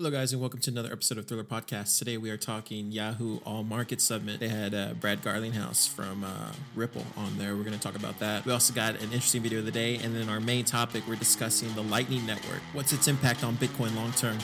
Hello, 0.00 0.10
guys, 0.10 0.32
and 0.32 0.40
welcome 0.40 0.60
to 0.60 0.70
another 0.70 0.90
episode 0.90 1.18
of 1.18 1.26
Thriller 1.26 1.44
Podcast. 1.44 1.98
Today 1.98 2.16
we 2.16 2.30
are 2.30 2.38
talking 2.38 2.90
Yahoo 2.90 3.36
All 3.44 3.62
Market 3.62 4.00
Summit. 4.00 4.40
They 4.40 4.48
had 4.48 4.72
uh, 4.72 4.94
Brad 4.94 5.20
Garlinghouse 5.20 5.86
from 5.86 6.24
uh, 6.24 6.52
Ripple 6.74 7.04
on 7.18 7.36
there. 7.36 7.54
We're 7.54 7.64
going 7.64 7.76
to 7.76 7.78
talk 7.78 7.96
about 7.96 8.18
that. 8.20 8.46
We 8.46 8.52
also 8.52 8.72
got 8.72 8.94
an 8.94 9.12
interesting 9.12 9.42
video 9.42 9.58
of 9.58 9.66
the 9.66 9.70
day, 9.70 9.96
and 9.96 10.16
then 10.16 10.30
our 10.30 10.40
main 10.40 10.64
topic, 10.64 11.06
we're 11.06 11.16
discussing 11.16 11.70
the 11.74 11.82
Lightning 11.82 12.24
Network. 12.24 12.62
What's 12.72 12.94
its 12.94 13.08
impact 13.08 13.44
on 13.44 13.56
Bitcoin 13.56 13.94
long 13.94 14.12
term? 14.12 14.38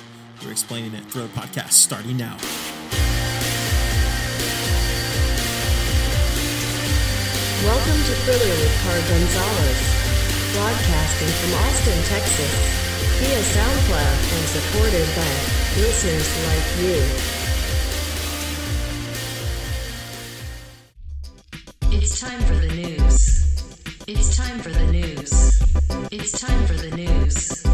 We're 0.45 0.51
explaining 0.51 0.93
it. 0.93 1.05
Thriller 1.05 1.29
Podcast 1.29 1.73
starting 1.73 2.19
now. 2.19 2.37
Welcome 7.65 8.01
to 8.05 8.15
Thriller 8.29 8.57
with 8.61 8.77
Car 8.85 9.01
Gonzalez, 9.09 9.81
broadcasting 10.53 11.29
from 11.29 11.55
Austin, 11.65 12.03
Texas, 12.13 12.86
via 13.19 13.41
SoundCloud 13.41 14.19
and 14.37 14.47
supported 14.57 15.09
by 15.17 15.33
listeners 15.81 16.31
like 16.49 16.69
you. 16.85 17.01
It's 21.99 22.21
time 22.21 22.41
for 22.43 22.57
the 22.57 22.69
news. 22.75 23.17
It's 24.07 24.37
time 24.37 24.59
for 24.59 24.71
the 24.71 24.87
news. 24.93 25.33
It's 26.13 26.33
time 26.33 26.67
for 26.67 26.75
the 26.75 26.91
news. 26.95 27.65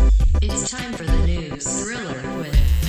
It's 0.40 0.70
time 0.70 0.92
for 0.92 1.04
the 1.04 1.26
news. 1.26 1.82
Thriller 1.82 2.22
with 2.38 2.81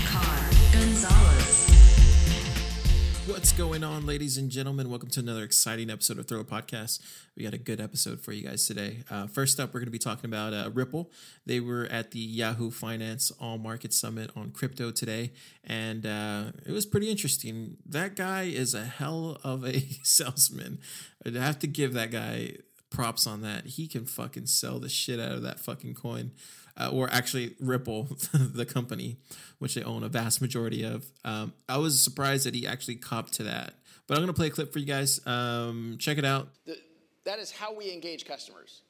What's 3.33 3.51
going 3.51 3.83
on, 3.83 4.05
ladies 4.05 4.37
and 4.37 4.51
gentlemen? 4.51 4.91
Welcome 4.91 5.09
to 5.09 5.19
another 5.19 5.41
exciting 5.41 5.89
episode 5.89 6.19
of 6.19 6.27
Thriller 6.27 6.43
Podcast. 6.43 7.01
We 7.35 7.43
got 7.43 7.55
a 7.55 7.57
good 7.57 7.81
episode 7.81 8.21
for 8.21 8.31
you 8.31 8.47
guys 8.47 8.67
today. 8.67 8.99
Uh, 9.09 9.25
first 9.25 9.59
up, 9.59 9.73
we're 9.73 9.79
going 9.79 9.87
to 9.87 9.91
be 9.91 9.97
talking 9.97 10.29
about 10.29 10.53
uh, 10.53 10.69
Ripple. 10.71 11.11
They 11.43 11.59
were 11.59 11.85
at 11.87 12.11
the 12.11 12.19
Yahoo 12.19 12.69
Finance 12.69 13.31
All 13.39 13.57
Market 13.57 13.91
Summit 13.91 14.29
on 14.35 14.51
crypto 14.51 14.91
today, 14.91 15.31
and 15.63 16.05
uh, 16.05 16.51
it 16.63 16.71
was 16.71 16.85
pretty 16.85 17.09
interesting. 17.09 17.77
That 17.87 18.15
guy 18.15 18.43
is 18.43 18.75
a 18.75 18.85
hell 18.85 19.39
of 19.43 19.65
a 19.65 19.79
salesman. 20.03 20.77
I'd 21.25 21.33
have 21.33 21.57
to 21.59 21.67
give 21.67 21.93
that 21.93 22.11
guy 22.11 22.57
props 22.91 23.25
on 23.25 23.41
that. 23.41 23.65
He 23.65 23.87
can 23.87 24.05
fucking 24.05 24.45
sell 24.45 24.77
the 24.77 24.89
shit 24.89 25.19
out 25.19 25.31
of 25.31 25.41
that 25.41 25.59
fucking 25.59 25.95
coin. 25.95 26.33
Uh, 26.75 26.89
or 26.91 27.07
actually 27.11 27.53
Ripple, 27.59 28.07
the 28.33 28.65
company, 28.65 29.17
which 29.59 29.75
they 29.75 29.83
own 29.83 30.03
a 30.03 30.09
vast 30.09 30.41
majority 30.41 30.83
of. 30.83 31.05
Um, 31.23 31.53
I 31.69 31.77
was 31.77 31.99
surprised 32.01 32.47
that 32.47 32.55
he 32.55 32.65
actually 32.65 32.95
copped 32.95 33.33
to 33.33 33.43
that. 33.43 33.75
But 34.07 34.15
I'm 34.15 34.23
going 34.23 34.33
to 34.33 34.37
play 34.37 34.47
a 34.47 34.49
clip 34.49 34.73
for 34.73 34.79
you 34.79 34.85
guys. 34.85 35.25
Um, 35.25 35.97
check 35.99 36.17
it 36.17 36.25
out. 36.25 36.49
The, 36.65 36.77
that 37.25 37.39
is 37.39 37.51
how 37.51 37.73
we 37.73 37.91
engage 37.91 38.25
customers. 38.25 38.81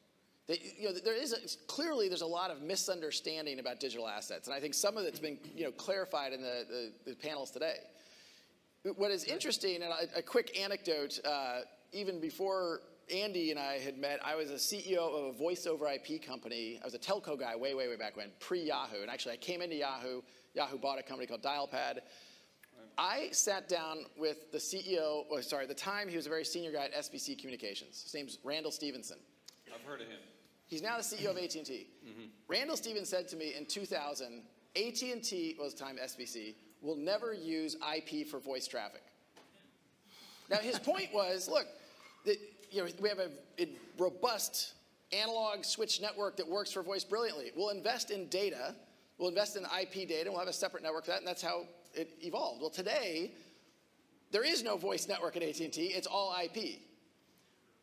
They, 0.47 0.59
you 0.77 0.89
know, 0.89 0.95
there 1.03 1.15
is 1.15 1.33
a, 1.33 1.67
clearly 1.67 2.09
there's 2.09 2.21
a 2.21 2.25
lot 2.25 2.51
of 2.51 2.61
misunderstanding 2.61 3.59
about 3.59 3.79
digital 3.79 4.07
assets, 4.07 4.47
and 4.47 4.55
I 4.55 4.59
think 4.59 4.73
some 4.73 4.97
of 4.97 5.05
it's 5.05 5.19
been 5.19 5.37
you 5.55 5.63
know 5.63 5.71
clarified 5.71 6.33
in 6.33 6.41
the, 6.41 6.65
the, 7.05 7.11
the 7.11 7.15
panels 7.15 7.51
today. 7.51 7.77
What 8.97 9.11
is 9.11 9.23
interesting, 9.23 9.75
and 9.75 9.85
a, 9.85 10.19
a 10.19 10.21
quick 10.21 10.59
anecdote, 10.59 11.19
uh, 11.23 11.59
even 11.93 12.19
before 12.19 12.81
Andy 13.13 13.51
and 13.51 13.59
I 13.59 13.79
had 13.79 13.97
met, 13.97 14.19
I 14.23 14.35
was 14.35 14.49
a 14.49 14.55
CEO 14.55 14.97
of 14.97 15.35
a 15.35 15.37
voice 15.37 15.65
over 15.65 15.87
IP 15.87 16.21
company. 16.21 16.79
I 16.81 16.85
was 16.85 16.93
a 16.93 16.99
telco 16.99 17.39
guy 17.39 17.55
way, 17.55 17.73
way, 17.73 17.87
way 17.87 17.95
back 17.95 18.15
when, 18.15 18.29
pre 18.39 18.61
Yahoo. 18.61 19.01
And 19.01 19.09
actually, 19.09 19.33
I 19.33 19.37
came 19.37 19.61
into 19.61 19.75
Yahoo. 19.75 20.21
Yahoo 20.53 20.77
bought 20.77 20.99
a 20.99 21.03
company 21.03 21.27
called 21.27 21.41
Dialpad. 21.41 21.99
I 22.97 23.29
sat 23.31 23.67
down 23.67 24.05
with 24.17 24.51
the 24.51 24.57
CEO, 24.57 25.23
oh, 25.31 25.41
sorry, 25.41 25.63
at 25.63 25.69
the 25.69 25.75
time 25.75 26.07
he 26.07 26.15
was 26.15 26.27
a 26.27 26.29
very 26.29 26.45
senior 26.45 26.71
guy 26.71 26.85
at 26.85 26.93
SBC 26.93 27.39
Communications. 27.39 28.03
His 28.03 28.13
name's 28.13 28.37
Randall 28.43 28.71
Stephenson. 28.71 29.17
I've 29.73 29.81
heard 29.81 30.01
of 30.01 30.07
him. 30.07 30.19
He's 30.67 30.81
now 30.81 30.97
the 30.97 31.03
CEO 31.03 31.31
of 31.31 31.37
AT&T. 31.37 31.59
Mm-hmm. 31.59 32.21
Randall 32.47 32.77
Stevens 32.77 33.09
said 33.09 33.27
to 33.29 33.35
me 33.35 33.53
in 33.57 33.65
2000, 33.65 34.43
AT&T, 34.75 35.55
was 35.59 35.73
the 35.73 35.83
time 35.83 35.97
SBC, 36.03 36.55
will 36.81 36.95
never 36.95 37.33
use 37.33 37.75
IP 37.95 38.27
for 38.27 38.39
voice 38.39 38.67
traffic. 38.67 39.03
Now 40.49 40.57
his 40.57 40.77
point 40.77 41.09
was, 41.13 41.47
look, 41.47 41.65
the, 42.25 42.37
you 42.73 42.83
know, 42.83 42.89
we 42.99 43.09
have 43.09 43.19
a, 43.19 43.29
a 43.59 43.69
robust 43.97 44.73
analog 45.11 45.63
switch 45.63 46.01
network 46.01 46.35
that 46.37 46.47
works 46.47 46.71
for 46.71 46.81
voice 46.81 47.03
brilliantly. 47.03 47.51
We'll 47.55 47.69
invest 47.69 48.09
in 48.09 48.27
data, 48.27 48.75
we'll 49.17 49.29
invest 49.29 49.55
in 49.55 49.63
IP 49.63 50.07
data, 50.07 50.21
and 50.21 50.29
we'll 50.31 50.39
have 50.39 50.47
a 50.47 50.53
separate 50.53 50.83
network 50.83 51.05
for 51.05 51.11
that, 51.11 51.19
and 51.19 51.27
that's 51.27 51.41
how 51.41 51.65
it 51.93 52.17
evolved. 52.21 52.61
Well, 52.61 52.71
today, 52.71 53.31
there 54.31 54.43
is 54.43 54.63
no 54.63 54.75
voice 54.75 55.07
network 55.07 55.37
at 55.37 55.43
AT&T, 55.43 55.81
it's 55.95 56.07
all 56.07 56.35
IP. 56.43 56.79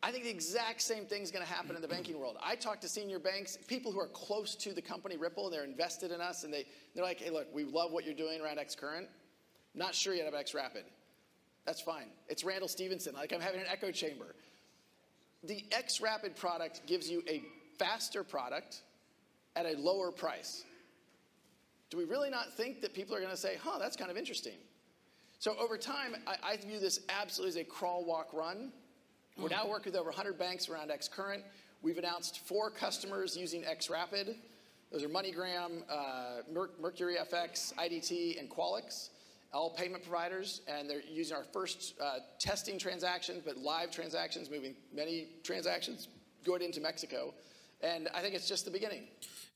I 0.03 0.11
think 0.11 0.23
the 0.23 0.31
exact 0.31 0.81
same 0.81 1.05
thing 1.05 1.21
is 1.21 1.29
going 1.29 1.45
to 1.45 1.51
happen 1.51 1.75
in 1.75 1.81
the 1.81 1.87
banking 1.87 2.19
world. 2.19 2.35
I 2.43 2.55
talk 2.55 2.81
to 2.81 2.89
senior 2.89 3.19
banks, 3.19 3.57
people 3.67 3.91
who 3.91 3.99
are 3.99 4.07
close 4.07 4.55
to 4.55 4.73
the 4.73 4.81
company 4.81 5.15
Ripple, 5.15 5.45
and 5.45 5.53
they're 5.53 5.63
invested 5.63 6.11
in 6.11 6.19
us, 6.19 6.43
and 6.43 6.51
they, 6.51 6.65
they're 6.95 7.03
like, 7.03 7.19
hey, 7.19 7.29
look, 7.29 7.47
we 7.53 7.63
love 7.63 7.91
what 7.91 8.03
you're 8.03 8.15
doing 8.15 8.41
around 8.41 8.57
Xcurrent. 8.57 9.05
Not 9.75 9.93
sure 9.93 10.15
yet 10.15 10.27
about 10.27 10.47
XRapid. 10.47 10.83
That's 11.65 11.81
fine. 11.81 12.07
It's 12.27 12.43
Randall 12.43 12.67
Stephenson. 12.67 13.13
Like 13.13 13.31
I'm 13.31 13.41
having 13.41 13.61
an 13.61 13.67
echo 13.71 13.91
chamber. 13.91 14.35
The 15.43 15.65
X 15.71 16.01
Rapid 16.01 16.35
product 16.35 16.81
gives 16.85 17.09
you 17.09 17.23
a 17.27 17.43
faster 17.79 18.23
product 18.23 18.81
at 19.55 19.65
a 19.65 19.77
lower 19.77 20.11
price. 20.11 20.63
Do 21.89 21.97
we 21.97 22.05
really 22.05 22.29
not 22.29 22.53
think 22.53 22.81
that 22.81 22.93
people 22.93 23.15
are 23.15 23.19
going 23.19 23.31
to 23.31 23.37
say, 23.37 23.57
huh, 23.61 23.77
that's 23.79 23.97
kind 23.97 24.09
of 24.09 24.17
interesting? 24.17 24.57
So 25.39 25.55
over 25.59 25.77
time, 25.77 26.15
I, 26.27 26.35
I 26.51 26.57
view 26.57 26.79
this 26.79 26.99
absolutely 27.09 27.61
as 27.61 27.65
a 27.65 27.69
crawl, 27.69 28.05
walk, 28.05 28.29
run. 28.31 28.71
We're 29.37 29.49
now 29.49 29.67
working 29.67 29.91
with 29.91 29.99
over 29.99 30.09
100 30.09 30.37
banks 30.37 30.69
around 30.69 30.91
Xcurrent. 30.91 31.41
We've 31.81 31.97
announced 31.97 32.45
four 32.45 32.69
customers 32.69 33.35
using 33.35 33.63
XRapid. 33.63 34.35
Those 34.91 35.03
are 35.03 35.09
MoneyGram, 35.09 35.83
uh, 35.89 36.41
Mer- 36.53 36.69
Mercury 36.79 37.15
FX, 37.15 37.73
IDT, 37.73 38.39
and 38.39 38.49
Cuallix, 38.49 39.09
all 39.53 39.71
payment 39.71 40.03
providers. 40.03 40.61
And 40.67 40.89
they're 40.89 41.01
using 41.01 41.35
our 41.35 41.43
first 41.43 41.95
uh, 42.01 42.19
testing 42.39 42.77
transactions, 42.77 43.41
but 43.45 43.57
live 43.57 43.91
transactions, 43.91 44.49
moving 44.49 44.75
many 44.93 45.27
transactions 45.43 46.07
going 46.45 46.61
into 46.61 46.81
Mexico. 46.81 47.33
And 47.81 48.07
I 48.13 48.21
think 48.21 48.35
it's 48.35 48.47
just 48.47 48.65
the 48.65 48.71
beginning. 48.71 49.03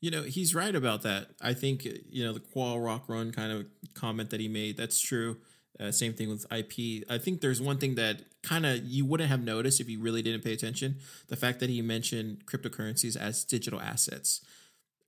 You 0.02 0.12
know, 0.12 0.24
he's 0.24 0.54
right 0.54 0.76
about 0.76 1.04
that. 1.04 1.28
I 1.42 1.54
think, 1.54 1.86
you 1.86 2.26
know, 2.26 2.34
the 2.34 2.40
Qual 2.40 2.80
Rock 2.80 3.06
Run 3.08 3.32
kind 3.32 3.52
of 3.52 3.66
comment 3.94 4.30
that 4.32 4.40
he 4.40 4.48
made, 4.48 4.78
that's 4.78 5.00
true. 5.00 5.38
Uh, 5.80 5.92
same 5.92 6.14
thing 6.14 6.30
with 6.30 6.46
IP. 6.52 7.06
I 7.10 7.18
think 7.18 7.42
there's 7.42 7.62
one 7.62 7.78
thing 7.78 7.96
that 7.96 8.22
kind 8.44 8.66
of 8.66 8.86
you 8.86 9.06
wouldn't 9.06 9.30
have 9.30 9.42
noticed 9.42 9.82
if 9.82 9.90
you 9.90 10.00
really 10.00 10.22
didn't 10.22 10.44
pay 10.44 10.54
attention. 10.54 10.98
The 11.28 11.36
fact 11.36 11.60
that 11.60 11.70
he 11.70 11.82
mentioned 11.82 12.46
cryptocurrencies 12.46 13.18
as 13.18 13.44
digital 13.44 13.82
assets. 13.82 14.42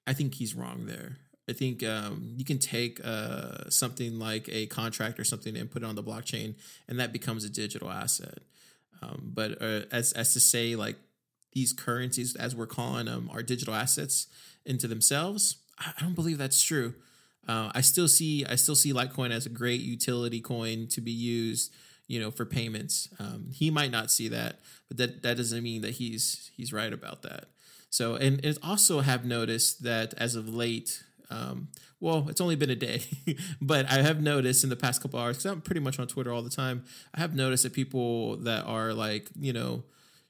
I 0.06 0.14
think 0.14 0.36
he's 0.36 0.56
wrong 0.56 0.86
there. 0.86 1.18
I 1.50 1.54
think 1.54 1.84
um, 1.84 2.34
you 2.36 2.44
can 2.44 2.60
take 2.60 3.00
uh, 3.04 3.70
something 3.70 4.20
like 4.20 4.50
a 4.52 4.66
contract 4.68 5.20
or 5.20 5.24
something 5.24 5.56
and 5.56 5.72
put 5.72 5.82
it 5.82 5.86
on 5.86 5.96
the 5.96 6.04
blockchain, 6.04 6.56
and 6.88 7.00
that 7.00 7.14
becomes 7.14 7.46
a 7.46 7.50
digital 7.50 7.90
asset. 7.90 8.40
Um, 9.02 9.32
but 9.34 9.62
uh, 9.62 9.82
as 9.92 10.12
as 10.14 10.34
to 10.34 10.40
say 10.40 10.76
like 10.76 10.98
these 11.54 11.72
currencies, 11.72 12.36
as 12.36 12.56
we're 12.56 12.68
calling 12.68 13.06
them, 13.06 13.30
are 13.32 13.42
digital 13.42 13.74
assets 13.74 14.28
into 14.66 14.88
themselves, 14.88 15.58
I, 15.80 15.94
don't 16.02 16.16
believe 16.16 16.38
that's 16.38 16.62
true. 16.62 16.96
Uh, 17.48 17.72
I 17.74 17.82
still 17.82 18.10
see 18.10 18.46
I 18.46 18.56
still 18.56 18.76
see 18.76 18.92
Litecoin 18.92 19.32
as 19.32 19.46
a 19.46 19.50
great 19.50 19.82
utility 19.82 20.42
coin 20.42 20.88
to 20.90 21.02
be 21.02 21.12
used, 21.12 21.72
you 22.08 22.20
know, 22.20 22.30
for 22.30 22.46
payments. 22.46 23.08
Um, 23.20 23.50
he 23.54 23.72
might 23.72 23.92
not 23.92 24.12
see 24.12 24.28
that, 24.28 24.60
but 24.90 24.98
that 24.98 25.24
that 25.24 25.38
doesn't 25.38 25.64
mean 25.64 25.82
that 25.84 25.92
he's 25.92 26.52
he's 26.58 26.74
right 26.74 26.92
about 26.92 27.22
that. 27.22 27.46
So, 27.90 28.16
and, 28.16 28.44
and 28.44 28.58
also 28.62 29.00
have 29.00 29.26
noticed 29.26 29.84
that 29.84 30.14
as 30.18 30.36
of 30.36 30.50
late, 30.50 31.04
um, 31.30 31.70
well, 32.00 32.28
it's 32.30 32.42
only 32.42 32.56
been 32.56 32.70
a 32.70 32.76
day, 32.76 33.02
but 33.62 33.90
I 33.92 34.02
have 34.02 34.22
noticed 34.22 34.64
in 34.64 34.70
the 34.70 34.76
past 34.76 35.02
couple 35.02 35.20
hours 35.20 35.38
because 35.38 35.52
I'm 35.52 35.62
pretty 35.62 35.82
much 35.82 36.00
on 36.00 36.08
Twitter 36.08 36.32
all 36.32 36.42
the 36.42 36.50
time. 36.50 36.86
I 37.14 37.20
have 37.20 37.36
noticed 37.36 37.64
that 37.64 37.74
people 37.74 38.38
that 38.38 38.66
are 38.66 38.94
like, 38.94 39.30
you 39.38 39.54
know, 39.54 39.84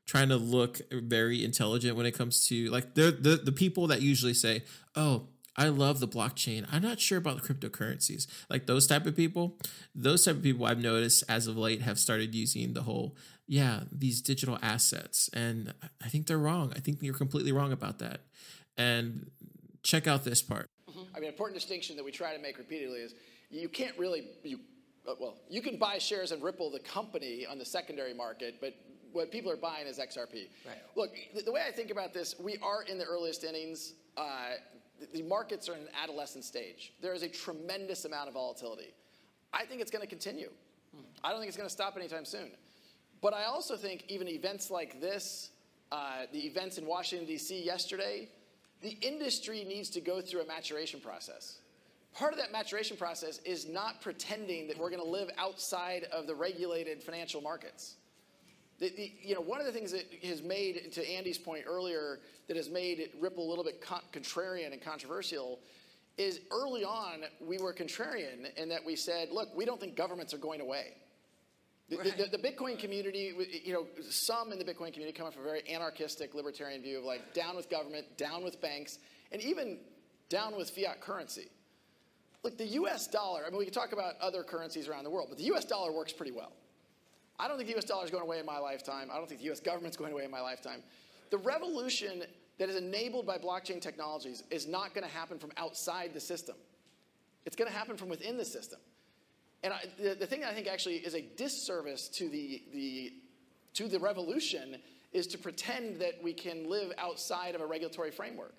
trying 0.05 0.29
to 0.29 0.37
look 0.37 0.79
very 0.91 1.43
intelligent 1.43 1.95
when 1.97 2.05
it 2.05 2.13
comes 2.13 2.47
to 2.47 2.69
like 2.69 2.95
the 2.95 3.11
the 3.11 3.35
the 3.35 3.51
people 3.51 3.87
that 3.87 4.01
usually 4.01 4.33
say, 4.33 4.63
"Oh, 4.95 5.27
I 5.55 5.67
love 5.67 5.99
the 5.99 6.07
blockchain. 6.07 6.65
I'm 6.71 6.81
not 6.81 6.99
sure 6.99 7.17
about 7.17 7.41
the 7.41 7.53
cryptocurrencies." 7.53 8.25
Like 8.49 8.65
those 8.65 8.87
type 8.87 9.05
of 9.05 9.15
people, 9.15 9.59
those 9.93 10.25
type 10.25 10.37
of 10.37 10.43
people 10.43 10.65
I've 10.65 10.79
noticed 10.79 11.23
as 11.29 11.47
of 11.47 11.57
late 11.57 11.81
have 11.81 11.99
started 11.99 12.33
using 12.33 12.73
the 12.73 12.83
whole, 12.83 13.15
yeah, 13.45 13.81
these 13.91 14.21
digital 14.21 14.57
assets, 14.63 15.29
and 15.33 15.73
I 16.03 16.07
think 16.07 16.25
they're 16.27 16.37
wrong. 16.37 16.73
I 16.75 16.79
think 16.79 16.99
you're 17.01 17.13
completely 17.13 17.51
wrong 17.51 17.71
about 17.71 17.99
that. 17.99 18.21
And 18.77 19.31
check 19.83 20.07
out 20.07 20.23
this 20.23 20.41
part. 20.41 20.69
I 21.17 21.19
mean, 21.19 21.29
an 21.29 21.33
important 21.33 21.59
distinction 21.59 21.95
that 21.95 22.05
we 22.05 22.11
try 22.11 22.35
to 22.35 22.39
make 22.39 22.59
repeatedly 22.59 22.99
is 22.99 23.15
you 23.49 23.69
can't 23.69 23.97
really, 23.97 24.27
you, 24.43 24.59
uh, 25.07 25.13
well, 25.19 25.33
you 25.49 25.63
can 25.63 25.77
buy 25.77 25.97
shares 25.97 26.31
in 26.31 26.39
Ripple, 26.41 26.69
the 26.69 26.79
company, 26.79 27.43
on 27.43 27.57
the 27.57 27.65
secondary 27.65 28.13
market, 28.13 28.57
but 28.61 28.75
what 29.13 29.31
people 29.31 29.51
are 29.51 29.57
buying 29.57 29.87
is 29.87 29.97
XRP. 29.97 30.47
Right. 30.63 30.77
Look, 30.95 31.09
the, 31.33 31.41
the 31.41 31.51
way 31.51 31.63
I 31.67 31.71
think 31.71 31.89
about 31.89 32.13
this, 32.13 32.35
we 32.39 32.57
are 32.57 32.83
in 32.83 32.99
the 32.99 33.05
earliest 33.05 33.43
innings. 33.43 33.93
Uh, 34.15 34.57
the, 34.99 35.21
the 35.21 35.23
markets 35.23 35.67
are 35.67 35.73
in 35.73 35.79
an 35.79 35.87
adolescent 35.99 36.45
stage. 36.45 36.93
There 37.01 37.15
is 37.15 37.23
a 37.23 37.29
tremendous 37.29 38.05
amount 38.05 38.27
of 38.27 38.35
volatility. 38.35 38.93
I 39.53 39.65
think 39.65 39.81
it's 39.81 39.89
going 39.89 40.03
to 40.03 40.07
continue. 40.07 40.51
I 41.23 41.31
don't 41.31 41.39
think 41.39 41.47
it's 41.47 41.57
going 41.57 41.69
to 41.69 41.73
stop 41.73 41.97
anytime 41.97 42.25
soon. 42.25 42.51
But 43.21 43.33
I 43.33 43.45
also 43.45 43.75
think 43.75 44.03
even 44.07 44.27
events 44.27 44.69
like 44.69 45.01
this, 45.01 45.49
uh, 45.91 46.25
the 46.31 46.45
events 46.45 46.77
in 46.77 46.85
Washington, 46.85 47.27
D.C. 47.27 47.63
yesterday, 47.63 48.29
the 48.81 48.97
industry 49.01 49.63
needs 49.63 49.89
to 49.91 50.01
go 50.01 50.21
through 50.21 50.41
a 50.41 50.45
maturation 50.45 50.99
process. 50.99 51.59
part 52.13 52.33
of 52.33 52.39
that 52.39 52.51
maturation 52.51 52.97
process 52.97 53.39
is 53.45 53.67
not 53.67 54.01
pretending 54.01 54.67
that 54.67 54.77
we're 54.77 54.89
going 54.89 55.03
to 55.03 55.09
live 55.09 55.29
outside 55.37 56.05
of 56.11 56.25
the 56.25 56.33
regulated 56.33 57.01
financial 57.01 57.41
markets. 57.41 57.95
The, 58.79 58.89
the, 58.89 59.11
you 59.21 59.35
know, 59.35 59.41
one 59.41 59.59
of 59.59 59.65
the 59.65 59.71
things 59.71 59.91
that 59.91 60.05
has 60.23 60.41
made, 60.41 60.91
to 60.93 61.09
Andy's 61.09 61.37
point 61.37 61.65
earlier, 61.67 62.19
that 62.47 62.57
has 62.57 62.69
made 62.69 63.09
Ripple 63.19 63.47
a 63.47 63.49
little 63.49 63.63
bit 63.63 63.81
con- 63.81 64.01
contrarian 64.11 64.71
and 64.71 64.81
controversial 64.81 65.59
is 66.17 66.39
early 66.51 66.83
on 66.83 67.21
we 67.39 67.57
were 67.59 67.73
contrarian 67.73 68.55
in 68.55 68.69
that 68.69 68.83
we 68.83 68.95
said, 68.95 69.29
look, 69.31 69.49
we 69.55 69.65
don't 69.65 69.79
think 69.79 69.95
governments 69.95 70.33
are 70.33 70.39
going 70.39 70.61
away. 70.61 70.93
The, 71.89 71.97
Right. 71.97 72.17
the, 72.17 72.37
the 72.37 72.37
Bitcoin 72.37 72.77
community, 72.77 73.33
you 73.63 73.71
know, 73.71 73.87
some 74.09 74.51
in 74.51 74.59
the 74.59 74.65
Bitcoin 74.65 74.91
community 74.91 75.13
come 75.13 75.25
up 75.25 75.33
from 75.33 75.43
a 75.43 75.45
very 75.45 75.63
anarchistic, 75.69 76.35
libertarian 76.35 76.81
view 76.81 76.97
of 76.97 77.05
like 77.05 77.33
down 77.33 77.55
with 77.55 77.69
government, 77.69 78.17
down 78.17 78.43
with 78.43 78.61
banks, 78.61 78.99
and 79.31 79.41
even 79.41 79.79
down 80.29 80.57
with 80.57 80.69
fiat 80.69 80.99
currency. 80.99 81.47
Look, 82.43 82.57
the 82.57 82.65
US 82.65 83.07
dollar, 83.07 83.45
I 83.45 83.49
mean, 83.49 83.57
we 83.57 83.65
can 83.65 83.73
talk 83.73 83.93
about 83.93 84.15
other 84.19 84.43
currencies 84.43 84.89
around 84.89 85.05
the 85.05 85.09
world, 85.09 85.27
but 85.29 85.37
the 85.37 85.45
US 85.45 85.63
dollar 85.63 85.93
works 85.93 86.11
pretty 86.11 86.33
well. 86.33 86.51
I 87.39 87.47
don't 87.47 87.55
think 87.57 87.69
the 87.69 87.77
US 87.77 87.85
dollar 87.85 88.03
is 88.03 88.11
going 88.11 88.23
away 88.23 88.39
in 88.39 88.45
my 88.45 88.59
lifetime. 88.59 89.09
I 89.11 89.17
don't 89.17 89.29
think 89.29 89.39
the 89.41 89.49
US 89.51 89.61
government's 89.61 89.95
going 89.95 90.11
away 90.11 90.25
in 90.25 90.31
my 90.31 90.41
lifetime. 90.41 90.83
The 91.29 91.37
revolution 91.37 92.23
that 92.57 92.69
is 92.69 92.75
enabled 92.75 93.25
by 93.25 93.37
blockchain 93.37 93.79
technologies 93.79 94.43
is 94.49 94.67
not 94.67 94.93
going 94.93 95.05
to 95.07 95.13
happen 95.13 95.39
from 95.39 95.51
outside 95.57 96.13
the 96.13 96.19
system. 96.19 96.55
It's 97.45 97.55
going 97.55 97.69
to 97.71 97.77
happen 97.77 97.95
from 97.95 98.09
within 98.09 98.35
the 98.37 98.45
system. 98.45 98.79
And 99.63 99.73
I, 99.73 99.79
the, 99.99 100.15
the 100.15 100.27
thing 100.27 100.41
that 100.41 100.51
I 100.51 100.53
think 100.53 100.67
actually 100.67 100.97
is 100.97 101.15
a 101.15 101.21
disservice 101.21 102.07
to 102.09 102.29
the, 102.29 102.63
the, 102.73 103.13
to 103.73 103.87
the 103.87 103.99
revolution 103.99 104.77
is 105.13 105.27
to 105.27 105.37
pretend 105.37 105.99
that 106.01 106.21
we 106.21 106.33
can 106.33 106.69
live 106.69 106.91
outside 106.97 107.55
of 107.55 107.61
a 107.61 107.65
regulatory 107.65 108.11
framework. 108.11 108.55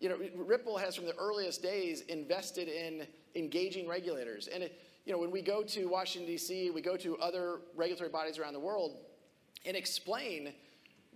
You 0.00 0.08
know, 0.08 0.16
Ripple 0.34 0.76
has 0.76 0.96
from 0.96 1.06
the 1.06 1.16
earliest 1.16 1.62
days 1.62 2.02
invested 2.02 2.68
in 2.68 3.06
engaging 3.34 3.88
regulators. 3.88 4.48
And, 4.48 4.64
it, 4.64 4.80
you 5.04 5.12
know, 5.12 5.18
when 5.18 5.30
we 5.30 5.42
go 5.42 5.62
to 5.62 5.86
Washington, 5.86 6.30
D.C., 6.30 6.70
we 6.70 6.80
go 6.80 6.96
to 6.96 7.16
other 7.18 7.60
regulatory 7.76 8.10
bodies 8.10 8.38
around 8.38 8.52
the 8.54 8.60
world 8.60 8.96
and 9.64 9.76
explain 9.76 10.52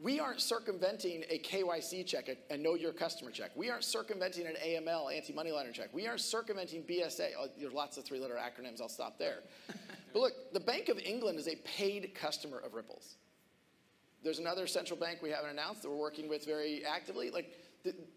we 0.02 0.20
aren't 0.20 0.40
circumventing 0.40 1.24
a 1.30 1.38
KYC 1.38 2.04
check, 2.06 2.28
a, 2.28 2.54
a 2.54 2.56
know 2.56 2.74
your 2.74 2.92
customer 2.92 3.30
check. 3.30 3.50
We 3.54 3.70
aren't 3.70 3.84
circumventing 3.84 4.46
an 4.46 4.54
AML, 4.62 5.14
anti 5.14 5.32
money 5.32 5.52
laundering 5.52 5.74
check. 5.74 5.88
We 5.92 6.06
aren't 6.06 6.20
circumventing 6.20 6.82
BSA. 6.82 7.30
Oh, 7.38 7.46
there's 7.58 7.72
lots 7.72 7.96
of 7.96 8.04
three 8.04 8.20
letter 8.20 8.34
acronyms. 8.36 8.80
I'll 8.80 8.90
stop 8.90 9.18
there. 9.18 9.38
but 10.12 10.18
look, 10.18 10.52
the 10.52 10.60
Bank 10.60 10.88
of 10.88 10.98
England 10.98 11.38
is 11.38 11.48
a 11.48 11.56
paid 11.56 12.14
customer 12.14 12.58
of 12.58 12.74
Ripple's. 12.74 13.16
There's 14.22 14.38
another 14.38 14.66
central 14.66 14.98
bank 14.98 15.20
we 15.22 15.30
haven't 15.30 15.50
announced 15.50 15.82
that 15.82 15.90
we're 15.90 15.96
working 15.96 16.28
with 16.28 16.44
very 16.44 16.84
actively. 16.84 17.30
Like, 17.30 17.52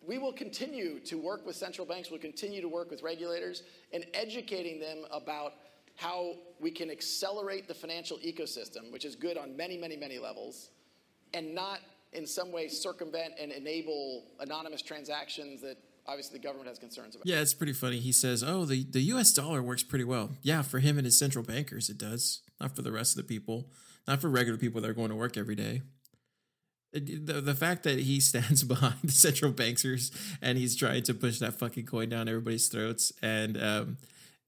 we 0.06 0.18
will 0.18 0.34
continue 0.34 1.00
to 1.02 1.18
work 1.18 1.46
with 1.46 1.56
central 1.56 1.86
banks. 1.86 2.10
We'll 2.10 2.20
continue 2.20 2.62
to 2.62 2.68
work 2.68 2.90
with 2.90 3.04
regulators 3.04 3.64
and 3.94 4.06
educating 4.14 4.80
them 4.80 5.06
about 5.12 5.54
how 5.96 6.36
we 6.60 6.72
can 6.72 6.90
accelerate 6.90 7.68
the 7.68 7.74
financial 7.74 8.18
ecosystem, 8.18 8.92
which 8.92 9.06
is 9.06 9.16
good 9.16 9.38
on 9.38 9.56
many, 9.56 9.78
many, 9.78 9.96
many 9.96 10.18
levels, 10.18 10.70
and 11.34 11.54
not 11.54 11.80
in 12.14 12.26
some 12.26 12.52
way 12.52 12.68
circumvent 12.68 13.34
and 13.40 13.52
enable 13.52 14.24
anonymous 14.40 14.82
transactions 14.82 15.62
that 15.62 15.78
obviously 16.08 16.40
the 16.40 16.44
government 16.44 16.68
has 16.68 16.80
concerns 16.80 17.16
about. 17.16 17.28
Yeah, 17.28 17.42
it's 17.42 17.54
pretty 17.54 17.74
funny. 17.74 18.00
He 18.00 18.12
says, 18.12 18.44
"Oh, 18.44 18.66
the 18.66 18.84
the 18.84 19.02
U.S. 19.02 19.34
dollar 19.34 19.62
works 19.62 19.84
pretty 19.84 20.06
well." 20.06 20.32
Yeah, 20.42 20.62
for 20.62 20.80
him 20.80 20.98
and 20.98 21.06
his 21.06 21.18
central 21.18 21.44
bankers, 21.44 21.90
it 21.90 21.98
does. 21.98 22.42
Not 22.60 22.76
for 22.76 22.82
the 22.82 22.92
rest 22.92 23.18
of 23.18 23.26
the 23.26 23.28
people. 23.28 23.70
Not 24.08 24.22
for 24.22 24.30
regular 24.30 24.58
people 24.58 24.82
that 24.82 24.90
are 24.90 24.94
going 24.96 25.10
to 25.10 25.16
work 25.16 25.38
every 25.38 25.56
day. 25.56 25.82
The, 26.92 27.40
the 27.40 27.54
fact 27.54 27.84
that 27.84 28.00
he 28.00 28.20
stands 28.20 28.64
behind 28.64 28.96
the 29.04 29.12
central 29.12 29.52
bankers 29.52 30.12
and 30.42 30.58
he's 30.58 30.76
trying 30.76 31.04
to 31.04 31.14
push 31.14 31.38
that 31.40 31.54
fucking 31.54 31.86
coin 31.86 32.10
down 32.10 32.28
everybody's 32.28 32.68
throats 32.68 33.14
and 33.22 33.62
um, 33.62 33.98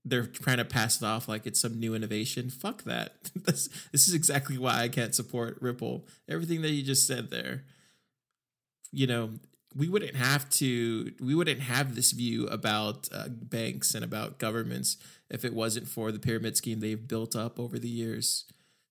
they're 0.04 0.26
trying 0.26 0.58
to 0.58 0.66
pass 0.66 1.02
it 1.02 1.06
off 1.06 1.28
like 1.28 1.46
it's 1.46 1.60
some 1.60 1.80
new 1.80 1.94
innovation. 1.94 2.50
Fuck 2.50 2.84
that. 2.84 3.16
this, 3.36 3.70
this 3.92 4.08
is 4.08 4.14
exactly 4.14 4.58
why 4.58 4.82
I 4.82 4.88
can't 4.88 5.14
support 5.14 5.58
Ripple. 5.62 6.08
Everything 6.28 6.62
that 6.62 6.72
you 6.72 6.84
just 6.84 7.06
said 7.08 7.30
there 7.30 7.64
you 8.92 9.08
know 9.08 9.32
we 9.76 9.88
wouldn't 9.88 10.16
have 10.16 10.50
to 10.50 11.12
we 11.22 11.34
wouldn't 11.34 11.62
have 11.62 11.96
this 11.96 12.12
view 12.12 12.48
about 12.48 13.08
uh, 13.14 13.30
banks 13.30 13.96
and 13.96 14.04
about 14.04 14.38
governments 14.38 14.98
if 15.30 15.46
it 15.46 15.54
wasn't 15.54 15.88
for 15.88 16.12
the 16.12 16.20
pyramid 16.20 16.58
scheme 16.58 16.80
they've 16.80 17.08
built 17.08 17.36
up 17.36 17.60
over 17.60 17.80
the 17.80 17.90
years 17.90 18.46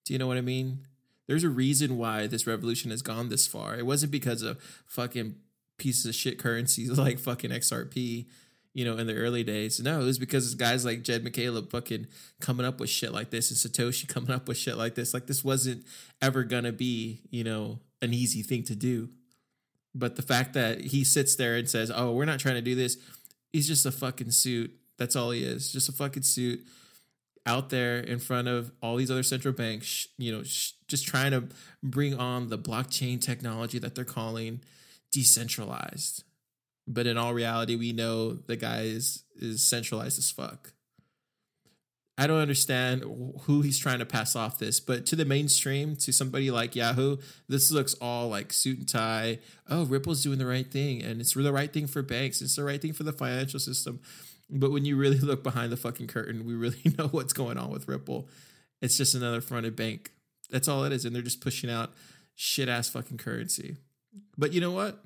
do 0.04 0.12
you 0.12 0.18
know 0.18 0.26
what 0.26 0.38
i 0.38 0.42
mean 0.42 0.86
there's 1.26 1.44
a 1.44 1.50
reason 1.50 1.96
why 1.96 2.26
this 2.26 2.46
revolution 2.46 2.90
has 2.90 3.02
gone 3.02 3.28
this 3.28 3.46
far 3.46 3.76
it 3.76 3.86
wasn't 3.86 4.10
because 4.10 4.42
of 4.42 4.60
fucking 4.86 5.34
pieces 5.78 6.06
of 6.06 6.14
shit 6.14 6.38
currencies 6.38 6.90
like 6.98 7.18
fucking 7.18 7.50
xrp 7.50 8.26
you 8.75 8.84
know 8.84 8.96
in 8.96 9.06
the 9.06 9.14
early 9.14 9.43
days 9.43 9.81
no 9.81 10.00
it 10.00 10.05
was 10.05 10.19
because 10.19 10.55
guys 10.55 10.84
like 10.84 11.02
jed 11.02 11.25
mccaleb 11.25 11.70
fucking 11.70 12.06
coming 12.40 12.64
up 12.64 12.78
with 12.78 12.88
shit 12.90 13.12
like 13.12 13.31
this 13.31 13.50
and 13.50 13.58
satoshi 13.58 14.06
coming 14.14 14.31
up 14.31 14.46
with 14.49 14.56
shit 14.56 14.76
like 14.76 14.94
this 14.94 15.12
like 15.12 15.26
this 15.26 15.43
wasn't 15.44 15.84
ever 16.22 16.44
gonna 16.44 16.72
be 16.72 17.20
you 17.31 17.43
know 17.43 17.81
an 18.02 18.14
easy 18.14 18.43
thing 18.43 18.62
to 18.62 18.75
do 18.75 19.08
but 19.94 20.17
the 20.17 20.22
fact 20.22 20.55
that 20.55 20.81
he 20.81 21.05
sits 21.05 21.37
there 21.37 21.56
and 21.56 21.69
says, 21.69 21.90
"Oh, 21.94 22.12
we're 22.12 22.25
not 22.25 22.38
trying 22.38 22.55
to 22.56 22.62
do 22.62 22.75
this," 22.75 22.96
he's 23.52 23.67
just 23.67 23.87
a 23.87 23.93
fucking 23.93 24.31
suit. 24.31 24.73
That's 24.99 25.16
all 25.16 25.31
he 25.31 25.43
is, 25.43 25.73
just 25.73 25.88
a 25.88 25.93
fucking 25.93 26.23
suit 26.23 26.64
out 27.46 27.70
there 27.70 27.99
in 27.99 28.19
front 28.19 28.49
of 28.49 28.70
all 28.82 28.96
these 28.96 29.11
other 29.11 29.23
central 29.23 29.55
banks. 29.55 30.08
You 30.19 30.32
know, 30.32 30.43
just 30.43 31.06
trying 31.06 31.32
to 31.32 31.49
bring 31.82 32.14
on 32.14 32.49
the 32.49 32.58
blockchain 32.58 33.20
technology 33.20 33.78
that 33.78 33.94
they're 33.94 34.05
calling 34.05 34.61
decentralized. 35.11 36.23
But 36.92 37.06
in 37.06 37.16
all 37.16 37.32
reality, 37.32 37.76
we 37.76 37.92
know 37.92 38.32
the 38.32 38.56
guy 38.56 38.81
is 38.81 39.22
is 39.37 39.62
centralized 39.62 40.19
as 40.19 40.31
fuck. 40.31 40.72
I 42.19 42.26
don't 42.26 42.40
understand 42.40 43.02
who 43.42 43.62
he's 43.62 43.78
trying 43.78 44.00
to 44.00 44.04
pass 44.04 44.34
off 44.34 44.58
this, 44.58 44.81
but 44.81 45.06
to 45.06 45.16
the 45.16 45.25
mainstream, 45.25 45.94
to 45.96 46.12
somebody 46.12 46.50
like 46.50 46.75
Yahoo, 46.75 47.16
this 47.48 47.70
looks 47.70 47.94
all 47.94 48.28
like 48.28 48.52
suit 48.52 48.78
and 48.78 48.88
tie. 48.88 49.38
Oh, 49.70 49.84
Ripple's 49.84 50.22
doing 50.22 50.38
the 50.38 50.46
right 50.46 50.70
thing, 50.70 51.00
and 51.00 51.20
it's 51.20 51.32
the 51.32 51.52
right 51.52 51.72
thing 51.72 51.87
for 51.87 52.02
banks. 52.02 52.42
It's 52.42 52.56
the 52.56 52.64
right 52.64 52.82
thing 52.82 52.92
for 52.92 53.04
the 53.04 53.12
financial 53.12 53.60
system. 53.60 54.00
But 54.50 54.72
when 54.72 54.84
you 54.84 54.96
really 54.96 55.19
look 55.20 55.44
behind 55.44 55.70
the 55.70 55.76
fucking 55.76 56.08
curtain, 56.08 56.44
we 56.44 56.54
really 56.54 56.82
know 56.98 57.06
what's 57.06 57.32
going 57.32 57.56
on 57.56 57.70
with 57.70 57.87
Ripple. 57.88 58.28
It's 58.82 58.96
just 58.96 59.14
another 59.14 59.40
fronted 59.40 59.76
bank. 59.76 60.10
That's 60.50 60.66
all 60.66 60.84
it 60.84 60.92
is, 60.92 61.04
and 61.04 61.14
they're 61.14 61.22
just 61.22 61.40
pushing 61.40 61.70
out 61.70 61.92
shit 62.34 62.69
ass 62.69 62.88
fucking 62.88 63.19
currency. 63.19 63.76
But 64.37 64.52
you 64.52 64.60
know 64.60 64.72
what? 64.72 64.98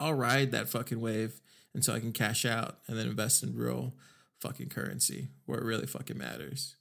I'll 0.00 0.14
ride 0.14 0.52
that 0.52 0.68
fucking 0.68 1.00
wave 1.00 1.40
until 1.74 1.94
I 1.94 2.00
can 2.00 2.12
cash 2.12 2.44
out 2.44 2.78
and 2.86 2.98
then 2.98 3.06
invest 3.06 3.42
in 3.42 3.56
real 3.56 3.94
fucking 4.40 4.68
currency 4.68 5.28
where 5.46 5.58
it 5.58 5.64
really 5.64 5.86
fucking 5.86 6.18
matters. 6.18 6.76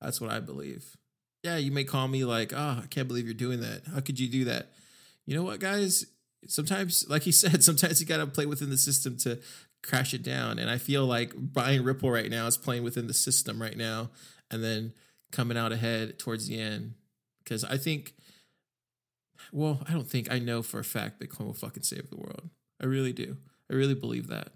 That's 0.00 0.20
what 0.20 0.30
I 0.30 0.40
believe. 0.40 0.96
Yeah, 1.42 1.56
you 1.56 1.70
may 1.70 1.84
call 1.84 2.08
me 2.08 2.24
like, 2.24 2.52
oh, 2.54 2.80
I 2.82 2.86
can't 2.90 3.08
believe 3.08 3.24
you're 3.24 3.34
doing 3.34 3.60
that. 3.60 3.82
How 3.92 4.00
could 4.00 4.18
you 4.18 4.28
do 4.28 4.44
that? 4.44 4.70
You 5.26 5.34
know 5.34 5.42
what, 5.42 5.60
guys? 5.60 6.06
Sometimes, 6.46 7.06
like 7.08 7.22
he 7.22 7.32
said, 7.32 7.64
sometimes 7.64 8.00
you 8.00 8.06
got 8.06 8.18
to 8.18 8.26
play 8.26 8.46
within 8.46 8.70
the 8.70 8.78
system 8.78 9.16
to 9.18 9.38
crash 9.82 10.14
it 10.14 10.22
down. 10.22 10.58
And 10.58 10.70
I 10.70 10.78
feel 10.78 11.06
like 11.06 11.32
buying 11.36 11.84
Ripple 11.84 12.10
right 12.10 12.30
now 12.30 12.46
is 12.46 12.56
playing 12.56 12.82
within 12.82 13.06
the 13.06 13.14
system 13.14 13.60
right 13.60 13.76
now 13.76 14.10
and 14.50 14.62
then 14.62 14.92
coming 15.30 15.56
out 15.56 15.72
ahead 15.72 16.18
towards 16.18 16.48
the 16.48 16.60
end. 16.60 16.94
Because 17.42 17.64
I 17.64 17.76
think, 17.76 18.14
well, 19.52 19.82
I 19.88 19.92
don't 19.92 20.08
think, 20.08 20.30
I 20.30 20.38
know 20.38 20.62
for 20.62 20.80
a 20.80 20.84
fact 20.84 21.20
Bitcoin 21.20 21.46
will 21.46 21.54
fucking 21.54 21.82
save 21.82 22.10
the 22.10 22.16
world. 22.16 22.50
I 22.80 22.86
really 22.86 23.12
do. 23.12 23.36
I 23.70 23.74
really 23.74 23.94
believe 23.94 24.28
that. 24.28 24.48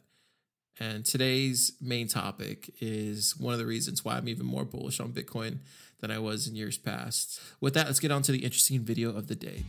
And 0.81 1.05
today's 1.05 1.73
main 1.81 2.09
topic 2.09 2.75
is 2.81 3.37
one 3.37 3.52
of 3.52 3.59
the 3.59 3.67
reasons 3.67 4.05
why 4.05 4.17
I'm 4.17 4.29
even 4.29 4.47
more 4.47 4.64
bullish 4.64 5.00
on 5.00 5.12
Bitcoin 5.12 5.59
than 6.00 6.11
I 6.11 6.19
was 6.19 6.49
in 6.49 6.57
years 6.57 6.79
past. 6.79 7.41
With 7.61 7.75
that, 7.75 7.87
let's 7.87 8.00
get 8.00 8.11
on 8.11 8.23
to 8.23 8.33
the 8.33 8.38
interesting 8.38 8.81
video 8.81 9.11
of 9.11 9.29
the 9.29 9.35
day. 9.35 9.64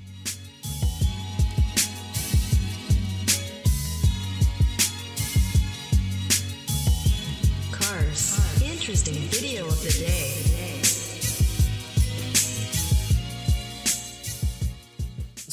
Cars. 7.72 8.62
Interesting 8.64 9.16
video 9.30 9.66
of 9.68 9.84
the 9.84 9.92
day. 10.00 10.53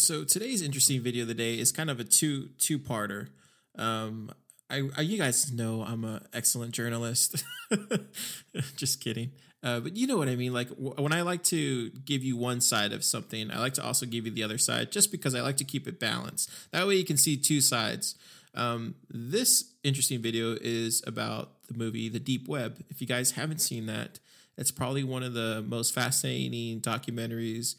So 0.00 0.24
today's 0.24 0.62
interesting 0.62 1.02
video 1.02 1.22
of 1.22 1.28
the 1.28 1.34
day 1.34 1.58
is 1.58 1.72
kind 1.72 1.90
of 1.90 2.00
a 2.00 2.04
two 2.04 2.48
two 2.58 2.78
parter. 2.78 3.28
Um, 3.76 4.30
I, 4.70 4.88
I 4.96 5.02
you 5.02 5.18
guys 5.18 5.52
know 5.52 5.82
I'm 5.82 6.04
an 6.04 6.26
excellent 6.32 6.72
journalist. 6.72 7.44
Just 8.76 9.02
kidding. 9.02 9.32
Uh, 9.62 9.80
but 9.80 9.96
you 9.96 10.06
know 10.06 10.16
what 10.16 10.28
I 10.28 10.36
mean. 10.36 10.54
Like 10.54 10.70
w- 10.70 10.94
when 10.96 11.12
I 11.12 11.20
like 11.20 11.42
to 11.44 11.90
give 11.90 12.24
you 12.24 12.36
one 12.38 12.62
side 12.62 12.94
of 12.94 13.04
something, 13.04 13.50
I 13.50 13.58
like 13.58 13.74
to 13.74 13.84
also 13.84 14.06
give 14.06 14.24
you 14.24 14.32
the 14.32 14.42
other 14.42 14.56
side, 14.56 14.90
just 14.90 15.12
because 15.12 15.34
I 15.34 15.42
like 15.42 15.58
to 15.58 15.64
keep 15.64 15.86
it 15.86 16.00
balanced. 16.00 16.50
That 16.72 16.86
way 16.86 16.94
you 16.94 17.04
can 17.04 17.18
see 17.18 17.36
two 17.36 17.60
sides. 17.60 18.14
Um, 18.54 18.94
this 19.10 19.74
interesting 19.84 20.22
video 20.22 20.56
is 20.58 21.02
about 21.06 21.50
the 21.68 21.74
movie 21.74 22.08
The 22.08 22.20
Deep 22.20 22.48
Web. 22.48 22.82
If 22.88 23.02
you 23.02 23.06
guys 23.06 23.32
haven't 23.32 23.60
seen 23.60 23.84
that, 23.86 24.18
it's 24.56 24.70
probably 24.70 25.04
one 25.04 25.22
of 25.22 25.34
the 25.34 25.62
most 25.66 25.92
fascinating 25.92 26.80
documentaries 26.80 27.74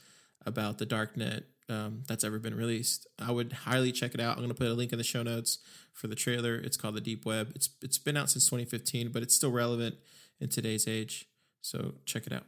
about 0.45 0.77
the 0.77 0.85
darknet 0.85 1.43
um, 1.71 2.03
that's 2.07 2.23
ever 2.23 2.37
been 2.37 2.55
released. 2.55 3.07
I 3.17 3.31
would 3.31 3.53
highly 3.53 3.91
check 3.91 4.13
it 4.13 4.19
out. 4.19 4.33
I'm 4.33 4.43
going 4.43 4.49
to 4.49 4.55
put 4.55 4.67
a 4.67 4.73
link 4.73 4.91
in 4.91 4.97
the 4.97 5.03
show 5.03 5.23
notes 5.23 5.59
for 5.93 6.07
the 6.07 6.15
trailer. 6.15 6.55
It's 6.55 6.77
called 6.77 6.95
The 6.95 7.01
Deep 7.01 7.25
Web. 7.25 7.51
It's 7.55 7.69
it's 7.81 7.97
been 7.97 8.17
out 8.17 8.29
since 8.29 8.45
2015, 8.45 9.09
but 9.11 9.23
it's 9.23 9.35
still 9.35 9.51
relevant 9.51 9.95
in 10.39 10.49
today's 10.49 10.87
age. 10.87 11.27
So 11.61 11.93
check 12.05 12.27
it 12.27 12.33
out. 12.33 12.43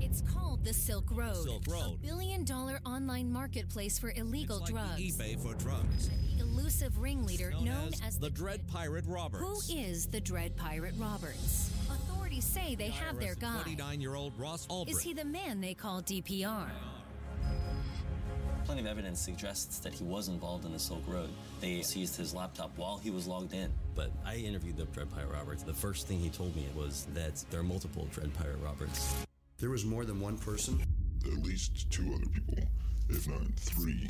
It's 0.00 0.20
called 0.22 0.64
the 0.64 0.74
Silk 0.74 1.06
Road. 1.10 1.36
Silk 1.36 1.62
Road. 1.68 1.98
A 2.02 2.06
billion 2.06 2.44
dollar 2.44 2.80
online 2.84 3.32
marketplace 3.32 3.98
for 3.98 4.12
illegal 4.14 4.58
It's 4.60 4.70
like 4.70 4.84
drugs. 4.84 5.00
eBay 5.00 5.40
for 5.40 5.54
drugs. 5.54 6.10
The 6.36 6.42
elusive 6.42 6.98
ringleader 6.98 7.50
Known, 7.52 7.64
known 7.64 7.88
as, 7.94 8.02
as, 8.06 8.18
the 8.18 8.30
Dread 8.30 8.66
Pirate 8.68 9.04
Roberts. 9.06 9.42
Who 9.42 9.74
is 9.78 10.06
the 10.06 10.20
Dread 10.20 10.56
Pirate 10.56 10.94
Roberts? 10.98 11.70
Authorities 12.32 12.44
say 12.44 12.74
they 12.74 12.88
have 12.88 13.18
their 13.20 13.34
guy. 13.34 13.60
29-year-old 13.66 14.32
Ross 14.38 14.66
Ulbricht. 14.68 14.90
Is 14.90 15.02
he 15.02 15.12
the 15.12 15.24
man 15.24 15.60
they 15.60 15.74
call 15.74 16.00
DPR? 16.00 16.66
Plenty 18.64 18.80
of 18.80 18.86
evidence 18.86 19.20
suggests 19.20 19.80
that 19.80 19.92
he 19.92 20.04
was 20.04 20.28
involved 20.28 20.64
in 20.64 20.72
the 20.72 20.78
Silk 20.78 21.02
Road. 21.06 21.28
They 21.60 21.82
seized 21.82 22.16
his 22.16 22.32
laptop 22.32 22.70
while 22.76 22.96
he 22.96 23.10
was 23.10 23.26
logged 23.26 23.52
in. 23.52 23.70
But 23.94 24.12
I 24.24 24.36
interviewed 24.36 24.78
the 24.78 24.84
Dread 24.86 25.10
Pirate 25.12 25.30
Roberts. 25.30 25.62
The 25.62 25.74
first 25.74 26.08
thing 26.08 26.20
he 26.20 26.30
told 26.30 26.56
me 26.56 26.66
was 26.74 27.06
that 27.12 27.44
there 27.50 27.60
are 27.60 27.64
multiple 27.64 28.08
Dread 28.12 28.32
Pirate 28.32 28.58
Roberts. 28.62 29.14
There 29.58 29.70
was 29.70 29.84
more 29.84 30.06
than 30.06 30.18
one 30.18 30.38
person. 30.38 30.82
At 31.26 31.42
least 31.42 31.90
two 31.90 32.14
other 32.14 32.26
people, 32.26 32.64
if 33.10 33.28
not 33.28 33.44
three. 33.56 34.08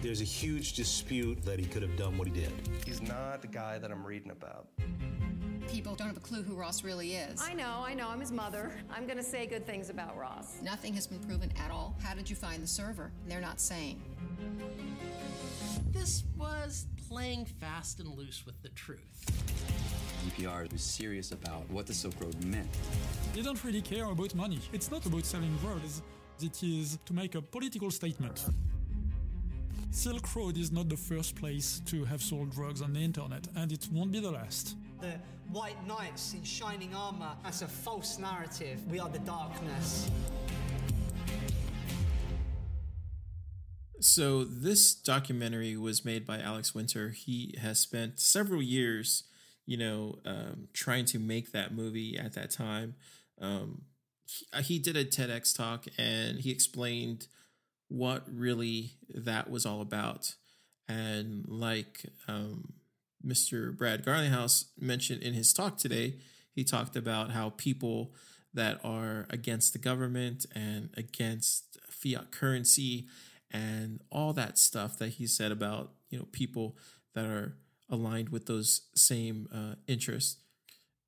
There's 0.00 0.20
a 0.20 0.24
huge 0.24 0.74
dispute 0.74 1.42
that 1.44 1.58
he 1.58 1.66
could 1.66 1.82
have 1.82 1.96
done 1.96 2.16
what 2.16 2.28
he 2.28 2.32
did. 2.32 2.52
He's 2.86 3.02
not 3.02 3.42
the 3.42 3.48
guy 3.48 3.78
that 3.78 3.90
I'm 3.90 4.06
reading 4.06 4.30
about. 4.30 4.68
People 5.68 5.96
don't 5.96 6.06
have 6.06 6.16
a 6.16 6.20
clue 6.20 6.42
who 6.42 6.54
Ross 6.54 6.84
really 6.84 7.14
is. 7.14 7.42
I 7.42 7.52
know, 7.52 7.82
I 7.84 7.94
know. 7.94 8.08
I'm 8.08 8.20
his 8.20 8.30
mother. 8.30 8.70
I'm 8.90 9.06
going 9.06 9.18
to 9.18 9.24
say 9.24 9.44
good 9.44 9.66
things 9.66 9.90
about 9.90 10.16
Ross. 10.16 10.62
Nothing 10.62 10.94
has 10.94 11.06
been 11.06 11.18
proven 11.18 11.52
at 11.62 11.72
all. 11.72 11.96
How 12.00 12.14
did 12.14 12.30
you 12.30 12.36
find 12.36 12.62
the 12.62 12.66
server? 12.66 13.10
They're 13.26 13.40
not 13.40 13.60
saying. 13.60 14.00
This 15.90 16.22
was 16.38 16.86
playing 17.08 17.46
fast 17.46 17.98
and 17.98 18.16
loose 18.16 18.46
with 18.46 18.60
the 18.62 18.68
truth. 18.70 19.00
DPR 20.26 20.70
was 20.70 20.80
serious 20.80 21.32
about 21.32 21.68
what 21.70 21.86
the 21.86 21.94
Silk 21.94 22.14
Road 22.20 22.42
meant. 22.44 22.68
They 23.34 23.42
don't 23.42 23.62
really 23.64 23.82
care 23.82 24.04
about 24.04 24.34
money. 24.34 24.60
It's 24.72 24.90
not 24.92 25.04
about 25.06 25.24
selling 25.24 25.56
drugs, 25.60 26.02
it 26.40 26.62
is 26.62 26.98
to 27.04 27.12
make 27.12 27.34
a 27.34 27.42
political 27.42 27.90
statement. 27.90 28.46
Silk 29.90 30.34
Road 30.36 30.58
is 30.58 30.70
not 30.70 30.88
the 30.88 30.96
first 30.96 31.34
place 31.34 31.80
to 31.86 32.04
have 32.04 32.22
sold 32.22 32.50
drugs 32.50 32.82
on 32.82 32.92
the 32.92 33.00
internet, 33.00 33.48
and 33.56 33.72
it 33.72 33.88
won't 33.90 34.12
be 34.12 34.20
the 34.20 34.30
last. 34.30 34.76
The 35.00 35.14
white 35.50 35.86
knights 35.86 36.34
in 36.34 36.44
shining 36.44 36.94
armor, 36.94 37.32
that's 37.42 37.62
a 37.62 37.68
false 37.68 38.18
narrative. 38.18 38.86
We 38.90 39.00
are 39.00 39.08
the 39.08 39.18
darkness. 39.20 40.10
So 44.00 44.44
this 44.44 44.94
documentary 44.94 45.76
was 45.76 46.04
made 46.04 46.26
by 46.26 46.38
Alex 46.38 46.74
Winter. 46.74 47.10
He 47.10 47.54
has 47.60 47.80
spent 47.80 48.20
several 48.20 48.62
years, 48.62 49.24
you 49.66 49.76
know, 49.76 50.18
um, 50.24 50.68
trying 50.72 51.06
to 51.06 51.18
make 51.18 51.50
that 51.52 51.74
movie 51.74 52.16
at 52.16 52.34
that 52.34 52.50
time. 52.50 52.94
Um, 53.40 53.82
he, 54.26 54.62
he 54.62 54.78
did 54.78 54.96
a 54.96 55.04
TEDx 55.04 55.56
talk 55.56 55.86
and 55.98 56.38
he 56.40 56.50
explained 56.52 57.26
what 57.88 58.24
really 58.26 58.92
that 59.14 59.50
was 59.50 59.66
all 59.66 59.80
about. 59.80 60.34
And 60.88 61.44
like 61.48 62.06
um, 62.26 62.74
Mr. 63.26 63.76
Brad 63.76 64.04
Garlinghouse 64.04 64.66
mentioned 64.78 65.22
in 65.22 65.34
his 65.34 65.52
talk 65.52 65.78
today, 65.78 66.16
he 66.54 66.64
talked 66.64 66.96
about 66.96 67.32
how 67.32 67.50
people 67.50 68.12
that 68.54 68.80
are 68.82 69.26
against 69.30 69.72
the 69.72 69.78
government 69.78 70.46
and 70.54 70.90
against 70.96 71.78
fiat 71.90 72.30
currency 72.30 73.06
and 73.50 74.00
all 74.10 74.32
that 74.32 74.58
stuff 74.58 74.98
that 74.98 75.10
he 75.10 75.26
said 75.26 75.52
about 75.52 75.92
you 76.10 76.18
know 76.18 76.26
people 76.32 76.76
that 77.14 77.24
are 77.24 77.56
aligned 77.90 78.28
with 78.30 78.46
those 78.46 78.82
same 78.94 79.48
uh, 79.54 79.74
interests 79.86 80.38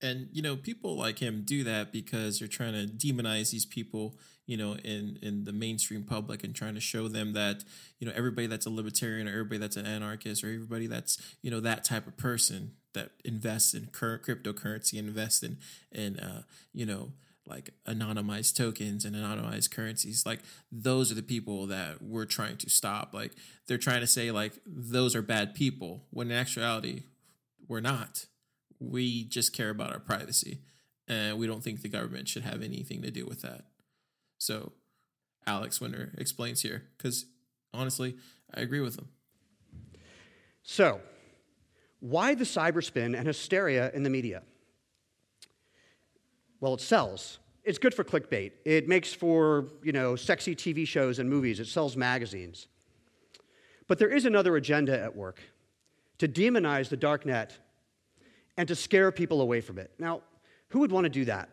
and 0.03 0.29
you 0.33 0.43
know 0.43 0.57
people 0.57 0.97
like 0.97 1.19
him 1.19 1.43
do 1.45 1.65
that 1.65 1.93
because 1.93 2.39
they're 2.39 2.49
trying 2.49 2.73
to 2.73 2.93
demonize 2.93 3.51
these 3.51 3.67
people 3.67 4.19
you 4.51 4.57
know 4.57 4.75
in 4.85 5.17
in 5.23 5.45
the 5.45 5.53
mainstream 5.53 6.03
public 6.03 6.43
and 6.43 6.57
trying 6.57 6.75
to 6.75 6.81
show 6.81 7.07
them 7.07 7.35
that 7.35 7.63
you 8.01 8.07
know 8.07 8.13
everybody 8.17 8.49
that's 8.49 8.67
a 8.67 8.71
libertarian 8.71 9.29
or 9.29 9.31
everybody 9.31 9.59
that's 9.59 9.77
an 9.77 9.87
anarchist 9.87 10.43
or 10.43 10.49
everybody 10.49 10.89
that's 10.89 11.37
you 11.41 11.53
know 11.53 11.61
that 11.61 11.85
type 11.85 12.09
of 12.09 12.17
person 12.17 12.73
that 12.93 13.13
invests 13.25 13.75
in 13.75 13.87
current 13.93 14.25
cryptocurrency 14.25 14.95
invest 14.95 15.45
in 15.45 15.57
in 15.93 16.19
uh, 16.19 16.43
you 16.75 16.85
know 16.85 17.13
like 17.47 17.71
anonymized 17.87 18.57
tokens 18.57 19.05
and 19.05 19.15
anonymized 19.15 19.71
currencies 19.71 20.27
like 20.27 20.41
those 20.73 21.13
are 21.13 21.15
the 21.15 21.23
people 21.23 21.69
that 21.69 22.03
we're 22.03 22.25
trying 22.25 22.57
to 22.57 22.69
stop. 22.69 23.15
Like 23.15 23.33
they're 23.69 23.79
trying 23.79 24.01
to 24.01 24.07
say 24.07 24.33
like 24.33 24.55
those 24.67 25.15
are 25.15 25.23
bad 25.23 25.55
people 25.55 26.07
when 26.11 26.33
in 26.33 26.37
actuality 26.37 27.05
we're 27.69 27.81
not. 27.81 28.27
We 28.81 29.25
just 29.25 29.55
care 29.55 29.71
about 29.71 29.93
our 29.93 30.01
privacy 30.01 30.59
and 31.07 31.39
we 31.39 31.47
don't 31.47 31.63
think 31.63 31.83
the 31.83 31.89
government 31.89 32.27
should 32.29 32.43
have 32.43 32.63
anything 32.63 33.03
to 33.03 33.13
do 33.13 33.27
with 33.27 33.43
that 33.43 33.70
so 34.41 34.73
alex 35.47 35.81
winter 35.81 36.13
explains 36.19 36.63
here 36.63 36.83
because 36.97 37.27
honestly 37.73 38.17
i 38.53 38.61
agree 38.61 38.81
with 38.81 38.99
him 38.99 39.09
so 40.65 41.01
why 42.01 42.35
the 42.35 42.45
cyberspin 42.45 43.17
and 43.17 43.27
hysteria 43.27 43.93
in 43.95 44.03
the 44.03 44.11
media 44.11 44.43
well, 46.61 46.75
it 46.75 46.81
sells. 46.81 47.39
It's 47.65 47.79
good 47.79 47.95
for 47.95 48.05
clickbait. 48.05 48.53
It 48.65 48.87
makes 48.89 49.13
for, 49.13 49.67
you 49.83 49.93
know, 49.93 50.15
sexy 50.15 50.55
TV 50.55 50.87
shows 50.87 51.19
and 51.19 51.29
movies. 51.29 51.59
It 51.59 51.67
sells 51.67 51.97
magazines. 51.97 52.69
But 53.89 53.99
there 53.99 54.09
is 54.09 54.25
another 54.25 54.57
agenda 54.57 54.99
at 54.99 55.17
work 55.17 55.41
to 56.19 56.29
demonize 56.29 56.89
the 56.89 56.97
dark 56.97 57.27
net 57.27 57.57
and 58.57 58.69
to 58.69 58.77
scare 58.77 59.11
people 59.11 59.41
away 59.41 59.61
from 59.61 59.79
it. 59.79 59.91
Now, 59.99 60.21
who 60.69 60.81
would 60.81 60.93
want 60.93 61.05
to 61.05 61.11
do 61.11 61.25
that? 61.25 61.49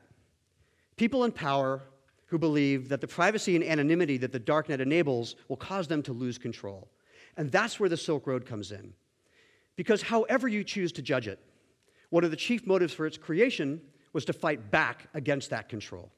People 0.98 1.24
in 1.24 1.32
power 1.32 1.82
who 2.28 2.38
believe 2.38 2.90
that 2.90 3.02
the 3.02 3.08
privacy 3.08 3.56
and 3.56 3.64
anonymity 3.64 4.18
that 4.18 4.32
the 4.32 4.40
darknet 4.40 4.80
enables 4.80 5.36
will 5.48 5.58
cause 5.58 5.88
them 5.88 6.04
to 6.04 6.14
lose 6.14 6.38
control. 6.38 6.90
And 7.38 7.52
that's 7.52 7.80
where 7.80 7.90
the 7.90 7.98
Silk 7.98 8.28
Road 8.28 8.46
comes 8.46 8.72
in. 8.72 8.94
Because 9.76 10.02
however 10.02 10.48
you 10.48 10.64
choose 10.64 10.92
to 10.94 11.02
judge 11.02 11.28
it, 11.28 11.40
one 12.10 12.24
of 12.24 12.32
the 12.32 12.38
chief 12.38 12.66
motives 12.66 12.94
for 12.94 13.06
its 13.06 13.18
creation 13.18 13.82
was 14.14 14.26
to 14.26 14.34
fight 14.34 14.72
back 14.72 15.08
against 15.14 15.50
that 15.52 15.70
control. 15.70 16.12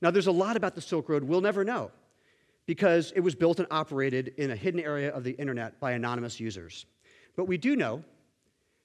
Now, 0.00 0.10
there's 0.10 0.26
a 0.26 0.32
lot 0.32 0.56
about 0.56 0.74
the 0.74 0.80
Silk 0.80 1.08
Road 1.08 1.24
we'll 1.24 1.40
never 1.40 1.64
know 1.64 1.90
because 2.66 3.12
it 3.16 3.20
was 3.20 3.34
built 3.34 3.58
and 3.58 3.68
operated 3.70 4.34
in 4.36 4.50
a 4.50 4.56
hidden 4.56 4.80
area 4.80 5.10
of 5.10 5.24
the 5.24 5.32
internet 5.32 5.78
by 5.80 5.92
anonymous 5.92 6.38
users. 6.38 6.86
But 7.34 7.46
we 7.46 7.56
do 7.56 7.76
know 7.76 8.02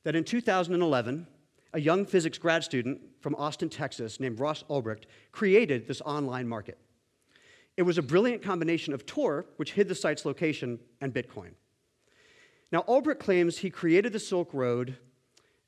that 0.03 0.15
in 0.15 0.23
2011, 0.23 1.27
a 1.73 1.79
young 1.79 2.05
physics 2.05 2.37
grad 2.37 2.63
student 2.63 3.01
from 3.21 3.35
Austin, 3.35 3.69
Texas, 3.69 4.19
named 4.19 4.39
Ross 4.39 4.63
Ulbricht, 4.69 5.05
created 5.31 5.87
this 5.87 6.01
online 6.01 6.47
market. 6.47 6.77
It 7.77 7.83
was 7.83 7.97
a 7.97 8.01
brilliant 8.01 8.41
combination 8.43 8.93
of 8.93 9.05
Tor, 9.05 9.45
which 9.55 9.73
hid 9.73 9.87
the 9.87 9.95
site's 9.95 10.25
location, 10.25 10.79
and 10.99 11.13
Bitcoin. 11.13 11.51
Now, 12.71 12.83
Ulbricht 12.87 13.19
claims 13.19 13.57
he 13.57 13.69
created 13.69 14.11
the 14.13 14.19
Silk 14.19 14.53
Road 14.53 14.97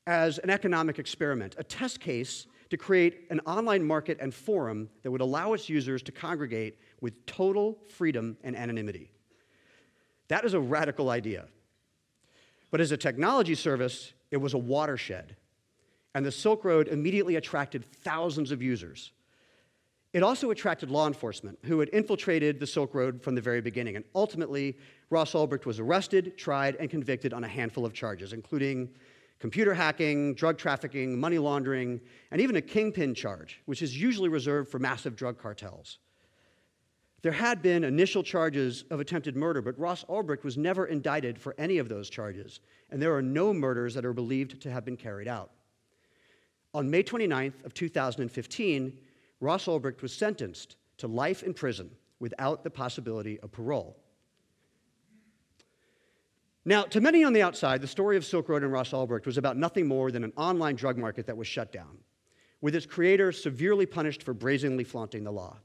as 0.06 0.38
an 0.40 0.50
economic 0.50 1.00
experiment, 1.00 1.56
a 1.58 1.64
test 1.64 2.00
case 2.00 2.48
to 2.70 2.78
create 2.78 3.28
an 3.30 3.40
online 3.42 3.84
market 3.86 4.18
and 4.20 4.34
forum 4.34 4.90
that 5.04 5.12
would 5.12 5.22
allow 5.22 5.54
its 5.54 5.70
users 5.70 6.02
to 6.04 6.12
congregate 6.12 6.80
with 7.02 7.26
total 7.26 7.78
freedom 7.88 8.36
and 8.44 8.56
anonymity. 8.56 9.12
That 10.28 10.46
is 10.46 10.54
a 10.54 10.60
radical 10.60 11.10
idea. 11.10 11.46
But 12.72 12.82
as 12.82 12.92
a 12.92 12.98
technology 12.98 13.56
service, 13.56 14.14
it 14.32 14.38
was 14.38 14.56
a 14.56 14.58
watershed. 14.58 15.36
And 16.16 16.26
the 16.26 16.32
Silk 16.32 16.64
Road 16.64 16.88
immediately 16.88 17.36
attracted 17.36 17.84
thousands 17.86 18.52
of 18.52 18.62
users. 18.62 19.12
It 20.14 20.22
also 20.22 20.52
attracted 20.52 20.92
law 20.92 21.08
enforcement 21.08 21.58
who 21.64 21.80
had 21.80 21.90
infiltrated 21.90 22.60
the 22.60 22.68
Silk 22.68 22.94
Road 22.94 23.22
from 23.24 23.34
the 23.34 23.42
very 23.42 23.62
beginning. 23.62 23.96
And 23.96 24.06
ultimately, 24.14 24.78
Ross 25.10 25.34
Ulbricht 25.34 25.66
was 25.66 25.80
arrested, 25.80 26.38
tried, 26.38 26.76
and 26.76 26.90
convicted 26.90 27.34
on 27.34 27.44
a 27.44 27.48
handful 27.48 27.84
of 27.84 27.94
charges, 27.94 28.32
including 28.32 28.90
computer 29.40 29.74
hacking, 29.74 30.36
drug 30.36 30.58
trafficking, 30.60 31.20
money 31.20 31.40
laundering, 31.40 32.00
and 32.32 32.40
even 32.40 32.58
a 32.58 32.62
kingpin 32.62 33.16
charge, 33.16 33.62
which 33.66 33.82
is 33.82 34.00
usually 34.00 34.30
reserved 34.30 34.70
for 34.70 34.78
massive 34.78 35.16
drug 35.16 35.40
cartels. 35.40 35.98
There 37.24 37.32
had 37.32 37.62
been 37.62 37.84
initial 37.84 38.22
charges 38.22 38.84
of 38.92 39.00
attempted 39.00 39.36
murder, 39.36 39.62
but 39.62 39.80
Ross 39.80 40.04
Ulbricht 40.06 40.44
was 40.44 40.58
never 40.58 40.86
indicted 40.86 41.40
for 41.40 41.56
any 41.58 41.80
of 41.80 41.90
those 41.90 42.10
charges, 42.10 42.60
and 42.92 43.02
there 43.02 43.16
are 43.16 43.22
no 43.22 43.54
murders 43.54 43.96
that 43.96 44.06
are 44.06 44.14
believed 44.14 44.62
to 44.62 44.70
have 44.70 44.86
been 44.86 44.98
carried 44.98 45.28
out. 45.28 45.52
On 46.74 46.90
May 46.90 47.04
29th 47.04 47.64
of 47.66 47.74
2015, 47.74 48.98
Ross 49.40 49.66
Ulbricht 49.66 50.02
was 50.02 50.14
sentenced 50.14 50.76
to 50.98 51.08
life 51.08 51.44
in 51.44 51.54
prison 51.54 51.92
without 52.20 52.64
the 52.64 52.70
possibility 52.70 53.40
of 53.42 53.52
parole. 53.52 53.98
Now, 56.66 56.84
to 56.84 57.02
many 57.02 57.24
on 57.24 57.34
the 57.34 57.42
outside, 57.42 57.82
the 57.82 57.88
story 57.88 58.16
of 58.16 58.24
Silk 58.24 58.48
Road 58.48 58.64
and 58.64 58.72
Ross 58.72 58.92
Ulbricht 58.92 59.26
was 59.26 59.38
about 59.38 59.58
nothing 59.58 59.86
more 59.86 60.12
than 60.12 60.24
an 60.24 60.32
online 60.38 60.76
drug 60.76 60.98
market 60.98 61.28
that 61.28 61.38
was 61.38 61.48
shut 61.48 61.72
down. 61.72 61.98
with 62.64 62.76
its 62.76 62.86
creator 62.86 63.34
severely 63.34 63.86
punished 63.86 64.24
for 64.24 64.34
brazenly 64.34 64.86
flaunting 64.86 65.26
the 65.26 65.32
law. 65.32 65.58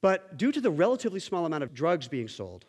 But 0.00 0.36
due 0.36 0.52
to 0.52 0.60
the 0.60 0.70
relatively 0.70 1.18
small 1.18 1.44
amount 1.44 1.64
of 1.64 1.74
drugs 1.74 2.06
being 2.06 2.28
sold 2.28 2.64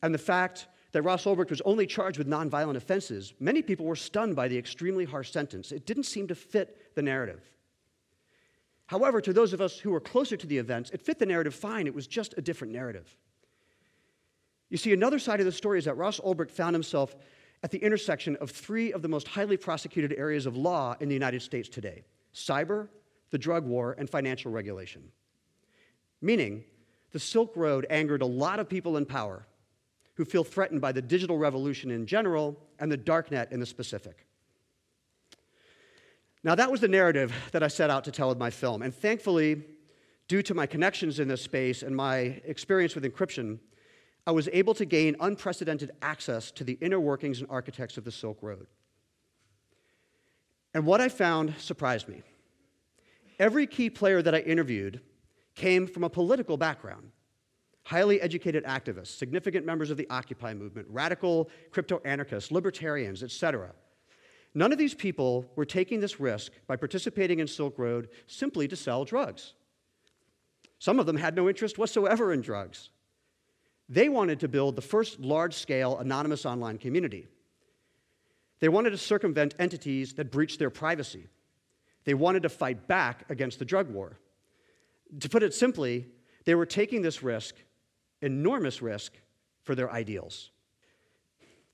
and 0.00 0.14
the 0.14 0.18
fact 0.18 0.68
that 0.92 1.02
Ross 1.02 1.24
Ulbricht 1.24 1.50
was 1.50 1.60
only 1.62 1.86
charged 1.86 2.18
with 2.18 2.26
nonviolent 2.26 2.76
offenses, 2.76 3.34
many 3.40 3.62
people 3.62 3.84
were 3.84 3.96
stunned 3.96 4.34
by 4.34 4.48
the 4.48 4.56
extremely 4.56 5.04
harsh 5.04 5.30
sentence. 5.30 5.70
It 5.70 5.86
didn't 5.86 6.04
seem 6.04 6.28
to 6.28 6.34
fit 6.34 6.94
the 6.94 7.02
narrative. 7.02 7.42
However, 8.86 9.20
to 9.20 9.34
those 9.34 9.52
of 9.52 9.60
us 9.60 9.78
who 9.78 9.90
were 9.90 10.00
closer 10.00 10.36
to 10.36 10.46
the 10.46 10.56
events, 10.56 10.90
it 10.90 11.02
fit 11.02 11.18
the 11.18 11.26
narrative 11.26 11.54
fine. 11.54 11.86
It 11.86 11.94
was 11.94 12.06
just 12.06 12.34
a 12.38 12.40
different 12.40 12.72
narrative. 12.72 13.14
You 14.70 14.78
see, 14.78 14.94
another 14.94 15.18
side 15.18 15.40
of 15.40 15.46
the 15.46 15.52
story 15.52 15.78
is 15.78 15.84
that 15.84 15.96
Ross 15.96 16.20
Ulbricht 16.20 16.50
found 16.50 16.74
himself 16.74 17.14
at 17.62 17.70
the 17.70 17.78
intersection 17.78 18.36
of 18.36 18.50
three 18.50 18.92
of 18.92 19.02
the 19.02 19.08
most 19.08 19.28
highly 19.28 19.56
prosecuted 19.56 20.14
areas 20.14 20.46
of 20.46 20.56
law 20.56 20.94
in 21.00 21.08
the 21.08 21.14
United 21.14 21.42
States 21.42 21.68
today 21.68 22.04
cyber, 22.34 22.88
the 23.30 23.38
drug 23.38 23.64
war, 23.64 23.96
and 23.98 24.08
financial 24.08 24.52
regulation. 24.52 25.02
Meaning, 26.22 26.64
the 27.10 27.18
Silk 27.18 27.56
Road 27.56 27.86
angered 27.90 28.22
a 28.22 28.26
lot 28.26 28.60
of 28.60 28.68
people 28.68 28.96
in 28.96 29.04
power 29.04 29.46
who 30.18 30.24
feel 30.24 30.42
threatened 30.42 30.80
by 30.80 30.90
the 30.90 31.00
digital 31.00 31.38
revolution 31.38 31.92
in 31.92 32.04
general 32.04 32.56
and 32.80 32.90
the 32.90 32.98
darknet 32.98 33.52
in 33.52 33.60
the 33.60 33.66
specific. 33.66 34.26
Now, 36.42 36.56
that 36.56 36.72
was 36.72 36.80
the 36.80 36.88
narrative 36.88 37.32
that 37.52 37.62
I 37.62 37.68
set 37.68 37.88
out 37.88 38.02
to 38.02 38.10
tell 38.10 38.28
with 38.28 38.36
my 38.36 38.50
film. 38.50 38.82
And 38.82 38.92
thankfully, 38.92 39.62
due 40.26 40.42
to 40.42 40.54
my 40.54 40.66
connections 40.66 41.20
in 41.20 41.28
this 41.28 41.40
space 41.40 41.84
and 41.84 41.94
my 41.94 42.42
experience 42.44 42.96
with 42.96 43.04
encryption, 43.04 43.60
I 44.26 44.32
was 44.32 44.48
able 44.52 44.74
to 44.74 44.84
gain 44.84 45.14
unprecedented 45.20 45.92
access 46.02 46.50
to 46.50 46.64
the 46.64 46.76
inner 46.80 46.98
workings 46.98 47.38
and 47.38 47.48
architects 47.48 47.96
of 47.96 48.02
the 48.02 48.10
Silk 48.10 48.42
Road. 48.42 48.66
And 50.74 50.84
what 50.84 51.00
I 51.00 51.08
found 51.10 51.54
surprised 51.58 52.08
me. 52.08 52.22
Every 53.38 53.68
key 53.68 53.88
player 53.88 54.20
that 54.20 54.34
I 54.34 54.40
interviewed 54.40 55.00
came 55.54 55.86
from 55.86 56.02
a 56.02 56.10
political 56.10 56.56
background 56.56 57.12
highly 57.88 58.20
educated 58.20 58.64
activists, 58.64 59.16
significant 59.16 59.64
members 59.64 59.90
of 59.90 59.96
the 59.96 60.06
Occupy 60.10 60.52
movement, 60.52 60.86
radical 60.90 61.48
crypto 61.70 62.02
anarchists, 62.04 62.52
libertarians, 62.52 63.22
etc. 63.22 63.70
None 64.52 64.72
of 64.72 64.78
these 64.78 64.92
people 64.92 65.46
were 65.56 65.64
taking 65.64 65.98
this 65.98 66.20
risk 66.20 66.52
by 66.66 66.76
participating 66.76 67.38
in 67.38 67.46
Silk 67.46 67.78
Road 67.78 68.10
simply 68.26 68.68
to 68.68 68.76
sell 68.76 69.06
drugs. 69.06 69.54
Some 70.78 70.98
of 70.98 71.06
them 71.06 71.16
had 71.16 71.34
no 71.34 71.48
interest 71.48 71.78
whatsoever 71.78 72.30
in 72.30 72.42
drugs. 72.42 72.90
They 73.88 74.10
wanted 74.10 74.40
to 74.40 74.48
build 74.48 74.76
the 74.76 74.82
first 74.82 75.18
large 75.18 75.54
scale 75.54 75.96
anonymous 75.96 76.44
online 76.44 76.76
community. 76.76 77.26
They 78.60 78.68
wanted 78.68 78.90
to 78.90 78.98
circumvent 78.98 79.54
entities 79.58 80.12
that 80.14 80.30
breached 80.30 80.58
their 80.58 80.68
privacy. 80.68 81.26
They 82.04 82.12
wanted 82.12 82.42
to 82.42 82.50
fight 82.50 82.86
back 82.86 83.24
against 83.30 83.58
the 83.58 83.64
drug 83.64 83.88
war. 83.88 84.18
To 85.20 85.28
put 85.30 85.42
it 85.42 85.54
simply, 85.54 86.04
they 86.44 86.54
were 86.54 86.66
taking 86.66 87.00
this 87.00 87.22
risk 87.22 87.54
enormous 88.22 88.82
risk 88.82 89.14
for 89.62 89.74
their 89.74 89.90
ideals. 89.90 90.50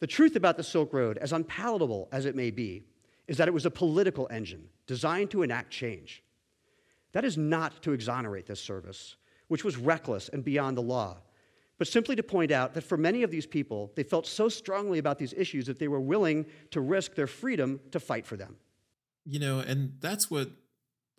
The 0.01 0.07
truth 0.07 0.37
about 0.37 0.57
the 0.57 0.63
Silk 0.63 0.93
Road, 0.93 1.19
as 1.19 1.33
unpalatable 1.33 2.09
as 2.13 2.27
it 2.27 2.37
may 2.37 2.51
be, 2.51 2.85
is 3.27 3.39
that 3.39 3.49
it 3.49 3.55
was 3.55 3.67
a 3.67 3.71
political 3.71 4.29
engine 4.31 4.69
designed 4.87 5.31
to 5.31 5.43
enact 5.43 5.71
change. 5.71 6.23
That 7.13 7.25
is 7.25 7.39
not 7.39 7.83
to 7.83 7.93
exonerate 7.93 8.47
this 8.47 8.61
service, 8.61 9.17
which 9.49 9.65
was 9.65 9.77
reckless 9.77 10.29
and 10.29 10.45
beyond 10.45 10.77
the 10.77 10.83
law, 10.83 11.19
but 11.79 11.89
simply 11.89 12.17
to 12.17 12.23
point 12.23 12.51
out 12.51 12.75
that 12.75 12.85
for 12.85 12.97
many 12.97 13.23
of 13.23 13.31
these 13.31 13.47
people, 13.47 13.93
they 13.95 14.03
felt 14.03 14.27
so 14.27 14.49
strongly 14.49 14.99
about 14.99 15.19
these 15.19 15.33
issues 15.33 15.67
that 15.67 15.79
they 15.79 15.89
were 15.89 16.01
willing 16.01 16.47
to 16.71 16.81
risk 16.81 17.15
their 17.15 17.27
freedom 17.27 17.81
to 17.93 18.01
fight 18.01 18.27
for 18.27 18.37
them. 18.37 18.57
You 19.25 19.39
know, 19.39 19.61
and 19.61 19.95
that's 20.01 20.31
what 20.31 20.51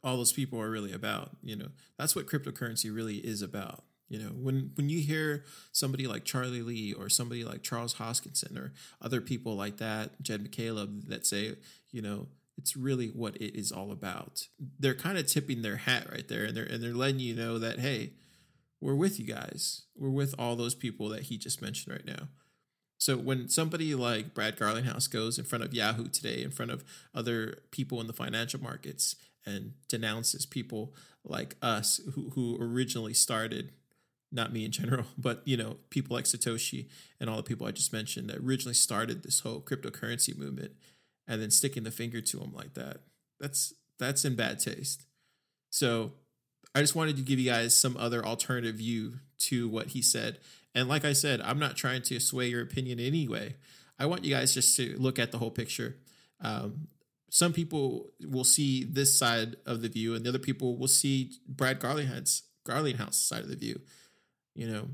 all 0.04 0.18
those 0.18 0.34
people 0.34 0.62
are 0.62 0.70
really 0.70 0.94
about. 0.94 1.32
You 1.42 1.56
know, 1.56 1.68
that's 1.98 2.16
what 2.16 2.28
cryptocurrency 2.28 2.94
really 2.94 3.16
is 3.16 3.42
about. 3.42 3.84
You 4.08 4.20
know, 4.20 4.30
when 4.30 4.72
when 4.76 4.90
you 4.90 5.00
hear 5.00 5.46
somebody 5.72 6.06
like 6.08 6.26
Charlie 6.26 6.62
Lee 6.62 6.94
or 6.94 7.10
somebody 7.10 7.44
like 7.44 7.64
Charles 7.64 7.96
Hoskinson 7.96 8.58
or 8.58 8.74
other 9.02 9.20
people 9.20 9.56
like 9.56 9.78
that, 9.78 10.22
Jed 10.22 10.44
McCaleb, 10.44 11.08
that 11.08 11.26
say, 11.26 11.56
you 11.92 12.02
know, 12.02 12.28
it's 12.58 12.76
really 12.76 13.08
what 13.08 13.36
it 13.38 13.58
is 13.58 13.72
all 13.72 13.92
about. 13.92 14.48
They're 14.80 14.94
kind 14.94 15.18
of 15.18 15.28
tipping 15.28 15.62
their 15.62 15.78
hat 15.78 16.08
right 16.12 16.28
there, 16.28 16.46
and 16.46 16.56
they're 16.56 16.66
and 16.66 16.84
they're 16.84 16.94
letting 16.94 17.20
you 17.20 17.36
know 17.36 17.58
that 17.58 17.80
hey, 17.80 18.14
we're 18.80 18.96
with 18.96 19.20
you 19.20 19.26
guys. 19.26 19.84
We're 19.96 20.10
with 20.10 20.36
all 20.38 20.56
those 20.56 20.76
people 20.76 21.10
that 21.10 21.24
he 21.24 21.38
just 21.38 21.62
mentioned 21.62 21.94
right 21.94 22.06
now. 22.06 22.28
So 22.98 23.18
when 23.18 23.50
somebody 23.50 23.94
like 23.96 24.34
Brad 24.34 24.58
Garlinghouse 24.58 25.12
goes 25.12 25.38
in 25.38 25.46
front 25.46 25.64
of 25.64 25.74
Yahoo 25.74 26.08
today, 26.08 26.44
in 26.44 26.52
front 26.52 26.72
of 26.72 26.84
other 27.14 27.58
people 27.72 28.00
in 28.00 28.08
the 28.08 28.14
financial 28.14 28.62
markets, 28.62 29.16
and 29.46 29.74
denounces 29.88 30.46
people 30.46 30.94
like 31.24 31.56
us 31.62 32.00
who 32.14 32.32
who 32.36 32.58
originally 32.62 33.14
started 33.14 33.72
not 34.36 34.54
me 34.54 34.66
in 34.66 34.72
general, 34.72 35.06
but 35.18 35.42
you 35.46 35.58
know, 35.58 35.78
people 35.90 36.16
like 36.16 36.26
Satoshi 36.26 36.88
and 37.20 37.30
all 37.30 37.38
the 37.38 37.44
people 37.44 37.66
I 37.66 37.72
just 37.72 37.94
mentioned 37.94 38.30
that 38.30 38.38
originally 38.38 38.76
started 38.76 39.24
this 39.24 39.40
whole 39.40 39.62
cryptocurrency 39.62 40.38
movement 40.38 40.74
and 41.28 41.42
then 41.42 41.50
sticking 41.50 41.84
the 41.84 41.92
finger 41.92 42.22
to 42.22 42.38
them 42.38 42.54
like 42.54 42.74
that. 42.76 42.98
That's 43.40 43.74
that's 43.98 44.26
in 44.26 44.36
bad 44.36 44.60
taste. 44.60 45.04
So 45.70 46.12
I 46.74 46.82
just 46.82 46.96
wanted 46.96 47.16
to 47.16 47.22
give 47.22 47.40
you 47.40 47.50
guys 47.50 47.76
some 47.76 47.98
other 47.98 48.26
alternative 48.26 48.76
view 48.76 49.14
to 49.40 49.68
what 49.70 49.88
he 49.88 50.02
said. 50.02 50.40
And 50.74 50.90
like 50.90 51.06
I 51.06 51.14
said, 51.14 51.40
I'm 51.42 51.60
not 51.60 51.78
trying 51.78 52.02
to 52.04 52.20
sway 52.20 52.48
your 52.48 52.62
opinion 52.62 53.00
anyway. 53.00 53.56
I 53.98 54.08
want 54.08 54.26
you 54.26 54.36
guys 54.36 54.54
just 54.54 54.76
to 54.78 54.96
look 54.98 55.20
at 55.20 55.32
the 55.32 55.38
whole 55.38 55.52
picture. 55.52 55.96
Um, 56.42 56.90
some 57.30 57.54
people 57.54 58.12
will 58.22 58.44
see 58.44 58.84
this 58.84 59.18
side 59.18 59.56
of 59.66 59.82
the 59.82 59.90
view, 59.90 60.16
and 60.16 60.26
the 60.26 60.30
other 60.30 60.40
people 60.40 60.78
will 60.78 60.90
see 60.90 61.32
Brad 61.48 61.80
Garlinghouse, 61.80 62.42
Garlinghouse 62.68 63.16
side 63.16 63.42
of 63.42 63.50
the 63.50 63.56
view 63.56 63.80
you 64.56 64.68
know? 64.68 64.88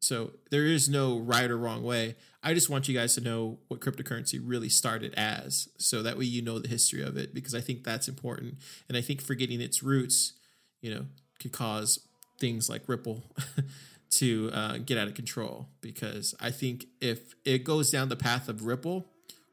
So 0.00 0.32
there 0.50 0.64
is 0.64 0.88
no 0.88 1.18
right 1.18 1.50
or 1.50 1.56
wrong 1.56 1.82
way. 1.82 2.14
I 2.42 2.54
just 2.54 2.70
want 2.70 2.86
you 2.86 2.94
guys 2.94 3.14
to 3.16 3.20
know 3.20 3.58
what 3.68 3.80
cryptocurrency 3.80 4.40
really 4.42 4.68
started 4.68 5.12
as 5.16 5.68
so 5.78 6.02
that 6.02 6.16
way 6.16 6.26
you 6.26 6.42
know 6.42 6.58
the 6.58 6.68
history 6.68 7.02
of 7.02 7.16
it 7.16 7.34
because 7.34 7.54
i 7.54 7.60
think 7.60 7.82
that's 7.82 8.06
important. 8.06 8.54
And 8.88 8.96
i 8.96 9.00
think 9.00 9.20
forgetting 9.20 9.60
its 9.60 9.82
roots 9.82 10.34
you 10.80 10.94
know 10.94 11.06
could 11.40 11.52
cause 11.52 12.06
things 12.38 12.68
like 12.68 12.82
ripple 12.86 13.24
to 14.10 14.50
uh, 14.52 14.78
get 14.78 14.96
out 14.96 15.08
of 15.08 15.14
control. 15.14 15.68
Because 15.80 16.34
i 16.40 16.50
think 16.50 16.86
if 17.00 17.34
it 17.44 17.64
goes 17.64 17.90
down 17.90 18.08
the 18.08 18.16
path 18.16 18.48
of 18.48 18.64
ripple 18.64 19.06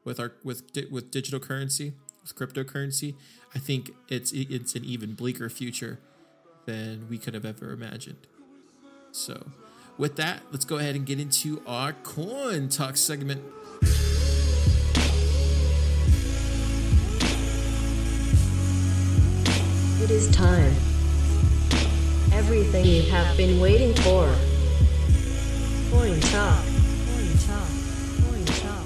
with 0.04 0.20
our 0.20 0.34
with 0.44 0.62
with 0.90 1.10
digital 1.10 1.40
currency 1.40 1.94
with 2.22 2.36
cryptocurrency 2.36 3.14
i 3.54 3.58
think 3.58 3.90
it's 4.08 4.32
it's 4.32 4.74
an 4.74 4.84
even 4.84 5.14
bleaker 5.14 5.48
future 5.48 5.98
than 6.66 7.08
we 7.08 7.18
could 7.18 7.34
have 7.34 7.44
ever 7.44 7.72
imagined 7.72 8.26
so, 9.14 9.46
with 9.96 10.16
that, 10.16 10.42
let's 10.50 10.64
go 10.64 10.78
ahead 10.78 10.96
and 10.96 11.06
get 11.06 11.20
into 11.20 11.62
our 11.68 11.92
coin 11.92 12.68
talk 12.68 12.96
segment. 12.96 13.44
It 20.02 20.10
is 20.10 20.28
time. 20.32 20.74
Everything 22.32 22.84
you 22.84 23.02
have 23.02 23.36
been 23.36 23.60
waiting 23.60 23.94
for. 24.02 24.34
Coin 25.92 26.20
talk. 26.20 26.64
Coin 27.06 27.38
talk. 27.46 27.68
Coin 28.20 28.44
talk. 28.44 28.84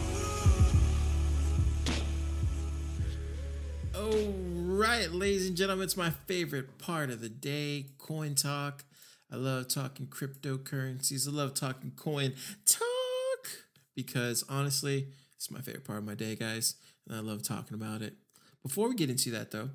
All 3.97 4.35
right, 4.77 5.11
ladies 5.11 5.49
and 5.49 5.57
gentlemen, 5.57 5.85
it's 5.85 5.97
my 5.97 6.11
favorite 6.27 6.77
part 6.77 7.09
of 7.09 7.23
the 7.23 7.31
day, 7.31 7.87
coin 7.97 8.35
talk. 8.35 8.85
I 9.31 9.37
love 9.37 9.69
talking 9.69 10.07
cryptocurrencies. 10.07 11.29
I 11.29 11.33
love 11.33 11.55
talking 11.55 11.93
coin 11.97 12.35
talk 12.67 13.49
because 13.95 14.45
honestly, 14.49 15.09
it's 15.37 15.51
my 15.51 15.61
favorite 15.61 15.85
part 15.85 15.99
of 15.99 16.05
my 16.05 16.15
day, 16.15 16.35
guys. 16.35 16.75
And 17.07 17.17
I 17.17 17.21
love 17.21 17.43
talking 17.43 17.75
about 17.75 18.03
it. 18.03 18.15
Before 18.63 18.89
we 18.89 18.95
get 18.95 19.11
into 19.11 19.31
that, 19.33 19.51
though, 19.51 19.71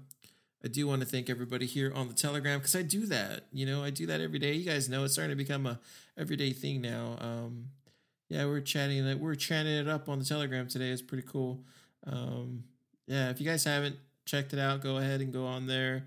I 0.63 0.69
do 0.69 0.87
want 0.87 1.01
to 1.01 1.07
thank 1.07 1.29
everybody 1.29 1.65
here 1.65 1.91
on 1.93 2.07
the 2.07 2.13
Telegram 2.13 2.59
because 2.59 2.75
I 2.75 2.81
do 2.81 3.05
that. 3.07 3.45
You 3.51 3.65
know, 3.65 3.83
I 3.83 3.89
do 3.89 4.05
that 4.07 4.21
every 4.21 4.39
day. 4.39 4.53
You 4.53 4.65
guys 4.65 4.89
know 4.89 5.03
it's 5.03 5.13
starting 5.13 5.35
to 5.35 5.43
become 5.43 5.65
a 5.65 5.79
everyday 6.17 6.51
thing 6.51 6.81
now. 6.81 7.17
Um, 7.19 7.65
yeah, 8.29 8.45
we're 8.45 8.61
chatting 8.61 9.05
that 9.05 9.19
we're 9.19 9.35
chatting 9.35 9.73
it 9.73 9.87
up 9.87 10.09
on 10.09 10.19
the 10.19 10.25
Telegram 10.25 10.67
today. 10.67 10.89
It's 10.89 11.01
pretty 11.01 11.27
cool. 11.27 11.63
Um, 12.07 12.63
yeah, 13.07 13.29
if 13.29 13.39
you 13.39 13.45
guys 13.45 13.63
haven't 13.65 13.97
checked 14.25 14.53
it 14.53 14.59
out, 14.59 14.81
go 14.81 14.97
ahead 14.97 15.21
and 15.21 15.33
go 15.33 15.45
on 15.45 15.67
there. 15.67 16.05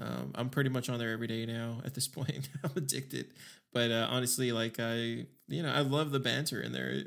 Um, 0.00 0.32
I'm 0.34 0.48
pretty 0.48 0.70
much 0.70 0.88
on 0.88 0.98
there 0.98 1.12
every 1.12 1.26
day 1.26 1.44
now 1.46 1.82
at 1.84 1.94
this 1.94 2.08
point. 2.18 2.48
I'm 2.64 2.72
addicted. 2.76 3.26
But 3.72 3.90
uh, 3.90 4.08
honestly, 4.10 4.52
like 4.52 4.80
I, 4.80 5.26
you 5.48 5.62
know, 5.62 5.70
I 5.72 5.80
love 5.80 6.10
the 6.10 6.20
banter 6.20 6.60
in 6.60 6.72
there. 6.72 7.02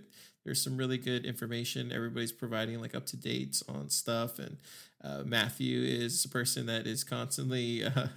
There's 0.45 0.63
some 0.63 0.77
really 0.77 0.97
good 0.97 1.25
information. 1.25 1.91
Everybody's 1.91 2.31
providing 2.31 2.79
like 2.79 2.95
up 2.95 3.05
to 3.07 3.17
dates 3.17 3.63
on 3.67 3.89
stuff, 3.89 4.39
and 4.39 4.57
uh, 5.03 5.23
Matthew 5.25 5.81
is 5.81 6.23
a 6.25 6.29
person 6.29 6.65
that 6.67 6.87
is 6.87 7.03
constantly, 7.03 7.83
uh, 7.85 8.07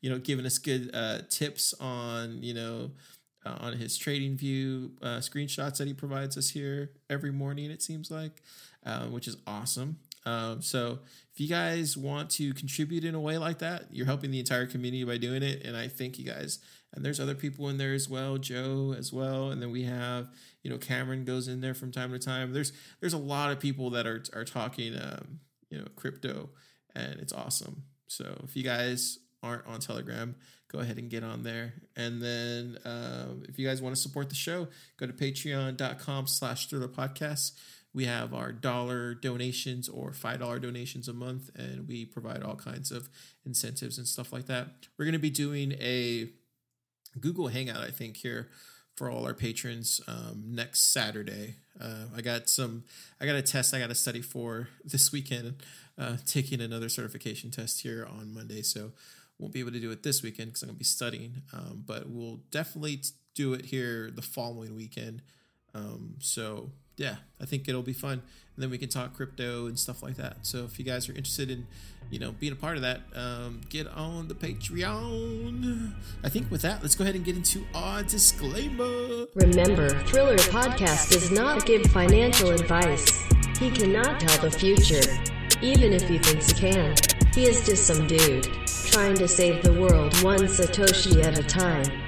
you 0.00 0.10
know, 0.10 0.18
giving 0.18 0.46
us 0.46 0.58
good 0.58 0.90
uh, 0.94 1.18
tips 1.28 1.74
on, 1.80 2.42
you 2.42 2.54
know, 2.54 2.90
uh, 3.46 3.56
on 3.60 3.72
his 3.74 3.96
trading 3.96 4.36
view 4.36 4.92
uh, 5.02 5.18
screenshots 5.18 5.78
that 5.78 5.86
he 5.86 5.94
provides 5.94 6.36
us 6.36 6.50
here 6.50 6.90
every 7.08 7.32
morning. 7.32 7.70
It 7.70 7.82
seems 7.82 8.10
like, 8.10 8.42
which 9.10 9.28
is 9.28 9.36
awesome. 9.46 9.98
Um, 10.28 10.60
so 10.60 10.98
if 11.32 11.40
you 11.40 11.48
guys 11.48 11.96
want 11.96 12.28
to 12.30 12.52
contribute 12.52 13.04
in 13.04 13.14
a 13.14 13.20
way 13.20 13.38
like 13.38 13.60
that, 13.60 13.84
you're 13.90 14.06
helping 14.06 14.30
the 14.30 14.38
entire 14.38 14.66
community 14.66 15.04
by 15.04 15.16
doing 15.16 15.42
it. 15.42 15.64
And 15.64 15.76
I 15.76 15.88
thank 15.88 16.18
you 16.18 16.24
guys. 16.24 16.58
And 16.92 17.04
there's 17.04 17.20
other 17.20 17.34
people 17.34 17.68
in 17.68 17.78
there 17.78 17.94
as 17.94 18.08
well, 18.08 18.36
Joe 18.38 18.94
as 18.96 19.12
well. 19.12 19.50
And 19.50 19.60
then 19.60 19.70
we 19.70 19.84
have, 19.84 20.28
you 20.62 20.70
know, 20.70 20.78
Cameron 20.78 21.24
goes 21.24 21.48
in 21.48 21.60
there 21.60 21.74
from 21.74 21.92
time 21.92 22.12
to 22.12 22.18
time. 22.18 22.52
There's 22.52 22.72
there's 23.00 23.14
a 23.14 23.18
lot 23.18 23.52
of 23.52 23.60
people 23.60 23.90
that 23.90 24.06
are 24.06 24.22
are 24.34 24.44
talking, 24.44 24.94
um, 24.96 25.40
you 25.70 25.78
know, 25.78 25.86
crypto, 25.96 26.50
and 26.94 27.20
it's 27.20 27.32
awesome. 27.32 27.84
So 28.06 28.40
if 28.44 28.56
you 28.56 28.62
guys 28.62 29.18
aren't 29.42 29.66
on 29.66 29.80
Telegram, 29.80 30.34
go 30.68 30.78
ahead 30.78 30.98
and 30.98 31.10
get 31.10 31.22
on 31.24 31.42
there. 31.42 31.74
And 31.96 32.22
then 32.22 32.78
um, 32.84 33.42
if 33.48 33.58
you 33.58 33.66
guys 33.66 33.80
want 33.80 33.94
to 33.94 34.00
support 34.00 34.28
the 34.28 34.34
show, 34.34 34.68
go 34.98 35.06
to 35.06 35.12
patreon.com 35.12 36.26
slash 36.26 36.68
thriller 36.68 36.88
podcast. 36.88 37.52
We 37.94 38.04
have 38.04 38.34
our 38.34 38.52
dollar 38.52 39.14
donations 39.14 39.88
or 39.88 40.12
$5 40.12 40.60
donations 40.60 41.08
a 41.08 41.12
month, 41.12 41.50
and 41.56 41.88
we 41.88 42.04
provide 42.04 42.42
all 42.42 42.56
kinds 42.56 42.92
of 42.92 43.08
incentives 43.46 43.98
and 43.98 44.06
stuff 44.06 44.32
like 44.32 44.46
that. 44.46 44.68
We're 44.96 45.06
going 45.06 45.12
to 45.14 45.18
be 45.18 45.30
doing 45.30 45.72
a 45.80 46.30
Google 47.18 47.48
Hangout, 47.48 47.82
I 47.82 47.90
think, 47.90 48.16
here 48.18 48.48
for 48.96 49.08
all 49.08 49.24
our 49.24 49.34
patrons 49.34 50.00
um, 50.08 50.42
next 50.44 50.92
Saturday. 50.92 51.54
Uh, 51.80 52.06
I 52.16 52.20
got 52.20 52.48
some, 52.48 52.84
I 53.20 53.26
got 53.26 53.36
a 53.36 53.42
test 53.42 53.72
I 53.72 53.78
got 53.78 53.88
to 53.88 53.94
study 53.94 54.20
for 54.22 54.68
this 54.84 55.12
weekend, 55.12 55.62
uh, 55.96 56.16
taking 56.26 56.60
another 56.60 56.88
certification 56.88 57.50
test 57.50 57.80
here 57.80 58.06
on 58.10 58.34
Monday. 58.34 58.62
So 58.62 58.92
won't 59.38 59.52
be 59.52 59.60
able 59.60 59.70
to 59.72 59.80
do 59.80 59.92
it 59.92 60.02
this 60.02 60.22
weekend 60.22 60.50
because 60.50 60.62
I'm 60.62 60.68
going 60.68 60.76
to 60.76 60.78
be 60.78 60.84
studying, 60.84 61.42
um, 61.52 61.84
but 61.86 62.08
we'll 62.08 62.40
definitely 62.50 63.00
do 63.34 63.54
it 63.54 63.66
here 63.66 64.10
the 64.10 64.22
following 64.22 64.74
weekend. 64.74 65.22
Um, 65.74 66.16
so 66.18 66.72
yeah, 66.98 67.16
I 67.40 67.46
think 67.46 67.68
it'll 67.68 67.82
be 67.82 67.92
fun. 67.92 68.12
And 68.12 68.62
then 68.62 68.70
we 68.70 68.76
can 68.76 68.88
talk 68.88 69.14
crypto 69.14 69.66
and 69.66 69.78
stuff 69.78 70.02
like 70.02 70.16
that. 70.16 70.38
So 70.42 70.64
if 70.64 70.80
you 70.80 70.84
guys 70.84 71.08
are 71.08 71.12
interested 71.12 71.48
in, 71.48 71.68
you 72.10 72.18
know, 72.18 72.32
being 72.32 72.52
a 72.52 72.56
part 72.56 72.76
of 72.76 72.82
that, 72.82 73.02
um, 73.14 73.60
get 73.68 73.86
on 73.86 74.26
the 74.26 74.34
Patreon. 74.34 75.92
I 76.24 76.28
think 76.28 76.50
with 76.50 76.62
that, 76.62 76.82
let's 76.82 76.96
go 76.96 77.04
ahead 77.04 77.14
and 77.14 77.24
get 77.24 77.36
into 77.36 77.64
our 77.72 78.02
disclaimer. 78.02 79.26
Remember, 79.36 79.90
Thriller 80.06 80.36
Podcast 80.36 81.12
does 81.12 81.30
not 81.30 81.66
give 81.66 81.82
financial 81.86 82.50
advice. 82.50 83.08
He 83.60 83.70
cannot 83.70 84.18
tell 84.20 84.42
the 84.42 84.50
future, 84.50 85.02
even 85.62 85.92
if 85.92 86.02
he 86.08 86.18
thinks 86.18 86.50
he 86.50 86.58
can. 86.58 86.96
He 87.32 87.44
is 87.44 87.64
just 87.64 87.86
some 87.86 88.08
dude 88.08 88.48
trying 88.66 89.14
to 89.16 89.28
save 89.28 89.62
the 89.62 89.72
world 89.72 90.20
one 90.24 90.40
Satoshi 90.40 91.22
at 91.24 91.38
a 91.38 91.44
time. 91.44 92.07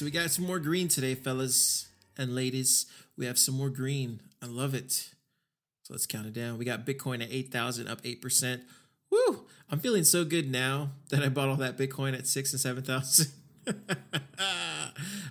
So 0.00 0.06
we 0.06 0.10
got 0.10 0.30
some 0.30 0.46
more 0.46 0.58
green 0.58 0.88
today, 0.88 1.14
fellas 1.14 1.86
and 2.16 2.34
ladies. 2.34 2.86
We 3.18 3.26
have 3.26 3.38
some 3.38 3.54
more 3.54 3.68
green. 3.68 4.22
I 4.42 4.46
love 4.46 4.72
it. 4.72 4.92
So 4.92 5.92
let's 5.92 6.06
count 6.06 6.26
it 6.26 6.32
down. 6.32 6.56
We 6.56 6.64
got 6.64 6.86
Bitcoin 6.86 7.22
at 7.22 7.30
8,000, 7.30 7.86
up 7.86 8.00
8%. 8.00 8.62
Woo! 9.10 9.44
I'm 9.68 9.78
feeling 9.78 10.04
so 10.04 10.24
good 10.24 10.50
now 10.50 10.92
that 11.10 11.22
I 11.22 11.28
bought 11.28 11.50
all 11.50 11.56
that 11.56 11.76
Bitcoin 11.76 12.16
at 12.16 12.26
six 12.26 12.50
and 12.54 12.58
7,000. 12.58 13.26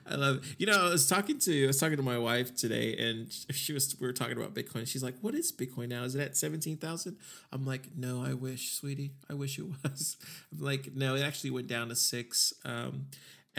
I 0.06 0.16
love 0.16 0.38
it. 0.38 0.44
You 0.60 0.68
know, 0.68 0.88
I 0.88 0.90
was 0.90 1.08
talking 1.08 1.40
to 1.40 1.64
I 1.64 1.68
was 1.68 1.80
talking 1.80 1.98
to 1.98 2.04
my 2.04 2.18
wife 2.18 2.56
today, 2.56 2.96
and 2.98 3.32
she 3.52 3.74
was 3.74 3.96
we 4.00 4.08
were 4.08 4.14
talking 4.14 4.38
about 4.38 4.54
Bitcoin. 4.54 4.88
She's 4.88 5.04
like, 5.04 5.16
"What 5.22 5.36
is 5.36 5.52
Bitcoin 5.52 5.90
now? 5.90 6.04
Is 6.04 6.16
it 6.16 6.22
at 6.22 6.38
seventeen 6.38 6.78
thousand? 6.78 7.18
I'm 7.52 7.66
like, 7.66 7.90
"No, 7.96 8.24
I 8.24 8.34
wish, 8.34 8.72
sweetie. 8.72 9.12
I 9.30 9.34
wish 9.34 9.60
it 9.60 9.66
was." 9.84 10.18
I'm 10.52 10.64
like, 10.64 10.92
"No, 10.96 11.16
it 11.16 11.22
actually 11.22 11.52
went 11.52 11.68
down 11.68 11.90
to 11.90 11.96
six, 11.96 12.54
um, 12.66 13.08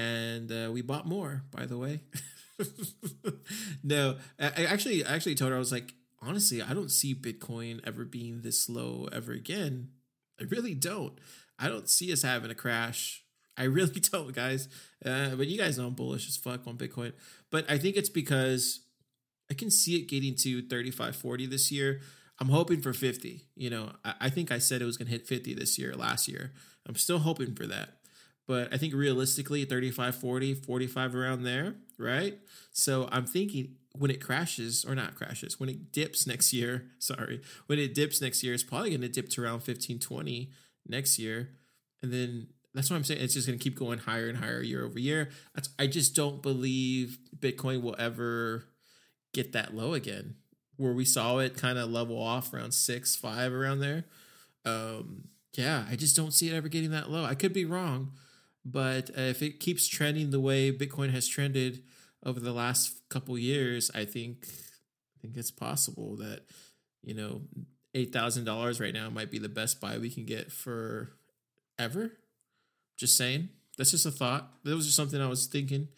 and 0.00 0.50
uh, 0.52 0.70
we 0.72 0.82
bought 0.82 1.06
more, 1.06 1.42
by 1.50 1.66
the 1.66 1.78
way." 1.78 2.00
no, 3.84 4.16
I, 4.38 4.64
actually 4.64 5.04
I 5.04 5.14
actually 5.14 5.34
told 5.34 5.50
her 5.50 5.56
I 5.56 5.58
was 5.60 5.72
like, 5.72 5.94
honestly, 6.20 6.62
I 6.62 6.74
don't 6.74 6.90
see 6.90 7.14
Bitcoin 7.14 7.80
ever 7.86 8.04
being 8.04 8.42
this 8.42 8.68
low 8.68 9.08
ever 9.12 9.32
again. 9.32 9.88
I 10.40 10.44
really 10.44 10.74
don't. 10.74 11.18
I 11.58 11.68
don't 11.68 11.88
see 11.88 12.12
us 12.12 12.22
having 12.22 12.50
a 12.50 12.54
crash 12.54 13.24
I 13.60 13.64
really 13.64 14.00
don't, 14.12 14.34
guys. 14.34 14.68
Uh, 15.04 15.34
but 15.36 15.46
you 15.46 15.58
guys 15.58 15.78
know 15.78 15.86
I'm 15.86 15.94
bullish 15.94 16.26
as 16.28 16.36
fuck 16.36 16.66
on 16.66 16.78
Bitcoin. 16.78 17.12
But 17.50 17.70
I 17.70 17.78
think 17.78 17.96
it's 17.96 18.08
because 18.08 18.80
I 19.50 19.54
can 19.54 19.70
see 19.70 19.96
it 19.96 20.08
getting 20.08 20.34
to 20.36 20.62
35, 20.62 21.14
40 21.14 21.46
this 21.46 21.70
year. 21.70 22.00
I'm 22.38 22.48
hoping 22.48 22.80
for 22.80 22.94
50. 22.94 23.46
You 23.54 23.70
know, 23.70 23.92
I, 24.04 24.14
I 24.22 24.30
think 24.30 24.50
I 24.50 24.58
said 24.58 24.80
it 24.80 24.86
was 24.86 24.96
going 24.96 25.06
to 25.06 25.12
hit 25.12 25.26
50 25.26 25.54
this 25.54 25.78
year, 25.78 25.94
last 25.94 26.26
year. 26.26 26.52
I'm 26.86 26.96
still 26.96 27.18
hoping 27.18 27.54
for 27.54 27.66
that. 27.66 27.90
But 28.50 28.74
I 28.74 28.78
think 28.78 28.94
realistically, 28.94 29.64
35, 29.64 30.16
40, 30.16 30.54
45 30.54 31.14
around 31.14 31.44
there, 31.44 31.76
right? 31.98 32.36
So 32.72 33.08
I'm 33.12 33.24
thinking 33.24 33.76
when 33.92 34.10
it 34.10 34.20
crashes, 34.20 34.84
or 34.84 34.96
not 34.96 35.14
crashes, 35.14 35.60
when 35.60 35.68
it 35.68 35.92
dips 35.92 36.26
next 36.26 36.52
year, 36.52 36.86
sorry, 36.98 37.42
when 37.68 37.78
it 37.78 37.94
dips 37.94 38.20
next 38.20 38.42
year, 38.42 38.52
it's 38.52 38.64
probably 38.64 38.90
going 38.90 39.02
to 39.02 39.08
dip 39.08 39.28
to 39.28 39.44
around 39.44 39.60
15, 39.60 40.00
20 40.00 40.50
next 40.88 41.16
year. 41.16 41.50
And 42.02 42.12
then 42.12 42.48
that's 42.74 42.90
what 42.90 42.96
I'm 42.96 43.04
saying. 43.04 43.20
It's 43.20 43.34
just 43.34 43.46
going 43.46 43.56
to 43.56 43.62
keep 43.62 43.78
going 43.78 44.00
higher 44.00 44.28
and 44.28 44.38
higher 44.38 44.62
year 44.62 44.84
over 44.84 44.98
year. 44.98 45.28
That's, 45.54 45.68
I 45.78 45.86
just 45.86 46.16
don't 46.16 46.42
believe 46.42 47.18
Bitcoin 47.38 47.82
will 47.82 47.94
ever 48.00 48.64
get 49.32 49.52
that 49.52 49.76
low 49.76 49.94
again, 49.94 50.34
where 50.76 50.92
we 50.92 51.04
saw 51.04 51.38
it 51.38 51.56
kind 51.56 51.78
of 51.78 51.88
level 51.88 52.20
off 52.20 52.52
around 52.52 52.74
six, 52.74 53.14
five, 53.14 53.52
around 53.52 53.78
there. 53.78 54.06
Um, 54.64 55.28
yeah, 55.54 55.84
I 55.88 55.94
just 55.94 56.16
don't 56.16 56.34
see 56.34 56.48
it 56.48 56.56
ever 56.56 56.66
getting 56.66 56.90
that 56.90 57.12
low. 57.12 57.24
I 57.24 57.36
could 57.36 57.52
be 57.52 57.64
wrong, 57.64 58.10
but 58.64 59.10
if 59.16 59.42
it 59.42 59.60
keeps 59.60 59.88
trending 59.88 60.30
the 60.30 60.40
way 60.40 60.72
Bitcoin 60.72 61.10
has 61.10 61.26
trended 61.26 61.82
over 62.24 62.40
the 62.40 62.52
last 62.52 63.00
couple 63.08 63.38
years, 63.38 63.90
I 63.94 64.04
think 64.04 64.46
I 64.48 65.20
think 65.22 65.36
it's 65.36 65.50
possible 65.50 66.16
that 66.16 66.42
you 67.02 67.14
know 67.14 67.42
eight 67.94 68.12
thousand 68.12 68.44
dollars 68.44 68.80
right 68.80 68.94
now 68.94 69.10
might 69.10 69.30
be 69.30 69.38
the 69.38 69.48
best 69.48 69.80
buy 69.80 69.98
we 69.98 70.10
can 70.10 70.24
get 70.24 70.52
for 70.52 71.12
ever 71.78 72.12
just 73.00 73.16
saying. 73.16 73.48
That's 73.78 73.90
just 73.90 74.06
a 74.06 74.10
thought. 74.10 74.52
That 74.64 74.76
was 74.76 74.84
just 74.84 74.96
something 74.96 75.20
I 75.20 75.26
was 75.26 75.46
thinking 75.46 75.88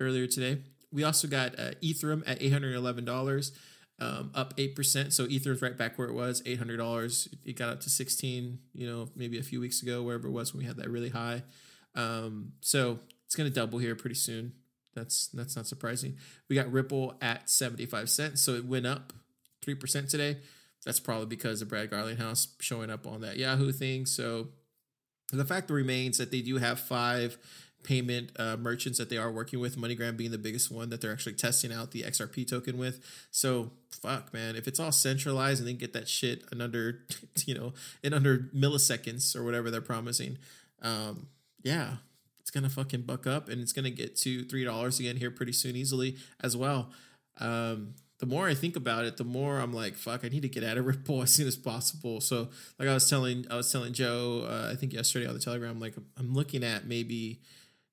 earlier 0.00 0.26
today. 0.26 0.58
We 0.90 1.04
also 1.04 1.28
got 1.28 1.58
uh, 1.58 1.70
Ethereum 1.82 2.22
at 2.26 2.40
$811, 2.40 3.52
um, 4.00 4.32
up 4.34 4.56
8%. 4.56 5.12
So 5.12 5.26
Ethereum's 5.26 5.62
right 5.62 5.76
back 5.76 5.98
where 5.98 6.08
it 6.08 6.14
was, 6.14 6.42
$800. 6.42 7.34
It 7.44 7.56
got 7.56 7.68
up 7.68 7.80
to 7.82 7.90
16, 7.90 8.58
you 8.74 8.86
know, 8.90 9.08
maybe 9.14 9.38
a 9.38 9.42
few 9.42 9.60
weeks 9.60 9.82
ago, 9.82 10.02
wherever 10.02 10.26
it 10.26 10.32
was 10.32 10.52
when 10.52 10.62
we 10.62 10.66
had 10.66 10.78
that 10.78 10.90
really 10.90 11.10
high. 11.10 11.42
Um, 11.94 12.52
so 12.60 12.98
it's 13.26 13.34
going 13.34 13.48
to 13.48 13.54
double 13.54 13.78
here 13.78 13.94
pretty 13.94 14.16
soon. 14.16 14.52
That's 14.94 15.28
that's 15.28 15.56
not 15.56 15.66
surprising. 15.66 16.16
We 16.48 16.56
got 16.56 16.72
Ripple 16.72 17.14
at 17.20 17.48
75 17.48 18.10
cents. 18.10 18.42
So 18.42 18.54
it 18.54 18.64
went 18.64 18.86
up 18.86 19.12
3% 19.64 20.08
today. 20.08 20.38
That's 20.84 21.00
probably 21.00 21.26
because 21.26 21.60
of 21.62 21.68
Brad 21.68 21.90
Garlinghouse 21.90 22.48
showing 22.60 22.90
up 22.90 23.06
on 23.06 23.20
that 23.20 23.36
Yahoo 23.36 23.72
thing. 23.72 24.06
So 24.06 24.48
the 25.32 25.44
fact 25.44 25.70
remains 25.70 26.18
that 26.18 26.30
they 26.30 26.40
do 26.40 26.56
have 26.56 26.80
five 26.80 27.36
payment 27.82 28.32
uh, 28.38 28.56
merchants 28.56 28.98
that 28.98 29.08
they 29.08 29.18
are 29.18 29.30
working 29.30 29.60
with, 29.60 29.76
MoneyGram 29.76 30.16
being 30.16 30.30
the 30.30 30.38
biggest 30.38 30.70
one 30.70 30.90
that 30.90 31.00
they're 31.00 31.12
actually 31.12 31.34
testing 31.34 31.72
out 31.72 31.92
the 31.92 32.02
XRP 32.02 32.48
token 32.48 32.78
with. 32.78 33.04
So 33.30 33.70
fuck, 33.90 34.32
man, 34.32 34.56
if 34.56 34.66
it's 34.66 34.80
all 34.80 34.92
centralized 34.92 35.60
and 35.60 35.68
they 35.68 35.74
get 35.74 35.92
that 35.92 36.08
shit 36.08 36.44
in 36.50 36.60
under, 36.60 37.00
you 37.46 37.54
know, 37.54 37.74
in 38.02 38.14
under 38.14 38.38
milliseconds 38.54 39.36
or 39.36 39.44
whatever 39.44 39.70
they're 39.70 39.80
promising, 39.80 40.38
um, 40.82 41.28
yeah, 41.62 41.96
it's 42.40 42.50
gonna 42.50 42.70
fucking 42.70 43.02
buck 43.02 43.26
up 43.26 43.48
and 43.48 43.60
it's 43.60 43.72
gonna 43.72 43.90
get 43.90 44.16
to 44.16 44.44
three 44.44 44.64
dollars 44.64 44.98
again 45.00 45.16
here 45.16 45.30
pretty 45.30 45.52
soon, 45.52 45.76
easily 45.76 46.16
as 46.40 46.56
well. 46.56 46.90
Um, 47.38 47.94
the 48.18 48.26
more 48.26 48.48
I 48.48 48.54
think 48.54 48.74
about 48.74 49.04
it, 49.04 49.16
the 49.16 49.24
more 49.24 49.58
I'm 49.58 49.72
like, 49.72 49.94
fuck, 49.94 50.24
I 50.24 50.28
need 50.28 50.42
to 50.42 50.48
get 50.48 50.64
out 50.64 50.76
of 50.76 50.86
Ripple 50.86 51.22
as 51.22 51.30
soon 51.30 51.46
as 51.46 51.56
possible. 51.56 52.20
So, 52.20 52.48
like 52.78 52.88
I 52.88 52.94
was 52.94 53.08
telling, 53.08 53.46
I 53.50 53.56
was 53.56 53.70
telling 53.70 53.92
Joe, 53.92 54.46
uh, 54.48 54.70
I 54.72 54.76
think 54.76 54.92
yesterday 54.92 55.26
on 55.26 55.34
the 55.34 55.40
Telegram, 55.40 55.78
like 55.78 55.94
I'm 56.16 56.34
looking 56.34 56.64
at 56.64 56.86
maybe 56.86 57.40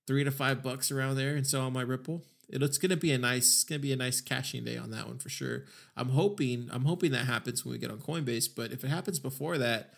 three 0.07 0.23
to 0.23 0.31
five 0.31 0.63
bucks 0.63 0.91
around 0.91 1.15
there, 1.15 1.35
and 1.35 1.45
so 1.45 1.61
on 1.61 1.73
my 1.73 1.81
Ripple. 1.81 2.23
it's 2.49 2.77
gonna 2.77 2.97
be 2.97 3.11
a 3.11 3.17
nice, 3.17 3.45
it's 3.45 3.63
gonna 3.63 3.79
be 3.79 3.93
a 3.93 3.97
nice 3.97 4.19
cashing 4.19 4.63
day 4.63 4.77
on 4.77 4.89
that 4.91 5.07
one 5.07 5.19
for 5.19 5.29
sure. 5.29 5.65
I'm 5.95 6.09
hoping, 6.09 6.69
I'm 6.71 6.85
hoping 6.85 7.11
that 7.11 7.25
happens 7.25 7.63
when 7.63 7.73
we 7.73 7.77
get 7.77 7.91
on 7.91 7.99
Coinbase. 7.99 8.49
But 8.55 8.71
if 8.71 8.83
it 8.83 8.89
happens 8.89 9.19
before 9.19 9.57
that, 9.59 9.93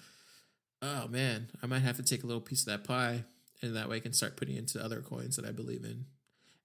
oh 0.81 1.07
man, 1.07 1.49
I 1.63 1.67
might 1.67 1.83
have 1.83 1.97
to 1.97 2.03
take 2.03 2.23
a 2.23 2.27
little 2.27 2.41
piece 2.41 2.61
of 2.61 2.67
that 2.67 2.83
pie, 2.83 3.23
and 3.61 3.75
that 3.75 3.89
way 3.89 3.97
I 3.97 3.99
can 3.99 4.13
start 4.13 4.37
putting 4.37 4.55
into 4.55 4.83
other 4.83 5.01
coins 5.01 5.35
that 5.35 5.45
I 5.45 5.51
believe 5.51 5.83
in. 5.83 6.05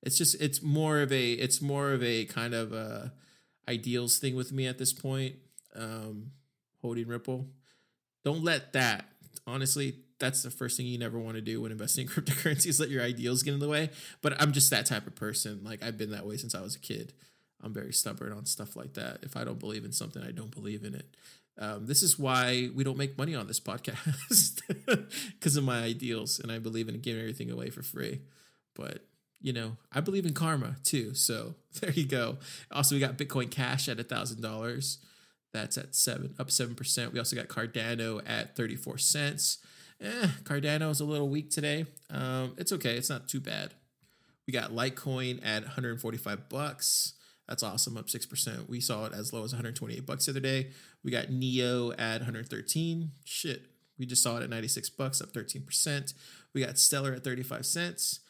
It's 0.03 0.19
just, 0.19 0.41
it's 0.41 0.63
more 0.63 1.01
of 1.01 1.13
a, 1.13 1.33
it's 1.33 1.63
more 1.63 1.93
of 1.93 2.03
a 2.03 2.25
kind 2.25 2.55
of 2.55 2.73
a 2.73 3.13
ideals 3.69 4.19
thing 4.19 4.35
with 4.35 4.53
me 4.53 4.67
at 4.67 4.79
this 4.79 4.93
point. 4.93 5.37
Um, 5.75 6.33
holding 6.81 7.07
Ripple. 7.07 7.47
Don't 8.25 8.45
let 8.45 8.73
that. 8.73 9.07
Honestly, 9.47 9.97
that's 10.19 10.43
the 10.43 10.51
first 10.51 10.77
thing 10.77 10.87
you 10.87 10.99
never 10.99 11.19
want 11.19 11.37
to 11.37 11.41
do 11.41 11.61
when 11.61 11.73
investing 11.73 12.07
in 12.07 12.09
cryptocurrencies. 12.13 12.79
Let 12.79 12.91
your 12.91 13.03
ideals 13.03 13.43
get 13.43 13.55
in 13.55 13.61
the 13.61 13.69
way. 13.69 13.91
But 14.21 14.41
I'm 14.41 14.53
just 14.53 14.71
that 14.71 14.87
type 14.87 15.07
of 15.07 15.15
person. 15.15 15.61
Like 15.65 15.83
I've 15.83 15.99
been 15.99 16.11
that 16.11 16.27
way 16.27 16.37
since 16.37 16.55
I 16.55 16.61
was 16.61 16.77
a 16.77 16.81
kid. 16.81 17.13
I'm 17.63 17.73
very 17.73 17.93
stubborn 17.93 18.33
on 18.33 18.45
stuff 18.45 18.75
like 18.77 18.95
that. 18.95 19.19
If 19.23 19.37
I 19.37 19.45
don't 19.45 19.59
believe 19.59 19.85
in 19.85 19.93
something, 19.93 20.23
I 20.23 20.33
don't 20.33 20.51
believe 20.51 20.85
in 20.85 20.95
it. 20.95 21.17
Um, 21.59 21.87
this 21.87 22.03
is 22.03 22.19
why 22.19 22.71
we 22.75 22.83
don't 22.83 22.97
make 22.97 23.19
money 23.19 23.35
on 23.35 23.47
this 23.47 23.61
podcast 23.61 24.61
because 25.33 25.57
of 25.57 25.65
my 25.65 25.83
ideals, 25.83 26.39
and 26.39 26.51
I 26.51 26.59
believe 26.59 26.89
in 26.89 26.99
giving 27.01 27.21
everything 27.21 27.51
away 27.51 27.71
for 27.71 27.83
free. 27.83 28.21
But 28.75 29.05
you 29.41 29.53
know, 29.53 29.77
I 29.93 30.01
believe 30.01 30.25
in 30.25 30.35
karma 30.35 30.77
too. 30.83 31.15
So 31.15 31.55
there 31.81 31.91
you 31.91 32.07
go. 32.07 32.39
Also, 32.71 32.95
we 32.95 33.01
got 33.01 33.19
Bitcoin 33.19 33.51
Cash 33.51 33.89
at 33.89 34.01
a 34.01 34.05
thousand 34.05 34.41
dollars. 34.41 34.99
That's 35.53 35.77
at 35.77 35.95
seven, 35.95 36.35
up 36.39 36.51
seven 36.51 36.75
percent. 36.75 37.13
We 37.13 37.19
also 37.19 37.37
got 37.37 37.49
Cardano 37.49 38.23
at 38.27 38.57
thirty 38.57 38.77
four 38.77 38.97
cents. 38.99 39.59
Eh, 40.01 40.29
Cardano 40.43 40.91
is 40.91 41.01
a 41.01 41.05
little 41.05 41.29
weak 41.29 41.51
today. 41.51 41.87
Um, 42.11 42.55
it's 42.57 42.73
okay. 42.73 42.97
It's 42.97 43.11
not 43.11 43.29
too 43.29 43.41
bad. 43.41 43.75
We 44.47 44.53
got 44.53 44.73
Litecoin 44.73 45.39
at 45.47 45.63
145 45.63 46.49
bucks. 46.49 47.15
That's 47.53 47.63
awesome, 47.63 47.99
up 47.99 48.07
6%. 48.07 48.67
We 48.67 48.81
saw 48.81 49.05
it 49.05 49.13
as 49.13 49.35
low 49.35 49.45
as 49.45 49.53
128 49.53 50.07
bucks 50.07 50.25
the 50.25 50.33
other 50.33 50.41
day. 50.41 50.69
We 51.05 51.11
got 51.11 51.29
Neo 51.29 51.93
at 51.93 52.21
113. 52.23 53.11
Shit, 53.25 53.67
we 53.99 54.07
just 54.07 54.23
saw 54.23 54.39
it 54.39 54.43
at 54.43 54.49
96 54.49 54.89
bucks, 54.89 55.21
up 55.21 55.35
13%. 55.35 56.15
We 56.55 56.65
got 56.65 56.79
Stellar 56.79 57.13
at 57.13 57.25
35 57.25 57.67
cents. 57.67 58.21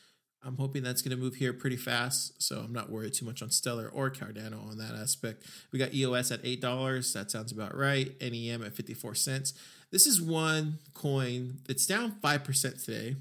I'm 0.43 0.57
hoping 0.57 0.83
that's 0.83 1.03
going 1.03 1.17
to 1.17 1.23
move 1.23 1.37
here 1.37 1.53
pretty 1.53 1.77
fast, 1.77 2.43
so 2.43 2.57
I'm 2.65 2.73
not 2.73 2.91
worried 2.91 3.15
too 3.15 3.25
much 3.25 3.43
on 3.43 3.51
Stellar 3.53 3.89
or 3.95 4.11
Cardano 4.11 4.69
on 4.69 4.79
that 4.79 4.97
aspect. 4.97 5.47
We 5.71 5.79
got 5.79 5.95
EOS 5.95 6.33
at 6.33 6.43
$8. 6.43 7.13
That 7.13 7.31
sounds 7.31 7.53
about 7.53 7.77
right. 7.77 8.21
NEM 8.21 8.65
at 8.65 8.75
54 8.75 9.15
cents. 9.15 9.55
This 9.93 10.05
is 10.05 10.21
one 10.21 10.81
coin 10.95 11.59
that's 11.69 11.87
down 11.87 12.17
5% 12.21 12.85
today. 12.85 13.15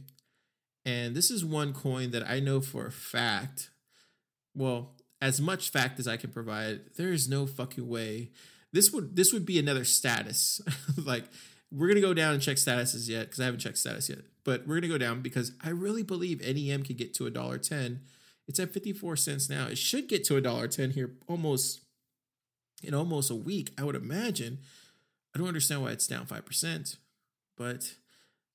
And 0.84 1.16
this 1.16 1.30
is 1.30 1.46
one 1.46 1.74
coin 1.74 2.10
that 2.10 2.28
I 2.28 2.40
know 2.40 2.60
for 2.60 2.88
a 2.88 2.92
fact, 2.92 3.70
well, 4.56 4.96
as 5.22 5.40
much 5.40 5.70
fact 5.70 6.00
as 6.00 6.08
I 6.08 6.18
can 6.18 6.32
provide, 6.32 6.96
there 6.98 7.14
is 7.14 7.30
no 7.30 7.46
fucking 7.46 7.88
way. 7.88 8.32
This 8.74 8.92
would 8.92 9.16
this 9.16 9.32
would 9.32 9.46
be 9.46 9.60
another 9.60 9.84
status. 9.84 10.62
like 11.06 11.26
we're 11.72 11.88
gonna 11.88 12.02
go 12.02 12.14
down 12.14 12.34
and 12.34 12.42
check 12.42 12.58
statuses 12.58 13.08
yet 13.08 13.22
because 13.24 13.40
I 13.40 13.46
haven't 13.46 13.60
checked 13.60 13.78
status 13.78 14.10
yet. 14.10 14.20
But 14.44 14.68
we're 14.68 14.76
gonna 14.76 14.88
go 14.88 14.98
down 14.98 15.22
because 15.22 15.52
I 15.64 15.70
really 15.70 16.04
believe 16.04 16.42
NEM 16.42 16.84
can 16.84 16.96
get 16.96 17.14
to 17.16 17.28
a 17.28 17.32
dollar 17.32 17.58
ten. 17.58 18.02
It's 18.48 18.60
at 18.60 18.74
fifty 18.74 18.94
four 18.94 19.16
cents 19.16 19.50
now. 19.50 19.68
It 19.68 19.78
should 19.78 20.08
get 20.08 20.24
to 20.26 20.38
a 20.38 20.42
dollar 20.42 20.68
ten 20.68 20.92
here 20.92 21.12
almost 21.28 21.82
in 22.82 22.94
almost 22.94 23.30
a 23.30 23.36
week. 23.36 23.72
I 23.78 23.84
would 23.84 23.96
imagine. 23.96 24.60
I 25.36 25.40
don't 25.40 25.48
understand 25.48 25.82
why 25.82 25.92
it's 25.92 26.08
down 26.08 26.26
five 26.26 26.46
percent, 26.46 26.98
but 27.56 27.96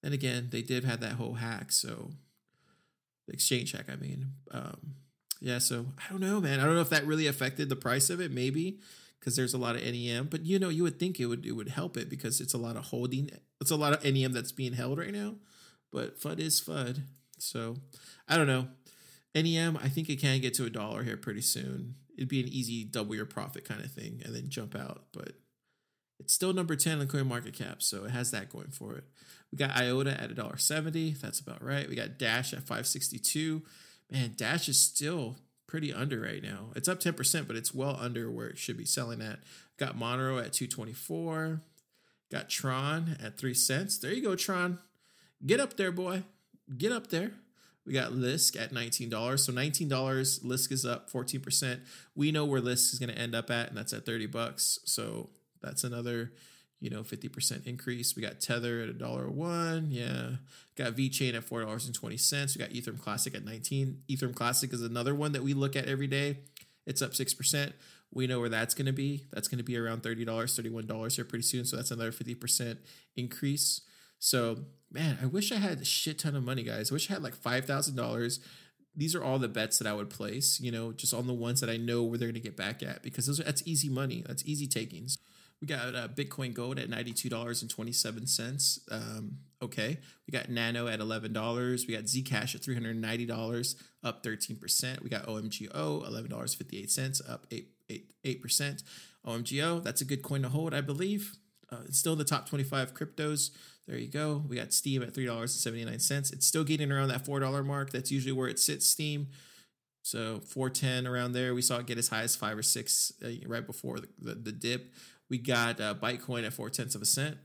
then 0.03 0.13
again, 0.13 0.49
they 0.51 0.63
did 0.63 0.85
have 0.85 1.01
that 1.01 1.13
whole 1.13 1.35
hack. 1.35 1.73
So 1.73 2.11
the 3.27 3.35
exchange 3.35 3.73
hack, 3.73 3.87
I 3.91 3.97
mean. 3.97 4.33
Um, 4.51 4.97
yeah, 5.41 5.59
so 5.59 5.87
I 5.99 6.11
don't 6.11 6.21
know, 6.21 6.41
man. 6.41 6.61
I 6.61 6.65
don't 6.65 6.75
know 6.75 6.81
if 6.81 6.91
that 6.91 7.07
really 7.07 7.27
affected 7.27 7.69
the 7.69 7.77
price 7.77 8.11
of 8.11 8.21
it, 8.21 8.31
maybe 8.31 8.81
because 9.21 9.37
there's 9.37 9.55
a 9.55 9.59
lot 9.59 9.77
of 9.77 9.83
NEM. 9.83 10.29
But 10.31 10.47
you 10.47 10.59
know, 10.59 10.69
you 10.69 10.83
would 10.83 10.99
think 10.99 11.21
it 11.21 11.27
would 11.27 11.45
it 11.45 11.53
would 11.53 11.69
help 11.69 11.97
it 11.97 12.09
because 12.09 12.41
it's 12.41 12.55
a 12.55 12.59
lot 12.59 12.77
of 12.77 12.87
holding. 12.87 13.31
It's 13.61 13.71
a 13.71 13.77
lot 13.77 13.93
of 13.93 14.05
NEM 14.05 14.33
that's 14.33 14.53
being 14.53 14.73
held 14.73 14.99
right 14.99 15.13
now. 15.13 15.35
But 15.93 16.21
FUD 16.21 16.39
is 16.39 16.61
FUD. 16.61 17.01
So 17.39 17.77
I 18.29 18.37
don't 18.37 18.47
know. 18.47 18.69
NEM, 19.35 19.77
I 19.83 19.89
think 19.89 20.09
it 20.09 20.21
can 20.21 20.41
get 20.41 20.55
to 20.55 20.65
a 20.65 20.71
dollar 20.71 21.03
here 21.03 21.17
pretty 21.17 21.43
soon. 21.43 21.97
It'd 22.17 22.29
be 22.29 22.41
an 22.41 22.49
easy 22.49 22.85
double 22.85 23.15
your 23.15 23.27
profit 23.27 23.67
kind 23.67 23.85
of 23.85 23.93
thing 23.93 24.23
and 24.25 24.35
then 24.35 24.49
jump 24.49 24.75
out. 24.75 25.05
But 25.13 25.33
it's 26.19 26.33
still 26.33 26.55
number 26.55 26.77
10 26.77 26.95
in 26.95 26.99
the 27.01 27.07
coin 27.07 27.29
market 27.29 27.53
cap, 27.53 27.83
so 27.83 28.05
it 28.05 28.11
has 28.11 28.31
that 28.31 28.49
going 28.49 28.71
for 28.71 28.95
it. 28.95 29.05
We 29.53 29.59
got 29.59 29.77
IOTA 29.77 30.19
at 30.19 30.31
$1.70. 30.31 31.21
That's 31.21 31.41
about 31.41 31.63
right. 31.63 31.89
We 31.89 31.95
got 31.95 32.19
Dash 32.19 32.55
at 32.55 32.61
562 32.61 33.63
man, 34.11 34.35
Dash 34.37 34.69
is 34.69 34.81
still 34.81 35.37
pretty 35.67 35.93
under 35.93 36.21
right 36.21 36.43
now. 36.43 36.71
It's 36.77 36.89
up 36.89 37.01
10%, 37.01 37.47
but 37.47 37.57
it's 37.57 37.75
well 37.75 37.97
under 38.01 38.31
where 38.31 38.49
it 38.49 38.59
should 38.59 38.77
be 38.77 38.85
selling 38.85 39.21
at. 39.21 39.41
Got 39.79 39.99
Monero 39.99 40.39
at 40.43 40.53
224. 40.53 41.61
Got 42.31 42.49
Tron 42.49 43.17
at 43.23 43.39
3 43.39 43.55
cents. 43.55 43.99
There 43.99 44.13
you 44.13 44.23
go, 44.23 44.37
Tron. 44.37 44.79
Get 45.45 45.61
up 45.61 45.77
there, 45.77 45.93
boy. 45.93 46.23
Get 46.77 46.93
up 46.93 47.09
there. 47.09 47.33
We 47.85 47.93
got 47.93 48.13
Lisk 48.13 48.61
at 48.61 48.73
$19. 48.73 49.39
So 49.39 49.53
$19, 49.53 49.89
Lisk 50.45 50.73
is 50.73 50.85
up 50.85 51.11
14%. 51.11 51.81
We 52.17 52.33
know 52.33 52.45
where 52.45 52.61
Lisk 52.61 52.93
is 52.93 52.99
going 52.99 53.13
to 53.13 53.19
end 53.19 53.35
up 53.35 53.51
at, 53.51 53.69
and 53.69 53.77
that's 53.77 53.93
at 53.93 54.05
30 54.05 54.27
bucks. 54.27 54.81
So 54.85 55.31
that's 55.63 55.85
another 55.85 56.33
you 56.81 56.91
know, 56.91 57.01
50% 57.01 57.67
increase. 57.67 58.15
We 58.15 58.23
got 58.23 58.41
Tether 58.41 58.83
at 58.83 58.89
a 58.89 58.93
dollar 58.93 59.31
one. 59.31 59.89
Yeah. 59.91 60.33
Got 60.77 60.95
VeChain 60.95 61.35
at 61.35 61.47
$4.20. 61.47 62.57
We 62.57 62.61
got 62.61 62.71
Ethereum 62.71 63.01
Classic 63.01 63.35
at 63.35 63.45
19. 63.45 64.03
Ethereum 64.11 64.35
Classic 64.35 64.73
is 64.73 64.83
another 64.83 65.15
one 65.15 65.33
that 65.33 65.43
we 65.43 65.55
look 65.55 65.75
at 65.75 65.87
every 65.87 66.07
day. 66.07 66.39
It's 66.87 67.03
up 67.03 67.13
6%. 67.13 67.73
We 68.13 68.27
know 68.27 68.41
where 68.41 68.49
that's 68.49 68.75
going 68.75 68.87
to 68.87 68.93
be. 68.93 69.25
That's 69.33 69.49
going 69.49 69.59
to 69.59 69.65
be 69.65 69.77
around 69.77 70.03
$30, 70.03 70.25
$31 70.25 71.17
here 71.17 71.25
pretty 71.25 71.43
soon. 71.43 71.65
So 71.65 71.77
that's 71.77 71.91
another 71.91 72.13
50% 72.13 72.79
increase. 73.17 73.81
So, 74.19 74.59
man, 74.91 75.19
I 75.23 75.27
wish 75.27 75.53
I 75.53 75.57
had 75.57 75.81
a 75.81 75.85
shit 75.85 76.19
ton 76.19 76.37
of 76.37 76.45
money, 76.45 76.63
guys. 76.63 76.91
I 76.91 76.95
wish 76.95 77.11
I 77.11 77.15
had 77.15 77.23
like 77.23 77.37
$5,000. 77.37 78.39
These 78.95 79.15
are 79.15 79.23
all 79.23 79.39
the 79.39 79.49
bets 79.49 79.79
that 79.79 79.89
I 79.89 79.93
would 79.93 80.09
place, 80.09 80.61
you 80.61 80.73
know, 80.73 80.93
just 80.93 81.13
on 81.13 81.27
the 81.27 81.35
ones 81.35 81.61
that 81.61 81.69
I 81.69 81.77
know 81.77 82.03
where 82.03 82.17
they're 82.17 82.29
going 82.29 82.41
to 82.41 82.49
get 82.49 82.57
back 82.57 82.83
at 82.83 83.03
because 83.03 83.27
those 83.27 83.41
are, 83.41 83.45
that's 83.45 83.63
easy 83.67 83.89
money. 83.89 84.25
That's 84.27 84.45
easy 84.47 84.67
takings. 84.67 85.19
We 85.61 85.67
got 85.67 85.95
uh, 85.95 86.09
Bitcoin 86.09 86.53
Gold 86.53 86.79
at 86.79 86.91
$92.27. 86.91 88.79
Um, 88.91 89.39
okay. 89.63 89.99
We 90.27 90.33
got 90.33 90.51
Nano 90.51 90.87
at 90.87 91.01
$11. 91.01 91.87
We 91.87 91.95
got 91.95 92.05
Zcash 92.05 92.55
at 92.55 92.61
$390, 92.61 93.75
up 94.05 94.23
13%. 94.23 95.03
We 95.03 95.09
got 95.09 95.27
OMGO, 95.27 95.71
$11.58, 95.73 97.31
up 97.31 97.47
8, 97.51 97.69
8, 97.89 98.13
8%. 98.25 98.83
OMGO, 99.27 99.83
that's 99.83 100.01
a 100.03 100.05
good 100.05 100.23
coin 100.23 100.43
to 100.43 100.49
hold, 100.51 100.75
I 100.75 100.83
believe. 100.83 101.37
Uh, 101.73 101.79
it's 101.87 101.99
still 101.99 102.13
in 102.13 102.19
the 102.19 102.25
top 102.25 102.49
25 102.49 102.95
cryptos. 102.95 103.51
There 103.87 103.97
you 103.97 104.09
go. 104.09 104.45
We 104.49 104.57
got 104.57 104.73
Steem 104.73 105.03
at 105.03 105.15
$3.79. 105.15 106.33
It's 106.33 106.47
still 106.47 106.65
getting 106.65 106.93
around 106.93 107.09
that 107.09 107.25
$4 107.25 107.65
mark. 107.65 107.91
That's 107.91 108.11
usually 108.11 108.33
where 108.33 108.49
it 108.49 108.59
sits, 108.59 108.87
Steem. 108.87 109.29
So 110.03 110.41
410 110.41 111.07
around 111.07 111.33
there. 111.33 111.55
We 111.55 111.63
saw 111.63 111.79
it 111.79 111.87
get 111.87 111.99
as 111.99 112.09
high 112.09 112.23
as 112.23 112.37
five 112.37 112.57
or 112.57 112.63
six 112.63 113.13
uh, 113.25 113.31
right 113.47 113.67
before 113.67 113.99
the, 113.99 114.09
the, 114.21 114.35
the 114.35 114.53
dip. 114.53 114.95
We 115.29 115.39
got 115.39 115.81
uh, 115.81 115.95
Bytecoin 115.95 116.47
at 116.47 116.53
four 116.53 116.71
tenths 116.71 116.95
of 116.95 117.03
a 117.03 117.07
cent. 117.07 117.37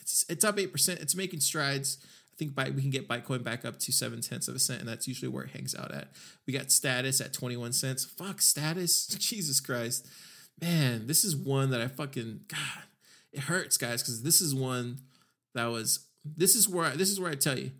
It's 0.00 0.24
it's 0.28 0.44
up 0.44 0.58
eight 0.58 0.72
percent. 0.72 1.00
It's 1.00 1.14
making 1.14 1.40
strides. 1.40 1.98
I 2.32 2.36
think 2.36 2.52
Byte, 2.52 2.74
we 2.74 2.80
can 2.80 2.90
get 2.90 3.08
Bytecoin 3.08 3.42
back 3.42 3.64
up 3.64 3.78
to 3.78 3.92
seven 3.92 4.20
tenths 4.20 4.48
of 4.48 4.54
a 4.54 4.58
cent, 4.58 4.80
and 4.80 4.88
that's 4.88 5.06
usually 5.08 5.28
where 5.28 5.44
it 5.44 5.50
hangs 5.50 5.74
out 5.74 5.92
at. 5.92 6.08
We 6.46 6.52
got 6.52 6.70
Status 6.70 7.20
at 7.20 7.32
twenty 7.32 7.56
one 7.56 7.72
cents. 7.72 8.04
Fuck 8.04 8.40
Status, 8.40 9.06
Jesus 9.18 9.60
Christ, 9.60 10.06
man, 10.60 11.06
this 11.06 11.24
is 11.24 11.36
one 11.36 11.70
that 11.70 11.80
I 11.80 11.88
fucking 11.88 12.40
God, 12.48 12.84
it 13.32 13.40
hurts, 13.40 13.76
guys, 13.76 14.02
because 14.02 14.22
this 14.22 14.40
is 14.40 14.54
one 14.54 14.98
that 15.54 15.66
was. 15.66 16.06
This 16.24 16.54
is 16.54 16.68
where 16.68 16.84
I, 16.84 16.96
this 16.96 17.10
is 17.10 17.18
where 17.18 17.30
I 17.30 17.34
tell 17.34 17.58
you 17.58 17.70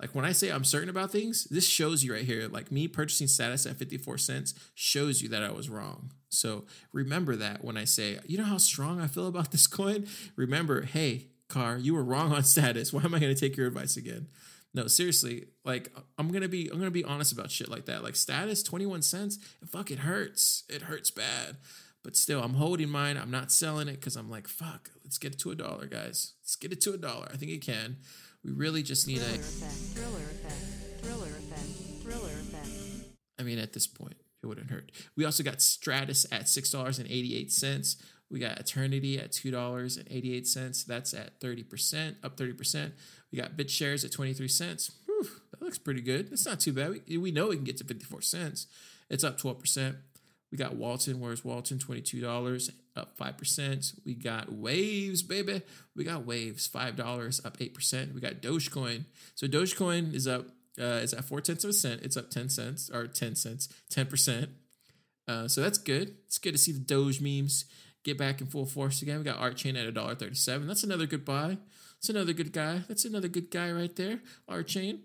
like 0.00 0.14
when 0.14 0.24
I 0.24 0.32
say 0.32 0.50
I'm 0.50 0.64
certain 0.64 0.88
about 0.88 1.10
things, 1.10 1.44
this 1.44 1.66
shows 1.66 2.04
you 2.04 2.12
right 2.12 2.24
here. 2.24 2.48
Like 2.48 2.70
me 2.70 2.86
purchasing 2.86 3.26
status 3.26 3.66
at 3.66 3.76
54 3.76 4.18
cents 4.18 4.54
shows 4.74 5.22
you 5.22 5.28
that 5.30 5.42
I 5.42 5.50
was 5.50 5.70
wrong. 5.70 6.12
So 6.28 6.66
remember 6.92 7.36
that 7.36 7.64
when 7.64 7.76
I 7.76 7.84
say, 7.84 8.18
you 8.26 8.36
know 8.36 8.44
how 8.44 8.58
strong 8.58 9.00
I 9.00 9.06
feel 9.06 9.26
about 9.26 9.50
this 9.52 9.66
coin? 9.66 10.06
Remember, 10.36 10.82
hey, 10.82 11.28
car, 11.48 11.78
you 11.78 11.94
were 11.94 12.04
wrong 12.04 12.32
on 12.32 12.44
status. 12.44 12.92
Why 12.92 13.02
am 13.04 13.14
I 13.14 13.18
going 13.18 13.34
to 13.34 13.40
take 13.40 13.56
your 13.56 13.66
advice 13.66 13.96
again? 13.96 14.28
No, 14.76 14.88
seriously, 14.88 15.46
like 15.64 15.90
I'm 16.18 16.30
gonna 16.30 16.48
be 16.48 16.68
I'm 16.68 16.78
gonna 16.78 16.90
be 16.90 17.02
honest 17.02 17.32
about 17.32 17.50
shit 17.50 17.70
like 17.70 17.86
that. 17.86 18.02
Like 18.02 18.14
status, 18.14 18.62
21 18.62 19.00
cents, 19.00 19.38
fuck 19.66 19.90
it 19.90 20.00
hurts. 20.00 20.64
It 20.68 20.82
hurts 20.82 21.10
bad. 21.10 21.56
But 22.04 22.14
still, 22.14 22.42
I'm 22.42 22.54
holding 22.54 22.90
mine. 22.90 23.16
I'm 23.16 23.30
not 23.30 23.50
selling 23.50 23.88
it 23.88 23.94
because 23.94 24.16
I'm 24.16 24.30
like, 24.30 24.46
fuck, 24.46 24.90
let's 25.02 25.16
get 25.16 25.32
it 25.32 25.38
to 25.40 25.50
a 25.50 25.54
dollar, 25.54 25.86
guys. 25.86 26.34
Let's 26.42 26.56
get 26.56 26.72
it 26.72 26.82
to 26.82 26.92
a 26.92 26.98
dollar. 26.98 27.26
I 27.32 27.38
think 27.38 27.52
it 27.52 27.62
can. 27.62 27.96
We 28.46 28.52
really 28.52 28.84
just 28.84 29.08
need 29.08 29.18
thriller 29.18 29.34
a 29.34 29.38
effect, 29.40 29.72
thriller 29.72 30.24
effect, 30.30 31.02
thriller 31.02 31.26
effect, 31.26 32.02
thriller 32.04 32.32
effect. 32.40 32.68
I 33.40 33.42
mean, 33.42 33.58
at 33.58 33.72
this 33.72 33.88
point, 33.88 34.14
it 34.40 34.46
wouldn't 34.46 34.70
hurt. 34.70 34.92
We 35.16 35.24
also 35.24 35.42
got 35.42 35.56
Stratis 35.58 36.24
at 36.30 36.48
six 36.48 36.70
dollars 36.70 37.00
and 37.00 37.10
eighty 37.10 37.36
eight 37.36 37.50
cents. 37.50 37.96
We 38.30 38.38
got 38.38 38.60
Aeternity 38.60 39.18
at 39.18 39.32
two 39.32 39.50
dollars 39.50 39.96
and 39.96 40.06
eighty 40.12 40.32
eight 40.32 40.46
cents. 40.46 40.84
That's 40.84 41.12
at 41.12 41.40
thirty 41.40 41.64
percent, 41.64 42.18
up 42.22 42.36
thirty 42.36 42.52
percent. 42.52 42.94
We 43.32 43.38
got 43.38 43.56
BitShares 43.56 44.04
at 44.04 44.12
twenty 44.12 44.32
three 44.32 44.46
cents. 44.46 44.92
Whew, 45.06 45.26
that 45.50 45.60
looks 45.60 45.78
pretty 45.78 46.00
good. 46.02 46.30
That's 46.30 46.46
not 46.46 46.60
too 46.60 46.72
bad. 46.72 47.00
We, 47.08 47.18
we 47.18 47.32
know 47.32 47.48
we 47.48 47.56
can 47.56 47.64
get 47.64 47.78
to 47.78 47.84
fifty 47.84 48.04
four 48.04 48.22
cents. 48.22 48.68
It's 49.10 49.24
up 49.24 49.38
twelve 49.38 49.58
percent. 49.58 49.96
We 50.56 50.64
got 50.64 50.76
Walton. 50.76 51.20
Where's 51.20 51.44
Walton? 51.44 51.76
$22, 51.76 52.70
up 52.96 53.18
5%. 53.18 54.00
We 54.06 54.14
got 54.14 54.50
Waves, 54.50 55.22
baby. 55.22 55.60
We 55.94 56.02
got 56.02 56.24
Waves, 56.24 56.66
$5, 56.66 57.44
up 57.44 57.58
8%. 57.58 58.14
We 58.14 58.22
got 58.22 58.40
Dogecoin. 58.40 59.04
So 59.34 59.46
Dogecoin 59.46 60.14
is 60.14 60.26
up, 60.26 60.46
uh, 60.80 61.00
it's 61.02 61.12
at 61.12 61.26
4 61.26 61.42
tenths 61.42 61.64
of 61.64 61.70
a 61.70 61.72
cent. 61.74 62.00
It's 62.02 62.16
up 62.16 62.30
10 62.30 62.48
cents, 62.48 62.90
or 62.90 63.06
10 63.06 63.34
cents, 63.34 63.68
10%. 63.90 64.48
Uh, 65.28 65.46
so 65.46 65.60
that's 65.60 65.76
good. 65.76 66.14
It's 66.24 66.38
good 66.38 66.52
to 66.52 66.58
see 66.58 66.72
the 66.72 66.78
Doge 66.78 67.20
memes 67.20 67.66
get 68.02 68.16
back 68.16 68.40
in 68.40 68.46
full 68.46 68.64
force 68.64 69.02
again. 69.02 69.18
We 69.18 69.24
got 69.24 69.36
Art 69.36 69.58
Chain 69.58 69.76
at 69.76 69.92
$1.37. 69.92 70.66
That's 70.66 70.84
another 70.84 71.04
good 71.04 71.26
buy. 71.26 71.58
That's 71.96 72.08
another 72.08 72.32
good 72.32 72.54
guy. 72.54 72.80
That's 72.88 73.04
another 73.04 73.28
good 73.28 73.50
guy 73.50 73.70
right 73.72 73.94
there. 73.94 74.20
Art 74.48 74.68
Chain. 74.68 75.00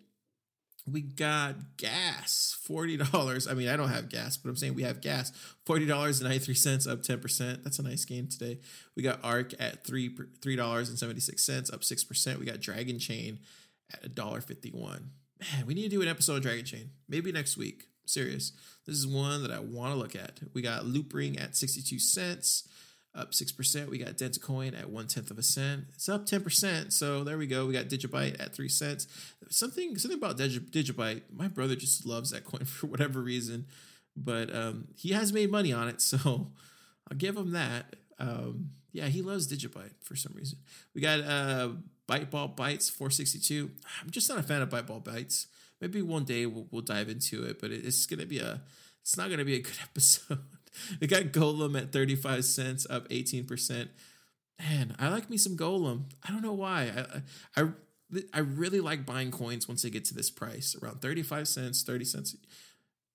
We 0.89 1.01
got 1.01 1.55
gas 1.77 2.57
$40 2.67 3.49
i 3.49 3.53
mean 3.53 3.67
i 3.67 3.75
don't 3.75 3.89
have 3.89 4.09
gas 4.09 4.37
but 4.37 4.49
i'm 4.49 4.55
saying 4.55 4.75
we 4.75 4.83
have 4.83 5.01
gas. 5.01 5.31
$40.93 5.67 6.91
up 6.91 7.01
10% 7.03 7.63
that's 7.63 7.79
a 7.79 7.83
nice 7.83 8.05
gain 8.05 8.27
today. 8.27 8.59
We 8.95 9.03
got 9.03 9.19
Ark 9.23 9.53
at 9.59 9.85
three 9.85 10.09
$3.76 10.09 11.73
up 11.73 11.81
6% 11.81 12.39
we 12.39 12.45
got 12.45 12.55
Dragonchain 12.55 13.37
at 13.93 14.15
$1.51 14.15 14.73
man 14.73 15.65
we 15.65 15.73
need 15.73 15.83
to 15.83 15.89
do 15.89 16.01
an 16.01 16.07
episode 16.07 16.45
of 16.45 16.51
Dragonchain. 16.51 16.87
Maybe 17.07 17.31
next 17.31 17.57
week. 17.57 17.85
Serious. 18.05 18.51
This 18.85 18.97
is 18.97 19.07
one 19.07 19.41
that 19.43 19.51
i 19.51 19.59
want 19.59 19.93
to 19.93 19.99
look 19.99 20.15
at. 20.15 20.39
We 20.53 20.61
got 20.61 20.83
Loopring 20.83 21.41
at 21.41 21.55
62 21.55 21.99
cents 21.99 22.67
up 23.13 23.31
6%. 23.31 23.89
We 23.89 23.97
got 23.97 24.17
DentaCoin 24.17 24.77
at 24.79 24.89
one 24.89 25.07
tenth 25.07 25.31
of 25.31 25.37
a 25.37 25.43
cent. 25.43 25.85
It's 25.93 26.07
up 26.07 26.25
10%. 26.25 26.93
So 26.93 27.23
there 27.23 27.37
we 27.37 27.47
go. 27.47 27.65
We 27.65 27.73
got 27.73 27.87
Digibyte 27.87 28.41
at 28.41 28.55
three 28.55 28.69
cents. 28.69 29.07
Something 29.49 29.97
something 29.97 30.17
about 30.17 30.37
Digi, 30.37 30.59
Digibyte. 30.59 31.23
My 31.33 31.47
brother 31.47 31.75
just 31.75 32.05
loves 32.05 32.31
that 32.31 32.45
coin 32.45 32.65
for 32.65 32.87
whatever 32.87 33.21
reason, 33.21 33.65
but 34.15 34.53
um, 34.55 34.87
he 34.95 35.11
has 35.11 35.33
made 35.33 35.51
money 35.51 35.73
on 35.73 35.87
it. 35.87 36.01
So 36.11 36.51
I'll 37.09 37.17
give 37.17 37.35
him 37.35 37.51
that. 37.51 37.95
Um, 38.19 38.69
yeah, 38.93 39.07
he 39.07 39.21
loves 39.21 39.51
Digibyte 39.51 39.93
for 40.01 40.15
some 40.15 40.33
reason. 40.35 40.59
We 40.93 41.01
got 41.01 41.19
uh, 41.21 41.69
Byteball 42.07 42.55
Bytes 42.55 42.91
462. 42.91 43.69
I'm 44.01 44.09
just 44.09 44.29
not 44.29 44.37
a 44.37 44.43
fan 44.43 44.61
of 44.61 44.69
Byteball 44.69 45.03
Bytes. 45.03 45.47
Maybe 45.79 46.01
one 46.01 46.25
day 46.25 46.45
we'll, 46.45 46.67
we'll 46.71 46.81
dive 46.81 47.09
into 47.09 47.43
it, 47.43 47.59
but 47.59 47.71
it's 47.71 48.05
gonna 48.05 48.25
be 48.25 48.39
a. 48.39 48.61
It's 49.01 49.17
not 49.17 49.29
gonna 49.29 49.45
be 49.45 49.55
a 49.55 49.61
good 49.61 49.77
episode. 49.83 50.39
We 50.99 51.07
got 51.07 51.25
Golem 51.25 51.79
at 51.79 51.91
35 51.91 52.45
cents, 52.45 52.87
up 52.89 53.07
18%. 53.09 53.89
Man, 54.59 54.95
I 54.99 55.09
like 55.09 55.29
me 55.29 55.37
some 55.37 55.57
Golem. 55.57 56.03
I 56.27 56.31
don't 56.31 56.43
know 56.43 56.53
why. 56.53 56.91
I, 57.55 57.61
I, 57.61 57.67
I 58.33 58.39
really 58.39 58.79
like 58.79 59.05
buying 59.05 59.31
coins 59.31 59.67
once 59.67 59.81
they 59.81 59.89
get 59.89 60.05
to 60.05 60.13
this 60.13 60.29
price, 60.29 60.75
around 60.81 61.01
35 61.01 61.47
cents, 61.47 61.83
30 61.83 62.05
cents. 62.05 62.35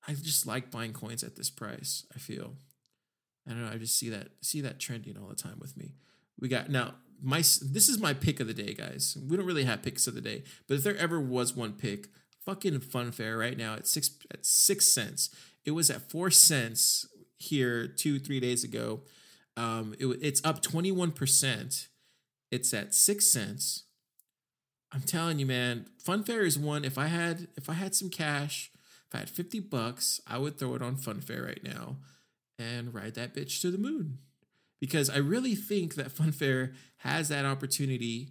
I 0.08 0.14
just 0.14 0.46
like 0.46 0.70
buying 0.70 0.92
coins 0.92 1.22
at 1.22 1.36
this 1.36 1.50
price, 1.50 2.04
I 2.14 2.18
feel. 2.18 2.54
I 3.46 3.50
don't 3.50 3.64
know, 3.64 3.70
I 3.72 3.76
just 3.76 3.96
see 3.96 4.08
that 4.10 4.28
see 4.40 4.60
that 4.62 4.80
trending 4.80 5.16
all 5.16 5.28
the 5.28 5.36
time 5.36 5.58
with 5.60 5.76
me. 5.76 5.94
We 6.38 6.48
got 6.48 6.68
now 6.68 6.94
my 7.22 7.38
this 7.38 7.88
is 7.88 7.98
my 7.98 8.12
pick 8.12 8.40
of 8.40 8.46
the 8.46 8.54
day, 8.54 8.74
guys. 8.74 9.16
We 9.28 9.36
don't 9.36 9.46
really 9.46 9.64
have 9.64 9.82
picks 9.82 10.06
of 10.06 10.14
the 10.14 10.20
day, 10.20 10.42
but 10.66 10.74
if 10.74 10.82
there 10.82 10.96
ever 10.96 11.20
was 11.20 11.54
one 11.54 11.72
pick, 11.72 12.08
fucking 12.44 12.80
Funfair 12.80 13.38
right 13.38 13.56
now 13.56 13.74
at 13.74 13.86
six 13.86 14.10
at 14.30 14.44
six 14.44 14.86
cents. 14.86 15.30
It 15.64 15.72
was 15.72 15.90
at 15.90 16.10
four 16.10 16.30
cents 16.30 17.06
here 17.38 17.86
two 17.86 18.18
three 18.18 18.40
days 18.40 18.64
ago. 18.64 19.00
Um, 19.56 19.94
it, 19.98 20.06
it's 20.20 20.44
up 20.44 20.62
twenty 20.62 20.92
one 20.92 21.12
percent. 21.12 21.88
It's 22.50 22.72
at 22.72 22.94
six 22.94 23.26
cents. 23.26 23.84
I'm 24.92 25.02
telling 25.02 25.38
you, 25.38 25.46
man, 25.46 25.86
Funfair 26.02 26.44
is 26.44 26.58
one. 26.58 26.84
If 26.84 26.96
I 26.98 27.06
had 27.06 27.48
if 27.56 27.68
I 27.68 27.74
had 27.74 27.94
some 27.94 28.08
cash, 28.10 28.70
if 29.08 29.14
I 29.14 29.18
had 29.18 29.30
fifty 29.30 29.60
bucks, 29.60 30.20
I 30.26 30.38
would 30.38 30.58
throw 30.58 30.74
it 30.74 30.82
on 30.82 30.96
Funfair 30.96 31.44
right 31.46 31.62
now 31.62 31.96
and 32.58 32.94
ride 32.94 33.14
that 33.14 33.34
bitch 33.34 33.60
to 33.60 33.70
the 33.70 33.78
moon. 33.78 34.18
Because 34.80 35.08
I 35.08 35.18
really 35.18 35.54
think 35.54 35.94
that 35.94 36.14
Funfair 36.14 36.74
has 36.98 37.28
that 37.28 37.44
opportunity, 37.44 38.30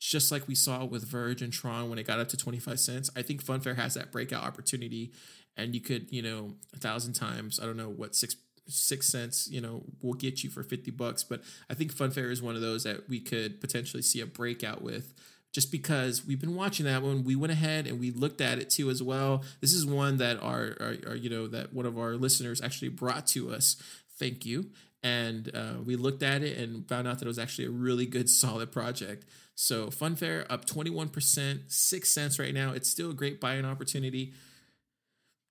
just 0.00 0.32
like 0.32 0.48
we 0.48 0.54
saw 0.54 0.84
with 0.84 1.08
Verge 1.08 1.40
and 1.40 1.52
Tron 1.52 1.88
when 1.88 1.98
it 1.98 2.06
got 2.06 2.18
up 2.18 2.28
to 2.28 2.36
25 2.36 2.80
cents. 2.80 3.10
I 3.16 3.22
think 3.22 3.44
Funfair 3.44 3.76
has 3.76 3.94
that 3.94 4.10
breakout 4.10 4.44
opportunity 4.44 5.12
and 5.56 5.74
you 5.74 5.80
could 5.80 6.10
you 6.10 6.22
know 6.22 6.54
a 6.74 6.78
thousand 6.78 7.12
times 7.12 7.60
i 7.60 7.66
don't 7.66 7.76
know 7.76 7.88
what 7.88 8.14
six 8.14 8.36
six 8.68 9.08
cents 9.08 9.48
you 9.50 9.60
know 9.60 9.82
will 10.00 10.14
get 10.14 10.44
you 10.44 10.50
for 10.50 10.62
50 10.62 10.90
bucks. 10.92 11.24
But 11.24 11.42
i 11.68 11.74
think 11.74 11.94
funfair 11.94 12.30
is 12.30 12.42
one 12.42 12.54
of 12.54 12.60
those 12.60 12.84
that 12.84 13.08
we 13.08 13.20
could 13.20 13.60
potentially 13.60 14.02
see 14.02 14.20
a 14.20 14.26
breakout 14.26 14.82
with 14.82 15.14
just 15.52 15.70
because 15.70 16.26
we've 16.26 16.40
been 16.40 16.54
watching 16.54 16.86
that 16.86 17.02
one. 17.02 17.24
We 17.24 17.36
went 17.36 17.52
ahead 17.52 17.86
and 17.86 18.00
we 18.00 18.10
looked 18.10 18.40
at 18.40 18.58
it 18.58 18.70
too 18.70 18.88
as 18.88 19.02
well. 19.02 19.44
This 19.60 19.74
is 19.74 19.84
one 19.84 20.16
that 20.16 20.40
our, 20.42 20.76
our, 20.80 20.96
our 21.08 21.14
you 21.14 21.28
know 21.28 21.46
that 21.48 21.72
one 21.72 21.86
of 21.86 21.98
our 21.98 22.14
listeners 22.14 22.62
actually 22.62 22.88
brought 22.88 23.26
to 23.28 23.52
us. 23.52 23.76
Thank 24.18 24.46
you. 24.46 24.70
And 25.04 25.50
uh, 25.54 25.82
we 25.84 25.96
looked 25.96 26.22
at 26.22 26.42
it 26.42 26.56
and 26.56 26.88
found 26.88 27.08
out 27.08 27.18
that 27.18 27.24
it 27.24 27.28
was 27.28 27.38
actually 27.38 27.66
a 27.66 27.70
really 27.70 28.06
good 28.06 28.30
solid 28.30 28.72
project. 28.72 29.26
So 29.54 29.88
funfair 29.88 30.46
up 30.48 30.64
21% 30.64 31.60
six 31.70 32.10
cents 32.10 32.38
right 32.38 32.54
now. 32.54 32.72
It's 32.72 32.88
still 32.88 33.10
a 33.10 33.14
great 33.14 33.40
buying 33.40 33.66
opportunity 33.66 34.32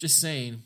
just 0.02 0.20
saying, 0.20 0.64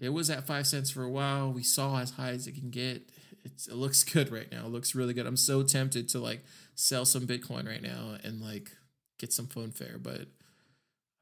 it 0.00 0.08
was 0.08 0.28
at 0.28 0.48
five 0.48 0.66
cents 0.66 0.90
for 0.90 1.04
a 1.04 1.08
while. 1.08 1.52
We 1.52 1.62
saw 1.62 2.00
as 2.00 2.10
high 2.10 2.30
as 2.30 2.48
it 2.48 2.56
can 2.56 2.70
get. 2.70 3.08
It's, 3.44 3.68
it 3.68 3.76
looks 3.76 4.02
good 4.12 4.32
right 4.32 4.50
now. 4.50 4.66
It 4.66 4.72
looks 4.72 4.96
really 4.96 5.14
good. 5.14 5.26
I'm 5.26 5.36
so 5.36 5.62
tempted 5.62 6.08
to 6.10 6.18
like 6.18 6.44
sell 6.74 7.04
some 7.04 7.26
Bitcoin 7.26 7.68
right 7.68 7.82
now 7.82 8.16
and 8.24 8.42
like 8.42 8.72
get 9.18 9.32
some 9.32 9.46
Funfair, 9.46 10.02
but 10.02 10.26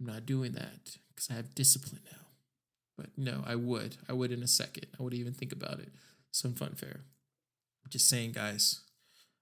I'm 0.01 0.07
not 0.07 0.25
doing 0.25 0.53
that 0.53 0.97
because 1.15 1.29
I 1.31 1.35
have 1.35 1.55
discipline 1.55 2.01
now. 2.11 2.19
But 2.97 3.11
no, 3.19 3.45
I 3.47 3.55
would. 3.55 3.99
I 4.09 4.15
would 4.15 4.33
in 4.33 4.43
a 4.43 4.49
second. 4.49 4.87
I 4.99 5.03
would 5.03 5.15
even 5.15 5.35
think 5.35 5.53
about 5.53 5.79
it. 5.79 5.91
Some 6.33 6.55
Funfair. 6.55 6.97
I'm 7.85 7.91
just 7.91 8.09
saying, 8.09 8.33
guys. 8.33 8.81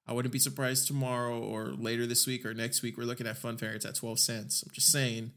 I 0.04 0.12
wouldn't 0.12 0.32
be 0.32 0.38
surprised 0.38 0.86
tomorrow 0.86 1.38
or 1.38 1.66
later 1.66 2.06
this 2.06 2.26
week 2.26 2.44
or 2.46 2.54
next 2.54 2.82
week. 2.82 2.96
We're 2.96 3.04
looking 3.04 3.26
at 3.26 3.40
Funfair. 3.40 3.74
It's 3.74 3.84
at 3.84 3.94
12 3.94 4.18
cents. 4.18 4.64
I'm 4.64 4.72
just 4.72 4.90
saying, 4.90 5.32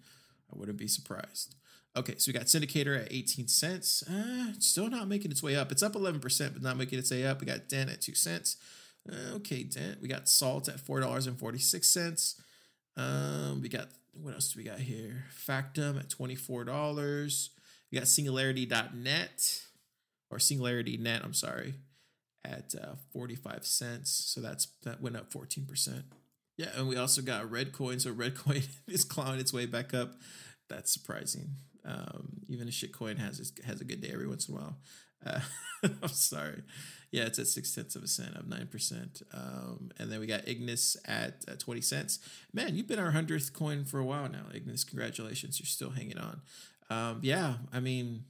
I 0.51 0.57
wouldn't 0.57 0.77
be 0.77 0.87
surprised. 0.87 1.55
Okay, 1.97 2.15
so 2.17 2.29
we 2.29 2.33
got 2.33 2.45
Syndicator 2.45 3.01
at 3.01 3.11
18 3.11 3.47
cents. 3.49 4.01
Uh, 4.03 4.53
still 4.59 4.89
not 4.89 5.09
making 5.09 5.31
its 5.31 5.43
way 5.43 5.57
up. 5.57 5.71
It's 5.73 5.83
up 5.83 5.93
11%, 5.93 6.53
but 6.53 6.61
not 6.61 6.77
making 6.77 6.99
its 6.99 7.11
way 7.11 7.25
up. 7.25 7.41
We 7.41 7.47
got 7.47 7.67
Dent 7.67 7.89
at 7.89 8.01
2 8.01 8.15
cents. 8.15 8.55
Uh, 9.11 9.35
okay, 9.35 9.63
Dent. 9.63 10.01
We 10.01 10.07
got 10.07 10.29
Salt 10.29 10.69
at 10.69 10.77
$4.46. 10.77 12.35
Um, 12.95 13.61
we 13.61 13.67
got, 13.67 13.89
what 14.13 14.33
else 14.33 14.53
do 14.53 14.59
we 14.59 14.63
got 14.63 14.79
here? 14.79 15.25
Factom 15.35 15.99
at 15.99 16.07
$24. 16.07 17.49
We 17.91 17.97
got 17.97 18.07
Singularity.net, 18.07 19.61
or 20.29 20.39
Singularity 20.39 20.95
Net, 20.95 21.21
I'm 21.25 21.33
sorry, 21.33 21.73
at 22.45 22.73
uh, 22.81 22.95
45 23.11 23.65
cents. 23.65 24.11
So 24.33 24.39
that's 24.39 24.69
that 24.83 25.01
went 25.01 25.17
up 25.17 25.29
14%. 25.33 26.03
Yeah, 26.57 26.67
and 26.77 26.87
we 26.87 26.95
also 26.95 27.21
got 27.21 27.51
Reddcoin. 27.51 27.99
So 27.99 28.13
Reddcoin 28.13 28.65
is 28.87 29.03
clawing 29.03 29.41
its 29.41 29.51
way 29.51 29.65
back 29.65 29.93
up. 29.93 30.13
That's 30.69 30.93
surprising. 30.93 31.55
Um, 31.85 32.41
even 32.47 32.67
a 32.67 32.71
shitcoin 32.71 33.17
has 33.17 33.51
has 33.65 33.81
a 33.81 33.85
good 33.85 34.01
day 34.01 34.09
every 34.13 34.27
once 34.27 34.47
in 34.47 34.55
a 34.55 34.57
while. 34.57 34.77
Uh, 35.25 35.39
I'm 35.83 36.09
sorry. 36.09 36.63
Yeah, 37.11 37.23
it's 37.23 37.39
at 37.39 37.47
six 37.47 37.73
tenths 37.73 37.95
of 37.95 38.03
a 38.03 38.07
cent, 38.07 38.37
up 38.37 38.47
nine 38.47 38.67
percent. 38.67 39.21
Um, 39.33 39.91
and 39.99 40.11
then 40.11 40.19
we 40.19 40.27
got 40.27 40.47
Ignis 40.47 40.95
at 41.05 41.43
uh, 41.47 41.55
twenty 41.57 41.81
cents. 41.81 42.19
Man, 42.53 42.75
you've 42.75 42.87
been 42.87 42.99
our 42.99 43.11
hundredth 43.11 43.53
coin 43.53 43.83
for 43.85 43.99
a 43.99 44.05
while 44.05 44.29
now, 44.29 44.45
Ignis. 44.53 44.83
Congratulations, 44.83 45.59
you're 45.59 45.65
still 45.65 45.91
hanging 45.91 46.17
on. 46.17 46.41
Um, 46.89 47.19
yeah, 47.21 47.55
I 47.73 47.79
mean, 47.79 48.25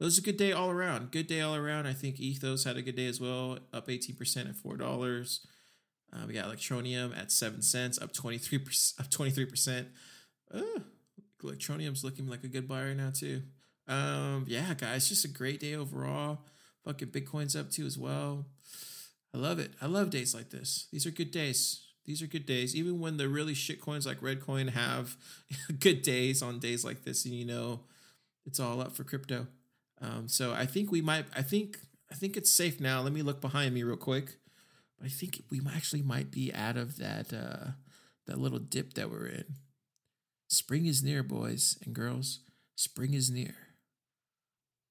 it 0.00 0.04
was 0.04 0.18
a 0.18 0.22
good 0.22 0.36
day 0.36 0.52
all 0.52 0.70
around. 0.70 1.10
Good 1.10 1.26
day 1.26 1.40
all 1.40 1.54
around. 1.54 1.86
I 1.86 1.92
think 1.92 2.20
Ethos 2.20 2.64
had 2.64 2.76
a 2.76 2.82
good 2.82 2.96
day 2.96 3.06
as 3.06 3.20
well, 3.20 3.58
up 3.72 3.90
eighteen 3.90 4.16
percent 4.16 4.48
at 4.48 4.56
four 4.56 4.76
dollars. 4.76 5.46
Uh, 6.12 6.26
we 6.26 6.34
got 6.34 6.46
Electroneum 6.46 7.16
at 7.18 7.32
seven 7.32 7.60
cents, 7.60 8.00
up 8.00 8.12
twenty 8.12 8.38
three 8.38 8.58
percent, 8.58 9.04
up 9.04 9.10
twenty 9.10 9.30
three 9.30 9.46
percent. 9.46 9.88
Electroneum's 11.44 12.04
looking 12.04 12.28
like 12.28 12.44
a 12.44 12.48
good 12.48 12.68
buy 12.68 12.84
right 12.84 12.96
now 12.96 13.10
too. 13.10 13.42
Um, 13.86 14.46
yeah, 14.48 14.74
guys, 14.74 15.08
just 15.08 15.24
a 15.24 15.28
great 15.28 15.60
day 15.60 15.74
overall. 15.74 16.40
Fucking 16.84 17.08
Bitcoin's 17.08 17.56
up 17.56 17.70
too 17.70 17.86
as 17.86 17.98
well. 17.98 18.46
I 19.34 19.38
love 19.38 19.58
it. 19.58 19.72
I 19.80 19.86
love 19.86 20.10
days 20.10 20.34
like 20.34 20.50
this. 20.50 20.86
These 20.92 21.06
are 21.06 21.10
good 21.10 21.30
days. 21.30 21.82
These 22.04 22.22
are 22.22 22.26
good 22.26 22.46
days. 22.46 22.76
Even 22.76 23.00
when 23.00 23.16
the 23.16 23.28
really 23.28 23.54
shit 23.54 23.80
coins 23.80 24.06
like 24.06 24.20
Reddcoin 24.20 24.70
have 24.70 25.16
good 25.80 26.02
days 26.02 26.42
on 26.42 26.58
days 26.58 26.84
like 26.84 27.04
this, 27.04 27.24
and 27.24 27.34
you 27.34 27.44
know, 27.44 27.80
it's 28.46 28.60
all 28.60 28.80
up 28.80 28.92
for 28.92 29.04
crypto. 29.04 29.46
Um, 30.00 30.28
so 30.28 30.52
I 30.52 30.66
think 30.66 30.92
we 30.92 31.00
might. 31.00 31.24
I 31.34 31.42
think. 31.42 31.78
I 32.12 32.16
think 32.16 32.36
it's 32.36 32.52
safe 32.52 32.80
now. 32.80 33.00
Let 33.00 33.12
me 33.12 33.22
look 33.22 33.40
behind 33.40 33.74
me 33.74 33.82
real 33.82 33.96
quick. 33.96 34.36
I 35.02 35.08
think 35.08 35.42
we 35.50 35.60
actually 35.74 36.02
might 36.02 36.30
be 36.30 36.52
out 36.54 36.76
of 36.76 36.98
that 36.98 37.32
uh, 37.32 37.72
that 38.26 38.38
little 38.38 38.58
dip 38.58 38.94
that 38.94 39.10
we're 39.10 39.26
in. 39.26 39.44
Spring 40.54 40.86
is 40.86 41.02
near, 41.02 41.24
boys 41.24 41.76
and 41.84 41.92
girls. 41.92 42.38
Spring 42.76 43.12
is 43.12 43.28
near. 43.28 43.56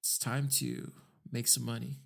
It's 0.02 0.18
time 0.18 0.48
to 0.56 0.92
make 1.32 1.48
some 1.48 1.64
money. 1.64 1.96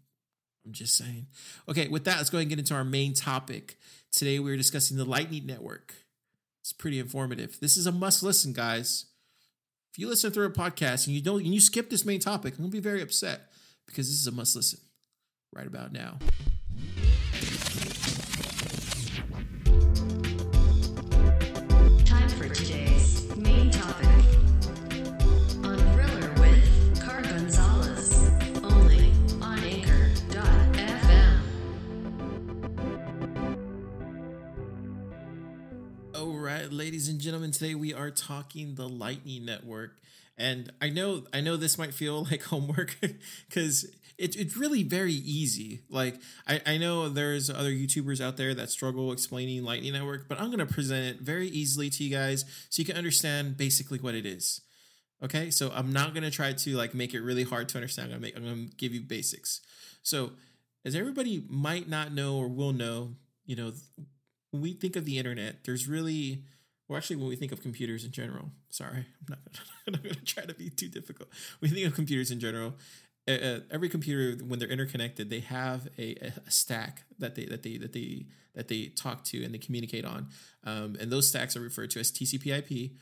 I'm 0.65 0.73
just 0.73 0.97
saying. 0.97 1.27
Okay, 1.69 1.89
with 1.89 2.05
that, 2.05 2.19
let's 2.19 2.31
go 2.31 2.39
ahead 2.39 2.45
and 2.45 2.51
get 2.51 2.61
into 2.61 2.75
our 2.75 2.85
main 2.85 3.15
topic. 3.15 3.77
Today, 4.13 4.39
we're 4.39 4.57
discussing 4.57 4.97
the 4.97 5.05
Lightning 5.05 5.45
Network. 5.45 5.93
It's 6.63 6.73
pretty 6.73 7.01
informative. 7.01 7.59
This 7.61 7.77
is 7.77 7.89
a 7.89 7.93
must 7.93 8.23
listen, 8.23 8.53
guys. 8.53 9.07
If 9.93 9.99
you 9.99 10.09
listen 10.09 10.31
through 10.31 10.47
a 10.47 10.51
podcast 10.51 11.09
and 11.09 11.17
you 11.17 11.21
don't 11.21 11.43
and 11.43 11.53
you 11.53 11.61
skip 11.61 11.91
this 11.91 12.05
main 12.05 12.21
topic, 12.21 12.55
I'm 12.55 12.65
gonna 12.65 12.71
be 12.71 12.79
very 12.79 13.03
upset 13.03 13.51
because 13.89 14.09
this 14.09 14.21
is 14.21 14.29
a 14.29 14.33
must 14.33 14.55
listen 14.55 14.79
right 15.53 15.67
about 15.67 15.93
now. 15.93 16.19
Right, 36.59 36.73
ladies 36.73 37.09
and 37.09 37.21
gentlemen, 37.21 37.53
today 37.53 37.75
we 37.75 37.95
are 37.95 38.11
talking 38.11 38.75
the 38.75 38.89
Lightning 38.89 39.45
Network. 39.45 40.01
And 40.37 40.73
I 40.81 40.89
know 40.89 41.25
I 41.33 41.41
know 41.41 41.57
this 41.57 41.79
might 41.79 41.95
feel 41.95 42.25
like 42.31 42.43
homework 42.43 42.97
because 43.01 43.85
it, 44.17 44.37
it's 44.37 44.57
really 44.57 44.83
very 44.83 45.13
easy. 45.13 45.83
Like 45.89 46.21
I, 46.47 46.61
I 46.67 46.79
know 46.79 47.09
there's 47.09 47.49
other 47.51 47.71
YouTubers 47.71 48.21
out 48.21 48.37
there 48.37 48.55
that 48.55 48.71
struggle 48.71 49.13
explaining 49.13 49.65
Lightning 49.65 49.93
Network, 49.93 50.29
but 50.29 50.41
I'm 50.41 50.51
gonna 50.51 50.67
present 50.67 51.07
it 51.07 51.21
very 51.21 51.49
easily 51.49 51.91
to 51.91 52.05
you 52.05 52.11
guys 52.11 52.45
so 52.71 52.81
you 52.81 52.87
can 52.87 52.97
understand 52.97 53.57
basically 53.57 53.99
what 53.99 54.15
it 54.15 54.27
is. 54.27 54.61
Okay, 55.23 55.51
so 55.51 55.71
I'm 55.75 55.93
not 55.93 56.15
gonna 56.15 56.31
try 56.31 56.53
to 56.53 56.77
like 56.77 56.95
make 56.95 57.15
it 57.15 57.21
really 57.21 57.45
hard 57.45 57.69
to 57.71 57.79
understand. 57.79 58.13
I'm 58.13 58.21
gonna 58.21 58.33
I'm 58.37 58.45
gonna 58.45 58.69
give 58.77 58.93
you 58.93 59.01
basics. 59.01 59.61
So 60.03 60.33
as 60.85 60.95
everybody 60.95 61.45
might 61.49 61.89
not 61.89 62.13
know 62.13 62.37
or 62.37 62.49
will 62.49 62.73
know, 62.73 63.15
you 63.45 63.57
know, 63.57 63.73
when 64.51 64.63
we 64.63 64.73
think 64.73 64.97
of 64.97 65.05
the 65.05 65.19
internet, 65.19 65.65
there's 65.65 65.89
really 65.89 66.43
well, 66.89 66.97
actually, 66.97 67.17
when 67.17 67.29
we 67.29 67.37
think 67.37 67.53
of 67.53 67.61
computers 67.61 68.05
in 68.05 68.13
general, 68.13 68.51
sorry, 68.71 69.05
I'm 69.29 69.37
not, 69.87 70.03
going 70.03 70.15
to 70.15 70.25
try 70.25 70.45
to 70.45 70.55
be 70.55 70.71
too 70.71 70.89
difficult. 70.89 71.29
We 71.61 71.69
think 71.69 71.87
of 71.87 71.95
computers 71.95 72.31
in 72.31 72.41
general, 72.41 72.75
uh, 73.29 73.33
uh, 73.33 73.61
every 73.71 73.91
computer 73.91 74.43
when 74.43 74.59
they're 74.59 74.69
interconnected, 74.69 75.29
they 75.29 75.41
have 75.41 75.89
a, 75.99 76.33
a, 76.47 76.51
stack 76.51 77.03
that 77.19 77.35
they 77.35 77.45
that 77.45 77.63
they 77.63 77.77
that 77.77 77.93
they 77.93 78.25
that 78.55 78.69
they 78.69 78.87
talk 78.87 79.23
to 79.25 79.45
and 79.45 79.53
they 79.53 79.59
communicate 79.59 80.07
on, 80.07 80.29
um, 80.65 80.97
and 80.99 81.13
those 81.13 81.29
stacks 81.29 81.55
are 81.55 81.61
referred 81.61 81.91
to 81.91 82.01
as 82.01 82.11
TCP/IP. 82.11 82.93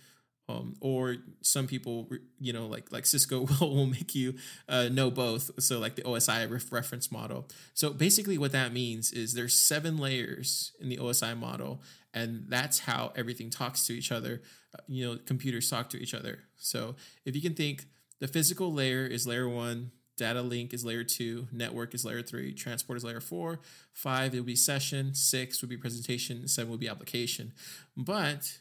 Um, 0.48 0.76
or 0.80 1.16
some 1.40 1.66
people, 1.66 2.08
you 2.38 2.52
know, 2.52 2.66
like 2.68 2.92
like 2.92 3.04
Cisco 3.04 3.40
will, 3.60 3.74
will 3.74 3.86
make 3.86 4.14
you 4.14 4.34
uh, 4.68 4.88
know 4.88 5.10
both. 5.10 5.50
So 5.60 5.80
like 5.80 5.96
the 5.96 6.02
OSI 6.02 6.48
ref- 6.48 6.70
reference 6.70 7.10
model. 7.10 7.48
So 7.74 7.90
basically, 7.90 8.38
what 8.38 8.52
that 8.52 8.72
means 8.72 9.10
is 9.12 9.34
there's 9.34 9.58
seven 9.58 9.98
layers 9.98 10.72
in 10.80 10.88
the 10.88 10.98
OSI 10.98 11.36
model, 11.36 11.82
and 12.14 12.44
that's 12.48 12.80
how 12.80 13.12
everything 13.16 13.50
talks 13.50 13.86
to 13.88 13.92
each 13.92 14.12
other. 14.12 14.40
Uh, 14.72 14.82
you 14.86 15.04
know, 15.04 15.18
computers 15.26 15.68
talk 15.68 15.90
to 15.90 16.00
each 16.00 16.14
other. 16.14 16.38
So 16.56 16.94
if 17.24 17.34
you 17.34 17.42
can 17.42 17.54
think, 17.54 17.86
the 18.20 18.28
physical 18.28 18.72
layer 18.72 19.04
is 19.04 19.26
layer 19.26 19.48
one, 19.48 19.90
data 20.16 20.40
link 20.40 20.72
is 20.72 20.84
layer 20.84 21.04
two, 21.04 21.48
network 21.52 21.94
is 21.94 22.04
layer 22.04 22.22
three, 22.22 22.52
transport 22.54 22.96
is 22.96 23.04
layer 23.04 23.20
four, 23.20 23.60
five 23.92 24.34
it 24.34 24.38
will 24.38 24.46
be 24.46 24.56
session, 24.56 25.14
six 25.14 25.60
would 25.60 25.68
be 25.68 25.76
presentation, 25.76 26.48
seven 26.48 26.70
would 26.70 26.80
be 26.80 26.88
application. 26.88 27.52
But 27.96 28.58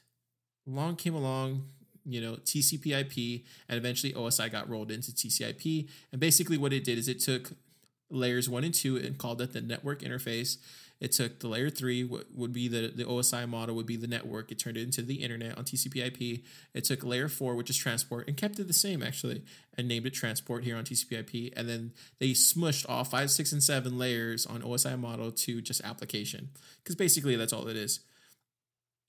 along 0.68 0.98
came 0.98 1.16
along 1.16 1.70
you 2.06 2.22
know 2.22 2.36
TCP/IP, 2.36 3.44
and 3.68 3.78
eventually 3.78 4.14
OSI 4.14 4.52
got 4.52 4.70
rolled 4.70 4.92
into 4.92 5.12
TCP/IP. 5.12 5.90
And 6.12 6.22
basically, 6.22 6.58
what 6.58 6.74
it 6.74 6.84
did 6.84 6.98
is 6.98 7.08
it 7.08 7.20
took 7.20 7.52
layers 8.10 8.50
one 8.50 8.64
and 8.64 8.74
two 8.74 8.98
and 8.98 9.18
called 9.18 9.42
it 9.42 9.54
the 9.54 9.62
network 9.62 10.02
interface. 10.02 10.58
It 11.02 11.12
took 11.12 11.40
the 11.40 11.50
layer 11.50 11.70
three, 11.70 12.06
what 12.06 12.34
would 12.34 12.54
be 12.54 12.70
the, 12.70 12.88
the 12.88 13.04
OSI 13.04 13.50
model, 13.50 13.76
would 13.76 13.86
be 13.86 13.98
the 13.98 14.08
network. 14.08 14.50
It 14.50 14.60
turned 14.60 14.78
it 14.78 14.84
into 14.84 15.02
the 15.02 15.16
internet 15.16 15.58
on 15.58 15.66
TCP/IP. 15.66 16.44
It 16.74 16.86
took 16.86 17.04
layer 17.04 17.28
four, 17.28 17.56
which 17.56 17.70
is 17.70 17.76
transport, 17.76 18.30
and 18.30 18.38
kept 18.38 18.60
it 18.60 18.68
the 18.68 18.74
same 18.74 19.04
actually, 19.04 19.44
and 19.78 19.88
named 19.88 20.06
it 20.06 20.14
transport 20.14 20.64
here 20.64 20.78
on 20.78 20.86
TCP/IP. 20.86 21.52
And 21.58 21.68
then 21.68 21.92
they 22.20 22.30
smushed 22.30 22.86
all 22.88 23.04
five, 23.04 23.30
six, 23.30 23.52
and 23.52 23.62
seven 23.62 23.98
layers 23.98 24.46
on 24.46 24.62
OSI 24.62 24.98
model 24.98 25.32
to 25.32 25.62
just 25.62 25.84
application, 25.84 26.50
because 26.82 26.96
basically 26.96 27.36
that's 27.36 27.52
all 27.52 27.68
it 27.68 27.76
is. 27.76 28.00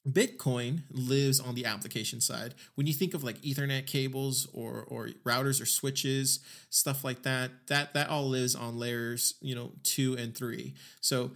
Bitcoin 0.08 0.82
lives 0.90 1.40
on 1.40 1.54
the 1.54 1.64
application 1.64 2.20
side. 2.20 2.54
When 2.76 2.86
you 2.86 2.92
think 2.92 3.14
of 3.14 3.24
like 3.24 3.40
Ethernet 3.42 3.86
cables 3.86 4.46
or 4.52 4.84
or 4.86 5.08
routers 5.24 5.60
or 5.60 5.66
switches, 5.66 6.40
stuff 6.70 7.02
like 7.02 7.22
that, 7.22 7.50
that 7.66 7.94
that 7.94 8.08
all 8.08 8.28
lives 8.28 8.54
on 8.54 8.78
layers, 8.78 9.34
you 9.40 9.54
know, 9.54 9.72
2 9.82 10.16
and 10.16 10.36
3. 10.36 10.74
So 11.00 11.32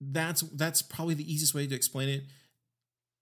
that's 0.00 0.42
that's 0.42 0.82
probably 0.82 1.14
the 1.14 1.30
easiest 1.30 1.54
way 1.54 1.66
to 1.66 1.74
explain 1.74 2.08
it. 2.08 2.24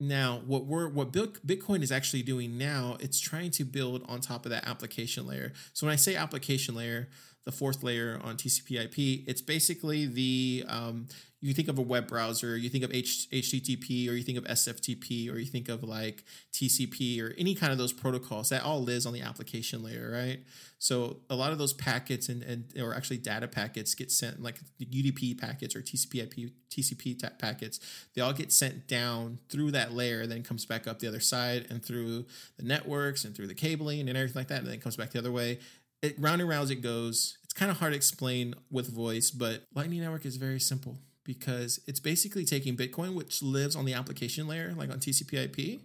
Now, 0.00 0.42
what 0.46 0.66
we're 0.66 0.88
what 0.88 1.12
Bitcoin 1.12 1.82
is 1.82 1.90
actually 1.90 2.22
doing 2.22 2.58
now, 2.58 2.96
it's 3.00 3.18
trying 3.18 3.50
to 3.52 3.64
build 3.64 4.04
on 4.08 4.20
top 4.20 4.44
of 4.44 4.50
that 4.50 4.66
application 4.66 5.26
layer. 5.26 5.52
So 5.72 5.86
when 5.86 5.92
I 5.92 5.96
say 5.96 6.14
application 6.14 6.74
layer, 6.74 7.08
the 7.44 7.52
fourth 7.52 7.82
layer 7.82 8.18
on 8.22 8.36
TCP/IP, 8.36 9.28
it's 9.28 9.42
basically 9.42 10.06
the 10.06 10.64
um, 10.68 11.06
you 11.44 11.52
think 11.52 11.68
of 11.68 11.78
a 11.78 11.82
web 11.82 12.08
browser, 12.08 12.56
you 12.56 12.70
think 12.70 12.84
of 12.84 12.94
H- 12.94 13.28
HTTP, 13.30 14.08
or 14.08 14.12
you 14.12 14.22
think 14.22 14.38
of 14.38 14.44
SFTP, 14.44 15.30
or 15.30 15.36
you 15.36 15.44
think 15.44 15.68
of 15.68 15.82
like 15.82 16.24
TCP, 16.54 17.20
or 17.20 17.34
any 17.36 17.54
kind 17.54 17.70
of 17.70 17.76
those 17.76 17.92
protocols. 17.92 18.48
That 18.48 18.62
all 18.62 18.82
lives 18.82 19.04
on 19.04 19.12
the 19.12 19.20
application 19.20 19.82
layer, 19.82 20.10
right? 20.10 20.40
So 20.78 21.18
a 21.28 21.36
lot 21.36 21.52
of 21.52 21.58
those 21.58 21.74
packets 21.74 22.30
and, 22.30 22.42
and 22.42 22.72
or 22.80 22.94
actually 22.94 23.18
data 23.18 23.46
packets 23.46 23.94
get 23.94 24.10
sent, 24.10 24.42
like 24.42 24.58
UDP 24.80 25.38
packets 25.38 25.76
or 25.76 25.82
TCP/IP 25.82 26.50
TCP 26.70 27.38
packets. 27.38 27.78
They 28.14 28.22
all 28.22 28.32
get 28.32 28.50
sent 28.50 28.88
down 28.88 29.38
through 29.50 29.72
that 29.72 29.92
layer, 29.92 30.26
then 30.26 30.42
comes 30.42 30.64
back 30.64 30.86
up 30.88 31.00
the 31.00 31.08
other 31.08 31.20
side, 31.20 31.66
and 31.68 31.84
through 31.84 32.24
the 32.56 32.64
networks 32.64 33.26
and 33.26 33.36
through 33.36 33.48
the 33.48 33.54
cabling 33.54 34.08
and 34.08 34.16
everything 34.16 34.40
like 34.40 34.48
that, 34.48 34.60
and 34.60 34.68
then 34.68 34.80
comes 34.80 34.96
back 34.96 35.10
the 35.10 35.18
other 35.18 35.32
way. 35.32 35.58
It, 36.04 36.16
round 36.18 36.42
and 36.42 36.50
round 36.50 36.64
as 36.64 36.70
it 36.70 36.82
goes. 36.82 37.38
It's 37.44 37.54
kind 37.54 37.70
of 37.70 37.78
hard 37.78 37.92
to 37.92 37.96
explain 37.96 38.54
with 38.70 38.94
voice, 38.94 39.30
but 39.30 39.62
Lightning 39.74 40.02
Network 40.02 40.26
is 40.26 40.36
very 40.36 40.60
simple 40.60 40.98
because 41.24 41.80
it's 41.86 41.98
basically 41.98 42.44
taking 42.44 42.76
Bitcoin, 42.76 43.14
which 43.14 43.42
lives 43.42 43.74
on 43.74 43.86
the 43.86 43.94
application 43.94 44.46
layer, 44.46 44.74
like 44.76 44.90
on 44.90 44.98
TCP/IP, 44.98 45.80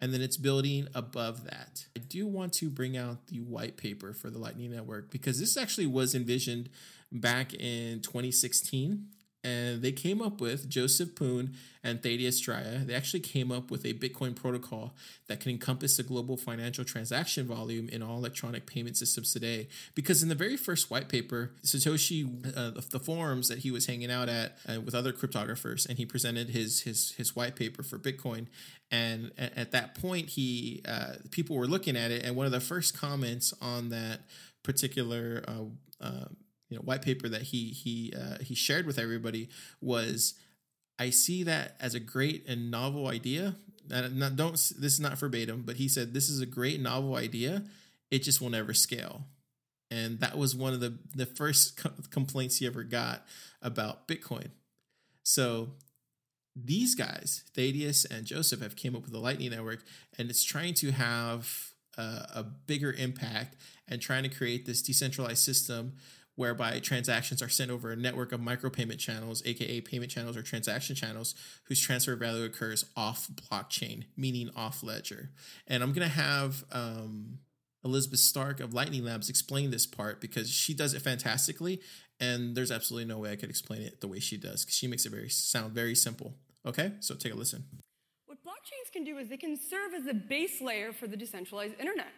and 0.00 0.14
then 0.14 0.22
it's 0.22 0.38
building 0.38 0.88
above 0.94 1.44
that. 1.44 1.84
I 1.94 2.00
do 2.00 2.26
want 2.26 2.54
to 2.54 2.70
bring 2.70 2.96
out 2.96 3.26
the 3.26 3.40
white 3.40 3.76
paper 3.76 4.14
for 4.14 4.30
the 4.30 4.38
Lightning 4.38 4.70
Network 4.70 5.10
because 5.10 5.38
this 5.38 5.58
actually 5.58 5.86
was 5.86 6.14
envisioned 6.14 6.70
back 7.12 7.52
in 7.52 8.00
2016 8.00 9.08
and 9.42 9.80
they 9.80 9.92
came 9.92 10.20
up 10.20 10.40
with 10.40 10.68
Joseph 10.68 11.14
Poon 11.14 11.54
and 11.82 12.02
Thaddeus 12.02 12.40
Dryja. 12.42 12.86
They 12.86 12.94
actually 12.94 13.20
came 13.20 13.50
up 13.50 13.70
with 13.70 13.86
a 13.86 13.94
Bitcoin 13.94 14.36
protocol 14.36 14.94
that 15.28 15.40
can 15.40 15.50
encompass 15.50 15.96
the 15.96 16.02
global 16.02 16.36
financial 16.36 16.84
transaction 16.84 17.46
volume 17.46 17.88
in 17.88 18.02
all 18.02 18.18
electronic 18.18 18.66
payment 18.66 18.98
systems 18.98 19.32
today. 19.32 19.68
Because 19.94 20.22
in 20.22 20.28
the 20.28 20.34
very 20.34 20.58
first 20.58 20.90
white 20.90 21.08
paper, 21.08 21.52
Satoshi, 21.64 22.54
uh, 22.54 22.80
the 22.90 23.00
forums 23.00 23.48
that 23.48 23.58
he 23.58 23.70
was 23.70 23.86
hanging 23.86 24.10
out 24.10 24.28
at 24.28 24.58
uh, 24.68 24.80
with 24.80 24.94
other 24.94 25.12
cryptographers, 25.12 25.88
and 25.88 25.96
he 25.96 26.04
presented 26.04 26.50
his 26.50 26.80
his 26.82 27.12
his 27.12 27.34
white 27.34 27.56
paper 27.56 27.82
for 27.82 27.98
Bitcoin. 27.98 28.46
And 28.92 29.30
at 29.38 29.70
that 29.70 29.94
point, 29.94 30.30
he 30.30 30.82
uh, 30.86 31.14
people 31.30 31.56
were 31.56 31.68
looking 31.68 31.96
at 31.96 32.10
it, 32.10 32.24
and 32.24 32.36
one 32.36 32.46
of 32.46 32.52
the 32.52 32.60
first 32.60 32.98
comments 32.98 33.54
on 33.62 33.88
that 33.90 34.22
particular 34.62 35.42
uh, 35.48 36.04
uh, 36.04 36.24
you 36.70 36.76
know 36.76 36.82
white 36.82 37.02
paper 37.02 37.28
that 37.28 37.42
he 37.42 37.68
he 37.68 38.12
uh, 38.16 38.38
he 38.42 38.54
shared 38.54 38.86
with 38.86 38.98
everybody 38.98 39.50
was 39.80 40.34
I 40.98 41.10
see 41.10 41.42
that 41.42 41.76
as 41.80 41.94
a 41.94 42.00
great 42.00 42.46
and 42.48 42.70
novel 42.70 43.08
idea. 43.08 43.56
And 43.90 44.18
not, 44.18 44.36
don't 44.36 44.52
this 44.52 44.92
is 44.92 45.00
not 45.00 45.18
verbatim, 45.18 45.62
but 45.66 45.76
he 45.76 45.88
said 45.88 46.14
this 46.14 46.28
is 46.28 46.40
a 46.40 46.46
great 46.46 46.80
novel 46.80 47.16
idea. 47.16 47.64
It 48.10 48.22
just 48.22 48.40
will 48.40 48.50
never 48.50 48.72
scale, 48.72 49.24
and 49.90 50.20
that 50.20 50.38
was 50.38 50.54
one 50.54 50.72
of 50.72 50.80
the 50.80 50.98
the 51.14 51.26
first 51.26 51.76
co- 51.76 51.90
complaints 52.10 52.58
he 52.58 52.66
ever 52.66 52.84
got 52.84 53.26
about 53.60 54.06
Bitcoin. 54.06 54.48
So 55.22 55.70
these 56.54 56.94
guys, 56.94 57.44
Thaddeus 57.54 58.04
and 58.04 58.26
Joseph, 58.26 58.60
have 58.60 58.76
came 58.76 58.94
up 58.94 59.02
with 59.02 59.12
the 59.12 59.18
Lightning 59.18 59.50
Network, 59.50 59.82
and 60.18 60.30
it's 60.30 60.44
trying 60.44 60.74
to 60.74 60.92
have 60.92 61.70
a 62.00 62.42
bigger 62.42 62.92
impact 62.92 63.56
and 63.88 64.00
trying 64.00 64.22
to 64.22 64.28
create 64.28 64.66
this 64.66 64.82
decentralized 64.82 65.38
system 65.44 65.94
whereby 66.40 66.80
transactions 66.80 67.42
are 67.42 67.50
sent 67.50 67.70
over 67.70 67.92
a 67.92 67.96
network 67.96 68.32
of 68.32 68.40
micropayment 68.40 68.98
channels, 68.98 69.42
aka 69.44 69.82
payment 69.82 70.10
channels 70.10 70.38
or 70.38 70.42
transaction 70.42 70.96
channels, 70.96 71.34
whose 71.64 71.78
transfer 71.78 72.16
value 72.16 72.44
occurs 72.44 72.86
off 72.96 73.28
blockchain, 73.28 74.04
meaning 74.16 74.48
off 74.56 74.82
ledger. 74.82 75.28
And 75.66 75.82
I'm 75.82 75.92
to 75.92 76.08
have 76.08 76.64
um, 76.72 77.40
Elizabeth 77.84 78.20
Stark 78.20 78.58
of 78.58 78.72
Lightning 78.72 79.04
Labs 79.04 79.28
explain 79.28 79.70
this 79.70 79.84
part 79.84 80.18
because 80.22 80.50
she 80.50 80.72
does 80.72 80.94
it 80.94 81.02
fantastically, 81.02 81.82
and 82.18 82.56
there's 82.56 82.72
absolutely 82.72 83.06
no 83.06 83.18
way 83.18 83.32
I 83.32 83.36
could 83.36 83.50
explain 83.50 83.82
it 83.82 84.00
the 84.00 84.08
way 84.08 84.18
she 84.18 84.38
does 84.38 84.64
because 84.64 84.74
she 84.74 84.86
makes 84.86 85.04
it 85.04 85.10
very 85.12 85.28
sound 85.28 85.74
very 85.74 85.94
simple. 85.94 86.32
Okay, 86.64 86.92
so 87.00 87.14
take 87.16 87.34
a 87.34 87.36
listen. 87.36 87.64
What 88.24 88.38
blockchains 88.42 88.90
can 88.90 89.04
do 89.04 89.18
is 89.18 89.28
they 89.28 89.36
can 89.36 89.58
serve 89.58 89.92
as 89.92 90.04
the 90.04 90.14
base 90.14 90.62
layer 90.62 90.94
for 90.94 91.06
the 91.06 91.18
decentralized 91.18 91.78
internet. 91.78 92.12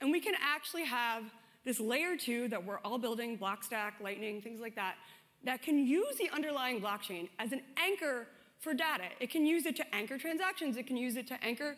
And 0.00 0.10
we 0.10 0.20
can 0.20 0.34
actually 0.40 0.84
have 0.84 1.24
this 1.64 1.80
layer 1.80 2.16
two 2.16 2.48
that 2.48 2.64
we're 2.64 2.78
all 2.78 2.98
building, 2.98 3.38
Blockstack, 3.38 3.92
Lightning, 4.00 4.42
things 4.42 4.60
like 4.60 4.74
that, 4.74 4.96
that 5.44 5.62
can 5.62 5.78
use 5.78 6.16
the 6.16 6.30
underlying 6.30 6.80
blockchain 6.80 7.28
as 7.38 7.52
an 7.52 7.62
anchor 7.76 8.26
for 8.60 8.74
data. 8.74 9.04
It 9.20 9.30
can 9.30 9.44
use 9.44 9.66
it 9.66 9.76
to 9.76 9.94
anchor 9.94 10.18
transactions. 10.18 10.76
It 10.76 10.86
can 10.86 10.96
use 10.96 11.16
it 11.16 11.26
to 11.28 11.44
anchor 11.44 11.76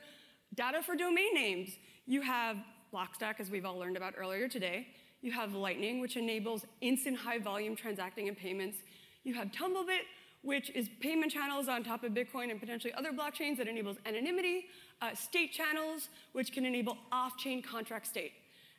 data 0.54 0.82
for 0.82 0.94
domain 0.94 1.34
names. 1.34 1.70
You 2.06 2.22
have 2.22 2.56
Blockstack, 2.94 3.40
as 3.40 3.50
we've 3.50 3.64
all 3.64 3.76
learned 3.76 3.96
about 3.96 4.14
earlier 4.16 4.48
today. 4.48 4.86
You 5.20 5.32
have 5.32 5.54
Lightning, 5.54 6.00
which 6.00 6.16
enables 6.16 6.64
instant 6.80 7.16
high 7.16 7.38
volume 7.38 7.74
transacting 7.74 8.28
and 8.28 8.36
payments. 8.36 8.78
You 9.24 9.34
have 9.34 9.48
Tumblebit, 9.48 10.02
which 10.42 10.70
is 10.70 10.88
payment 11.00 11.32
channels 11.32 11.66
on 11.66 11.82
top 11.82 12.04
of 12.04 12.12
Bitcoin 12.12 12.52
and 12.52 12.60
potentially 12.60 12.92
other 12.94 13.10
blockchains 13.10 13.56
that 13.56 13.66
enables 13.66 13.96
anonymity. 14.06 14.66
Uh, 15.02 15.14
state 15.14 15.52
channels, 15.52 16.08
which 16.32 16.52
can 16.52 16.64
enable 16.64 16.96
off 17.10 17.36
chain 17.36 17.60
contract 17.60 18.06
state. 18.06 18.32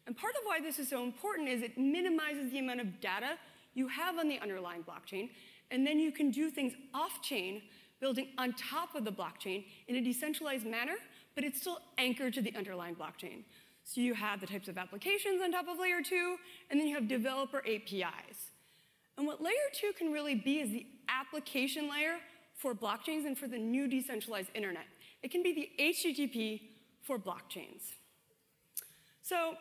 And 0.07 0.17
part 0.17 0.33
of 0.35 0.41
why 0.45 0.61
this 0.61 0.79
is 0.79 0.89
so 0.89 1.03
important 1.03 1.49
is 1.49 1.61
it 1.61 1.77
minimizes 1.77 2.51
the 2.51 2.59
amount 2.59 2.79
of 2.79 2.99
data 3.01 3.37
you 3.73 3.87
have 3.89 4.17
on 4.17 4.27
the 4.27 4.39
underlying 4.39 4.83
blockchain, 4.83 5.29
and 5.69 5.85
then 5.85 5.99
you 5.99 6.11
can 6.11 6.31
do 6.31 6.49
things 6.49 6.73
off 6.93 7.21
chain 7.21 7.61
building 7.99 8.29
on 8.37 8.53
top 8.53 8.95
of 8.95 9.03
the 9.03 9.11
blockchain 9.11 9.65
in 9.87 9.97
a 9.97 10.01
decentralized 10.01 10.65
manner, 10.65 10.95
but 11.35 11.43
it's 11.43 11.59
still 11.59 11.79
anchored 11.97 12.33
to 12.33 12.41
the 12.41 12.55
underlying 12.55 12.95
blockchain. 12.95 13.43
So 13.83 14.01
you 14.01 14.13
have 14.13 14.39
the 14.39 14.47
types 14.47 14.67
of 14.67 14.77
applications 14.77 15.41
on 15.41 15.51
top 15.51 15.67
of 15.67 15.77
layer 15.77 16.01
two, 16.01 16.37
and 16.69 16.79
then 16.79 16.87
you 16.87 16.95
have 16.95 17.07
developer 17.07 17.59
APIs. 17.59 18.51
And 19.17 19.27
what 19.27 19.41
layer 19.41 19.53
two 19.73 19.91
can 19.97 20.11
really 20.11 20.35
be 20.35 20.59
is 20.59 20.69
the 20.71 20.85
application 21.09 21.89
layer 21.89 22.17
for 22.55 22.73
blockchains 22.73 23.25
and 23.25 23.37
for 23.37 23.47
the 23.47 23.57
new 23.57 23.87
decentralized 23.87 24.49
internet. 24.55 24.85
It 25.21 25.31
can 25.31 25.43
be 25.43 25.53
the 25.53 25.83
HTTP 25.83 26.61
for 27.03 27.19
blockchains. 27.19 27.81
So 29.21 29.55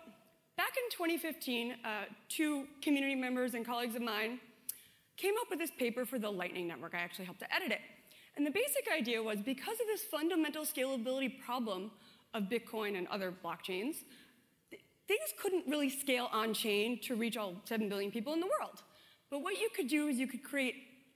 back 0.57 0.73
in 0.77 0.91
2015, 0.91 1.73
uh, 1.85 2.05
two 2.29 2.67
community 2.83 3.15
members 3.15 3.55
and 3.55 3.65
colleagues 3.65 3.95
of 3.95 4.03
mine 4.03 4.41
came 5.17 5.35
up 5.41 5.49
with 5.51 5.59
this 5.59 5.71
paper 5.79 6.05
for 6.05 6.19
the 6.19 6.31
Lightning 6.31 6.67
Network. 6.67 6.95
I 6.95 6.99
actually 6.99 7.27
helped 7.27 7.41
to 7.41 7.55
edit 7.55 7.73
it. 7.73 7.81
And 8.37 8.47
the 8.47 8.51
basic 8.51 8.87
idea 8.95 9.23
was 9.23 9.39
because 9.41 9.81
of 9.81 9.87
this 9.87 10.03
fundamental 10.03 10.65
scalability 10.65 11.41
problem 11.41 11.91
of 12.35 12.45
Bitcoin 12.45 12.99
and 12.99 13.07
other 13.09 13.33
blockchains, 13.45 13.97
things 15.09 15.33
couldn't 15.41 15.67
really 15.67 15.89
scale 15.89 16.29
on 16.33 16.53
chain 16.53 17.01
to 17.03 17.15
reach 17.15 17.37
all 17.37 17.55
7 17.65 17.89
billion 17.89 18.11
people 18.11 18.33
in 18.35 18.41
the 18.41 18.47
world. 18.61 18.83
But 19.31 19.43
what 19.43 19.59
you 19.59 19.69
could 19.75 19.89
do 19.89 20.09
is 20.09 20.19
you 20.19 20.27
could 20.27 20.43
create 20.43 20.75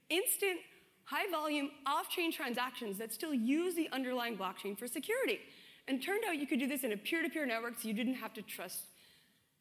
instant, 0.09 0.59
high 1.03 1.29
volume, 1.29 1.69
off 1.85 2.09
chain 2.09 2.31
transactions 2.31 2.97
that 2.97 3.13
still 3.13 3.33
use 3.33 3.75
the 3.75 3.87
underlying 3.91 4.37
blockchain 4.37 4.77
for 4.77 4.87
security. 4.87 5.39
And 5.87 6.01
turned 6.01 6.23
out 6.27 6.37
you 6.37 6.47
could 6.47 6.59
do 6.59 6.67
this 6.67 6.83
in 6.83 6.91
a 6.91 6.97
peer 6.97 7.21
to 7.21 7.29
peer 7.29 7.45
network 7.45 7.79
so 7.79 7.87
you 7.87 7.93
didn't 7.93 8.15
have 8.15 8.33
to 8.33 8.41
trust 8.41 8.85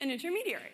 an 0.00 0.10
intermediary. 0.10 0.72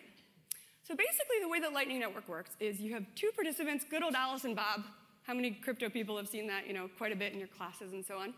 So 0.82 0.94
basically, 0.94 1.40
the 1.42 1.48
way 1.48 1.58
the 1.58 1.70
Lightning 1.70 1.98
Network 1.98 2.28
works 2.28 2.50
is 2.60 2.80
you 2.80 2.94
have 2.94 3.04
two 3.16 3.30
participants, 3.34 3.84
good 3.88 4.02
old 4.02 4.14
Alice 4.14 4.44
and 4.44 4.54
Bob. 4.54 4.82
How 5.22 5.34
many 5.34 5.50
crypto 5.50 5.88
people 5.88 6.16
have 6.16 6.28
seen 6.28 6.46
that, 6.46 6.66
you 6.68 6.72
know, 6.72 6.88
quite 6.96 7.12
a 7.12 7.16
bit 7.16 7.32
in 7.32 7.38
your 7.38 7.48
classes 7.48 7.92
and 7.92 8.04
so 8.04 8.18
on? 8.18 8.34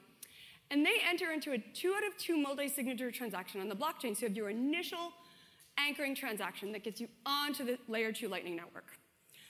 And 0.71 0.85
they 0.85 0.97
enter 1.07 1.33
into 1.33 1.53
a 1.53 1.59
two 1.59 1.95
out 1.95 2.07
of 2.07 2.17
two 2.19 2.37
multi-signature 2.37 3.11
transaction 3.11 3.61
on 3.61 3.69
the 3.69 3.77
blockchain. 3.77 4.17
So 4.17 4.23
you 4.23 4.29
have 4.29 4.37
your 4.37 4.49
initial 4.49 5.13
anchoring 5.79 6.15
transaction 6.15 6.73
that 6.73 6.85
gets 6.85 7.01
you 7.01 7.09
onto 7.27 7.65
the 7.65 7.79
layer 7.89 8.13
two 8.13 8.29
Lightning 8.29 8.57
Network. 8.57 8.99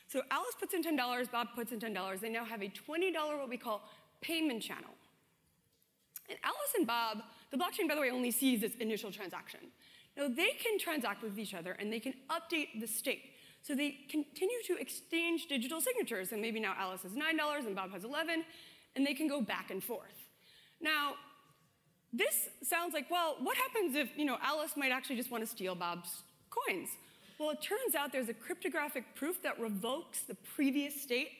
So 0.08 0.22
Alice 0.30 0.54
puts 0.58 0.74
in 0.74 0.82
$10, 0.82 1.30
Bob 1.30 1.48
puts 1.54 1.70
in 1.70 1.78
$10. 1.78 2.20
They 2.20 2.30
now 2.30 2.44
have 2.44 2.62
a 2.62 2.68
$20 2.68 3.38
what 3.38 3.48
we 3.48 3.56
call 3.56 3.82
payment 4.20 4.62
channel. 4.62 4.90
And 6.28 6.38
Alice 6.42 6.74
and 6.76 6.86
Bob, 6.86 7.22
the 7.50 7.56
blockchain, 7.56 7.88
by 7.88 7.94
the 7.94 8.00
way, 8.00 8.10
only 8.10 8.30
sees 8.30 8.60
this 8.60 8.74
initial 8.80 9.10
transaction. 9.10 9.60
Now 10.18 10.26
they 10.28 10.50
can 10.62 10.78
transact 10.78 11.22
with 11.22 11.38
each 11.38 11.54
other 11.54 11.72
and 11.72 11.92
they 11.92 12.00
can 12.00 12.14
update 12.28 12.80
the 12.80 12.88
state. 12.88 13.22
So 13.62 13.74
they 13.74 13.96
continue 14.10 14.58
to 14.66 14.76
exchange 14.76 15.46
digital 15.46 15.80
signatures, 15.80 16.32
and 16.32 16.40
maybe 16.40 16.60
now 16.60 16.74
Alice 16.78 17.02
has 17.02 17.12
$9 17.12 17.66
and 17.66 17.76
Bob 17.76 17.92
has 17.92 18.04
11, 18.04 18.44
and 18.96 19.06
they 19.06 19.14
can 19.14 19.28
go 19.28 19.40
back 19.40 19.70
and 19.70 19.82
forth. 19.82 20.28
Now, 20.80 21.14
this 22.12 22.48
sounds 22.62 22.94
like, 22.94 23.10
well, 23.10 23.36
what 23.40 23.56
happens 23.56 23.94
if, 23.94 24.16
you 24.16 24.24
know, 24.24 24.38
Alice 24.42 24.76
might 24.76 24.92
actually 24.92 25.16
just 25.16 25.30
want 25.30 25.44
to 25.44 25.50
steal 25.50 25.74
Bob's 25.74 26.22
coins? 26.50 26.88
Well, 27.38 27.50
it 27.50 27.60
turns 27.60 27.94
out 27.94 28.10
there's 28.10 28.28
a 28.28 28.34
cryptographic 28.34 29.04
proof 29.14 29.42
that 29.42 29.60
revokes 29.60 30.22
the 30.22 30.34
previous 30.34 31.00
state 31.00 31.30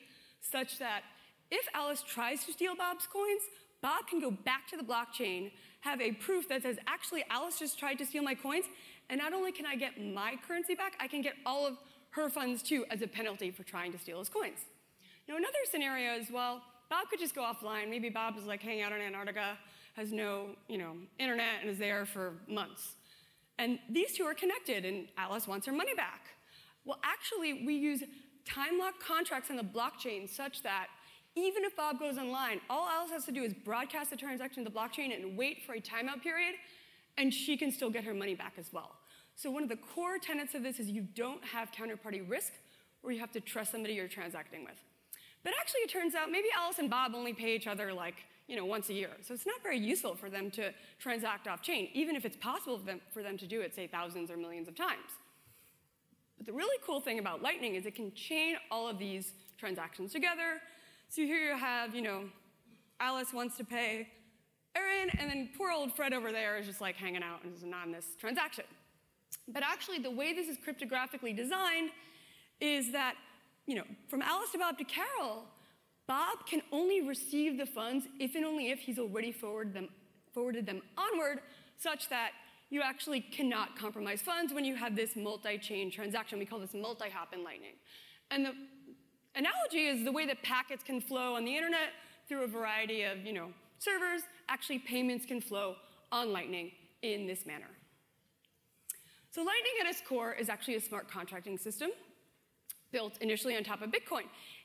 such 0.41 0.77
that 0.79 1.01
if 1.51 1.65
Alice 1.73 2.03
tries 2.03 2.45
to 2.45 2.53
steal 2.53 2.75
Bob's 2.75 3.07
coins, 3.07 3.41
Bob 3.81 4.07
can 4.07 4.19
go 4.19 4.29
back 4.29 4.67
to 4.67 4.77
the 4.77 4.83
blockchain, 4.83 5.51
have 5.81 6.01
a 6.01 6.11
proof 6.11 6.49
that 6.49 6.63
says, 6.63 6.77
actually, 6.87 7.23
Alice 7.29 7.57
just 7.59 7.79
tried 7.79 7.95
to 7.99 8.05
steal 8.05 8.23
my 8.23 8.35
coins, 8.35 8.65
and 9.09 9.19
not 9.19 9.33
only 9.33 9.51
can 9.51 9.65
I 9.65 9.75
get 9.75 9.93
my 10.01 10.35
currency 10.47 10.75
back, 10.75 10.93
I 10.99 11.07
can 11.07 11.21
get 11.21 11.35
all 11.45 11.65
of 11.65 11.77
her 12.11 12.29
funds 12.29 12.61
too 12.61 12.85
as 12.89 13.01
a 13.01 13.07
penalty 13.07 13.51
for 13.51 13.63
trying 13.63 13.91
to 13.91 13.97
steal 13.97 14.19
his 14.19 14.29
coins. 14.29 14.59
Now, 15.27 15.37
another 15.37 15.59
scenario 15.69 16.15
is, 16.15 16.31
well, 16.31 16.61
Bob 16.89 17.07
could 17.09 17.19
just 17.19 17.35
go 17.35 17.41
offline. 17.41 17.89
Maybe 17.89 18.09
Bob 18.09 18.37
is 18.37 18.45
like 18.45 18.61
hanging 18.61 18.81
out 18.81 18.91
in 18.91 18.99
Antarctica, 18.99 19.57
has 19.95 20.11
no, 20.11 20.47
you 20.67 20.77
know, 20.77 20.95
internet, 21.19 21.61
and 21.61 21.69
is 21.69 21.77
there 21.77 22.05
for 22.05 22.33
months. 22.47 22.95
And 23.59 23.77
these 23.89 24.13
two 24.13 24.23
are 24.23 24.33
connected, 24.33 24.85
and 24.85 25.07
Alice 25.17 25.47
wants 25.47 25.67
her 25.67 25.73
money 25.73 25.93
back. 25.93 26.27
Well, 26.85 26.99
actually, 27.03 27.65
we 27.65 27.75
use 27.75 28.03
time 28.45 28.79
lock 28.79 28.95
contracts 28.99 29.51
on 29.51 29.57
the 29.57 29.63
blockchain 29.63 30.27
such 30.27 30.63
that 30.63 30.87
even 31.35 31.63
if 31.63 31.75
Bob 31.75 31.99
goes 31.99 32.17
online, 32.17 32.59
all 32.69 32.87
Alice 32.87 33.11
has 33.11 33.25
to 33.25 33.31
do 33.31 33.43
is 33.43 33.53
broadcast 33.53 34.09
the 34.09 34.15
transaction 34.15 34.63
to 34.63 34.69
the 34.69 34.75
blockchain 34.75 35.15
and 35.15 35.37
wait 35.37 35.63
for 35.65 35.73
a 35.73 35.81
timeout 35.81 36.21
period, 36.21 36.55
and 37.17 37.33
she 37.33 37.55
can 37.57 37.71
still 37.71 37.89
get 37.89 38.03
her 38.03 38.13
money 38.13 38.35
back 38.35 38.53
as 38.57 38.71
well. 38.71 38.95
So, 39.35 39.49
one 39.49 39.63
of 39.63 39.69
the 39.69 39.77
core 39.77 40.17
tenets 40.17 40.53
of 40.55 40.63
this 40.63 40.79
is 40.79 40.89
you 40.89 41.07
don't 41.15 41.43
have 41.45 41.71
counterparty 41.71 42.27
risk 42.29 42.53
where 43.01 43.13
you 43.13 43.19
have 43.19 43.31
to 43.31 43.39
trust 43.39 43.71
somebody 43.71 43.93
you're 43.93 44.07
transacting 44.07 44.63
with. 44.63 44.75
But 45.43 45.53
actually, 45.59 45.81
it 45.81 45.89
turns 45.89 46.15
out 46.15 46.29
maybe 46.31 46.49
Alice 46.57 46.79
and 46.79 46.89
Bob 46.89 47.13
only 47.15 47.33
pay 47.33 47.55
each 47.55 47.67
other 47.67 47.93
like 47.93 48.15
you 48.49 48.55
know, 48.55 48.65
once 48.65 48.89
a 48.89 48.93
year. 48.93 49.11
So 49.21 49.33
it's 49.35 49.45
not 49.45 49.61
very 49.61 49.77
useful 49.77 50.15
for 50.15 50.29
them 50.29 50.49
to 50.51 50.73
transact 50.97 51.47
off 51.47 51.61
chain, 51.61 51.87
even 51.93 52.15
if 52.15 52.25
it's 52.25 52.35
possible 52.35 52.79
for 52.79 52.85
them, 52.85 52.99
for 53.13 53.21
them 53.21 53.37
to 53.37 53.45
do 53.45 53.61
it, 53.61 53.75
say, 53.75 53.85
thousands 53.85 54.31
or 54.31 54.37
millions 54.37 54.67
of 54.67 54.75
times. 54.75 55.11
But 56.35 56.47
the 56.47 56.53
really 56.53 56.77
cool 56.83 56.99
thing 56.99 57.19
about 57.19 57.43
Lightning 57.43 57.75
is 57.75 57.85
it 57.85 57.93
can 57.93 58.11
chain 58.13 58.55
all 58.71 58.87
of 58.87 58.97
these 58.97 59.33
transactions 59.57 60.11
together. 60.11 60.61
So 61.11 61.23
here 61.23 61.39
you 61.39 61.57
have, 61.57 61.95
you 61.95 62.03
know, 62.03 62.25
Alice 62.99 63.33
wants 63.33 63.57
to 63.57 63.63
pay 63.63 64.07
Aaron, 64.75 65.09
and 65.17 65.27
then 65.27 65.49
poor 65.57 65.71
old 65.71 65.91
Fred 65.95 66.13
over 66.13 66.31
there 66.31 66.57
is 66.57 66.67
just 66.67 66.81
like 66.81 66.95
hanging 66.95 67.23
out 67.23 67.43
and 67.43 67.51
is 67.51 67.63
not 67.63 67.87
in 67.87 67.91
this 67.91 68.05
transaction. 68.19 68.65
But 69.47 69.63
actually, 69.63 69.97
the 69.97 70.11
way 70.11 70.33
this 70.33 70.47
is 70.47 70.57
cryptographically 70.57 71.35
designed 71.35 71.89
is 72.61 72.91
that, 72.91 73.15
you 73.65 73.73
know, 73.73 73.85
from 74.07 74.21
Alice 74.21 74.51
to 74.51 74.59
Bob 74.59 74.77
to 74.77 74.83
Carol, 74.83 75.45
Bob 76.05 76.45
can 76.45 76.61
only 76.71 77.01
receive 77.01 77.57
the 77.57 77.65
funds 77.65 78.05
if 78.19 78.35
and 78.35 78.45
only 78.45 78.69
if 78.69 78.77
he's 78.77 78.99
already 78.99 79.31
forwarded 79.31 79.73
them, 79.73 79.89
forwarded 80.31 80.67
them 80.67 80.79
onward, 80.95 81.39
such 81.79 82.07
that 82.09 82.33
you 82.69 82.83
actually 82.83 83.21
cannot 83.21 83.75
compromise 83.75 84.21
funds 84.21 84.53
when 84.53 84.63
you 84.63 84.75
have 84.75 84.95
this 84.95 85.15
multi-chain 85.15 85.89
transaction. 85.89 86.37
We 86.37 86.45
call 86.45 86.59
this 86.59 86.75
multi-hop 86.75 87.33
in 87.33 87.43
Lightning. 87.43 87.73
And 88.29 88.45
the 88.45 88.53
analogy 89.35 89.87
is 89.87 90.03
the 90.03 90.11
way 90.11 90.25
that 90.25 90.41
packets 90.43 90.83
can 90.83 91.01
flow 91.01 91.35
on 91.35 91.45
the 91.45 91.55
internet 91.55 91.89
through 92.27 92.43
a 92.43 92.47
variety 92.47 93.03
of 93.03 93.25
you 93.25 93.33
know, 93.33 93.47
servers, 93.79 94.21
actually 94.47 94.79
payments 94.79 95.25
can 95.25 95.41
flow 95.41 95.75
on 96.11 96.31
Lightning 96.31 96.71
in 97.01 97.27
this 97.27 97.45
manner. 97.45 97.69
So 99.31 99.41
Lightning 99.41 99.73
at 99.81 99.87
its 99.87 100.01
core 100.07 100.33
is 100.33 100.49
actually 100.49 100.75
a 100.75 100.81
smart 100.81 101.09
contracting 101.09 101.57
system 101.57 101.91
built 102.91 103.17
initially 103.21 103.55
on 103.55 103.63
top 103.63 103.81
of 103.81 103.91
Bitcoin. 103.91 104.23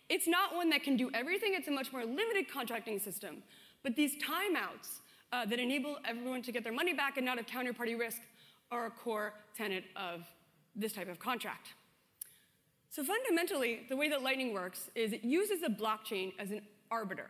It's 0.09 0.27
not 0.27 0.55
one 0.55 0.71
that 0.71 0.83
can 0.83 0.97
do 0.97 1.11
everything, 1.15 1.53
it's 1.55 1.69
a 1.69 1.71
much 1.71 1.93
more 1.93 2.05
limited 2.05 2.51
contracting 2.51 2.99
system. 2.99 3.43
But 3.83 3.97
these 3.97 4.13
timeouts 4.23 5.01
uh, 5.33 5.45
that 5.47 5.59
enable 5.59 5.99
everyone 6.05 6.43
to 6.43 6.53
get 6.53 6.65
their 6.65 6.73
money 6.73 6.95
back 6.95 7.17
and 7.17 7.27
not 7.27 7.37
have 7.37 7.47
counterparty 7.47 7.99
risk 7.99 8.19
are 8.71 8.87
a 8.87 8.91
core 8.91 9.35
tenet 9.57 9.85
of 9.97 10.25
this 10.75 10.93
type 10.93 11.09
of 11.09 11.19
contract. 11.19 11.69
So 12.95 13.03
fundamentally, 13.03 13.81
the 13.89 13.97
way 13.97 14.09
that 14.11 14.23
Lightning 14.23 14.55
works 14.55 14.89
is 14.95 15.13
it 15.13 15.25
uses 15.25 15.61
the 15.61 15.67
blockchain 15.67 16.33
as 16.39 16.53
an 16.53 16.63
arbiter. 16.93 17.29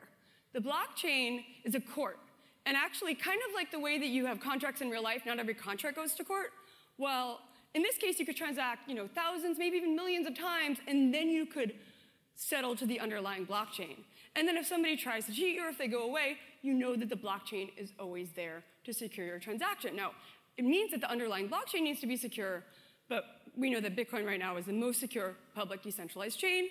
The 0.53 0.61
blockchain 0.61 1.43
is 1.65 1.75
a 1.75 1.81
court. 1.81 2.19
And 2.67 2.77
actually, 2.77 3.15
kind 3.15 3.41
of 3.49 3.55
like 3.55 3.71
the 3.71 3.81
way 3.81 3.99
that 3.99 4.09
you 4.09 4.27
have 4.27 4.41
contracts 4.41 4.83
in 4.83 4.91
real 4.91 5.03
life, 5.03 5.23
not 5.25 5.39
every 5.39 5.55
contract 5.55 5.97
goes 5.97 6.13
to 6.17 6.25
court. 6.25 6.51
Well, 6.99 7.41
in 7.73 7.81
this 7.81 7.97
case, 7.97 8.19
you 8.19 8.27
could 8.27 8.37
transact, 8.37 8.91
you 8.91 8.95
know, 8.95 9.09
thousands, 9.15 9.59
maybe 9.59 9.79
even 9.79 9.97
millions 9.97 10.27
of 10.27 10.39
times, 10.39 10.81
and 10.87 11.15
then 11.15 11.31
you 11.31 11.47
could 11.47 11.73
settle 12.35 12.77
to 12.77 12.85
the 12.85 13.01
underlying 13.01 13.47
blockchain. 13.47 13.97
And 14.37 14.47
then 14.47 14.59
if 14.59 14.67
somebody 14.67 14.99
tries 14.99 15.25
to 15.27 15.33
cheat 15.33 15.57
you 15.57 15.65
or 15.65 15.71
if 15.71 15.79
they 15.79 15.89
go 15.89 16.03
away, 16.03 16.37
you 16.61 16.75
know 16.75 16.95
that 16.95 17.09
the 17.09 17.17
blockchain 17.17 17.71
is 17.79 17.95
always 17.99 18.29
there 18.33 18.65
to 18.85 18.93
secure 18.93 19.27
your 19.27 19.39
transaction. 19.39 19.97
Now, 19.97 20.11
it 20.59 20.67
means 20.67 20.91
that 20.91 21.01
the 21.01 21.11
underlying 21.11 21.49
blockchain 21.49 21.85
needs 21.85 22.01
to 22.01 22.07
be 22.07 22.19
secure, 22.19 22.65
but 23.09 23.25
we 23.57 23.71
know 23.71 23.81
that 23.81 23.97
Bitcoin 23.97 24.27
right 24.27 24.39
now 24.39 24.57
is 24.57 24.67
the 24.67 24.73
most 24.73 25.01
secure 25.01 25.37
public 25.55 25.83
decentralized 25.83 26.39
chain. 26.39 26.69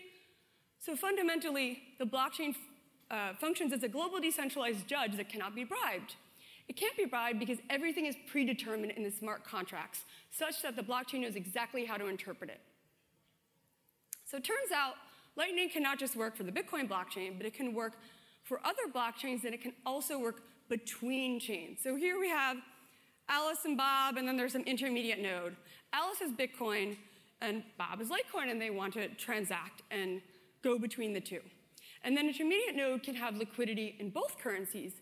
So 0.80 0.96
fundamentally, 0.96 1.82
the 2.00 2.06
blockchain 2.06 2.56
uh, 3.10 3.34
functions 3.40 3.72
as 3.72 3.84
a 3.84 3.88
global 3.88 4.20
decentralized 4.20 4.88
judge 4.88 5.16
that 5.18 5.30
cannot 5.30 5.56
be 5.56 5.64
bribed. 5.64 6.16
It 6.68 6.76
can't 6.76 6.96
be 6.98 7.06
bribed 7.06 7.40
because 7.40 7.58
everything 7.70 8.06
is 8.06 8.16
predetermined 8.28 8.92
in 8.92 9.04
the 9.04 9.12
smart 9.12 9.44
contracts, 9.44 10.04
such 10.32 10.62
that 10.62 10.76
the 10.76 10.82
blockchain 10.82 11.22
knows 11.22 11.36
exactly 11.36 11.86
how 11.86 11.98
to 11.98 12.08
interpret 12.08 12.50
it. 12.50 12.62
So 14.26 14.38
it 14.38 14.44
turns 14.44 14.72
out 14.74 14.96
Lightning 15.36 15.70
cannot 15.70 16.00
just 16.00 16.16
work 16.16 16.36
for 16.36 16.44
the 16.44 16.52
Bitcoin 16.52 16.88
blockchain, 16.88 17.38
but 17.38 17.46
it 17.46 17.54
can 17.54 17.74
work 17.74 17.94
for 18.44 18.60
other 18.66 18.84
blockchains 18.94 19.46
and 19.46 19.54
it 19.54 19.62
can 19.62 19.74
also 19.86 20.20
work 20.20 20.42
between 20.70 21.40
chains. 21.40 21.80
So 21.82 21.96
here 21.96 22.20
we 22.20 22.30
have 22.30 22.58
Alice 23.30 23.60
and 23.66 23.78
Bob, 23.78 24.18
and 24.18 24.28
then 24.28 24.38
there's 24.38 24.52
some 24.52 24.64
intermediate 24.64 25.20
node. 25.20 25.56
Alice 25.94 26.22
is 26.22 26.32
Bitcoin, 26.32 26.98
and 27.42 27.62
Bob 27.78 28.02
is 28.02 28.10
Litecoin, 28.10 28.50
and 28.50 28.60
they 28.60 28.72
want 28.72 28.96
to 28.96 29.08
transact 29.10 29.84
and 29.92 30.22
go 30.64 30.80
between 30.80 31.14
the 31.14 31.22
two. 31.22 31.40
And 32.04 32.18
then 32.18 32.26
an 32.26 32.32
intermediate 32.32 32.76
node 32.76 33.04
can 33.04 33.14
have 33.14 33.38
liquidity 33.38 33.96
in 34.00 34.10
both 34.10 34.40
currencies. 34.40 34.94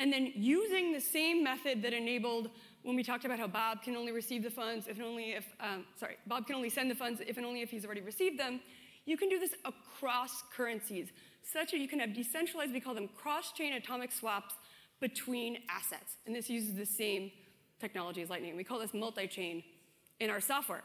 And 0.00 0.12
then 0.12 0.32
using 0.34 0.92
the 0.92 1.00
same 1.00 1.44
method 1.44 1.82
that 1.82 1.92
enabled 1.92 2.50
when 2.82 2.96
we 2.96 3.04
talked 3.04 3.24
about 3.24 3.38
how 3.38 3.46
Bob 3.46 3.82
can 3.82 3.94
only 3.94 4.10
receive 4.10 4.42
the 4.42 4.50
funds 4.50 4.88
if 4.88 4.96
and 4.96 5.06
only 5.06 5.32
if, 5.32 5.46
um, 5.60 5.84
sorry, 5.96 6.16
Bob 6.26 6.46
can 6.46 6.56
only 6.56 6.70
send 6.70 6.90
the 6.90 6.94
funds 6.94 7.20
if 7.24 7.36
and 7.36 7.46
only 7.46 7.62
if 7.62 7.70
he's 7.70 7.84
already 7.84 8.00
received 8.00 8.38
them, 8.38 8.60
You 9.06 9.16
can 9.16 9.28
do 9.28 9.38
this 9.38 9.54
across 9.64 10.42
currencies, 10.54 11.08
such 11.42 11.70
that 11.70 11.78
you 11.78 11.88
can 11.88 12.00
have 12.00 12.14
decentralized, 12.14 12.72
we 12.72 12.80
call 12.80 12.94
them 12.94 13.08
cross 13.16 13.50
chain 13.52 13.72
atomic 13.72 14.12
swaps 14.12 14.54
between 15.00 15.58
assets. 15.70 16.16
And 16.26 16.34
this 16.34 16.50
uses 16.50 16.74
the 16.74 16.84
same 16.84 17.30
technology 17.80 18.20
as 18.20 18.28
Lightning. 18.28 18.56
We 18.56 18.64
call 18.64 18.78
this 18.78 18.92
multi 18.92 19.26
chain 19.26 19.64
in 20.20 20.30
our 20.30 20.40
software. 20.40 20.82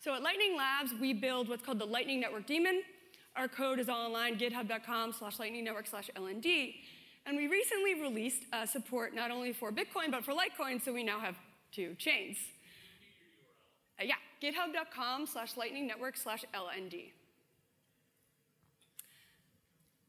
So 0.00 0.14
at 0.14 0.22
Lightning 0.22 0.56
Labs, 0.56 0.92
we 1.00 1.12
build 1.12 1.48
what's 1.48 1.64
called 1.64 1.80
the 1.80 1.86
Lightning 1.86 2.20
Network 2.20 2.46
Daemon. 2.46 2.82
Our 3.36 3.48
code 3.48 3.78
is 3.78 3.88
all 3.88 4.06
online, 4.06 4.38
github.com 4.38 5.12
slash 5.12 5.38
lightning 5.38 5.64
network 5.64 5.86
slash 5.86 6.10
LND. 6.16 6.74
And 7.26 7.36
we 7.36 7.46
recently 7.46 7.94
released 8.00 8.44
uh, 8.52 8.64
support 8.64 9.14
not 9.14 9.30
only 9.30 9.52
for 9.52 9.70
Bitcoin, 9.70 10.10
but 10.10 10.24
for 10.24 10.32
Litecoin, 10.32 10.82
so 10.82 10.92
we 10.92 11.02
now 11.02 11.20
have 11.20 11.36
two 11.72 11.94
chains. 11.98 12.36
Uh, 14.00 14.04
yeah, 14.04 14.14
github.com 14.42 15.26
slash 15.26 15.56
lightning 15.56 15.86
network 15.86 16.16
slash 16.16 16.44
LND. 16.54 17.10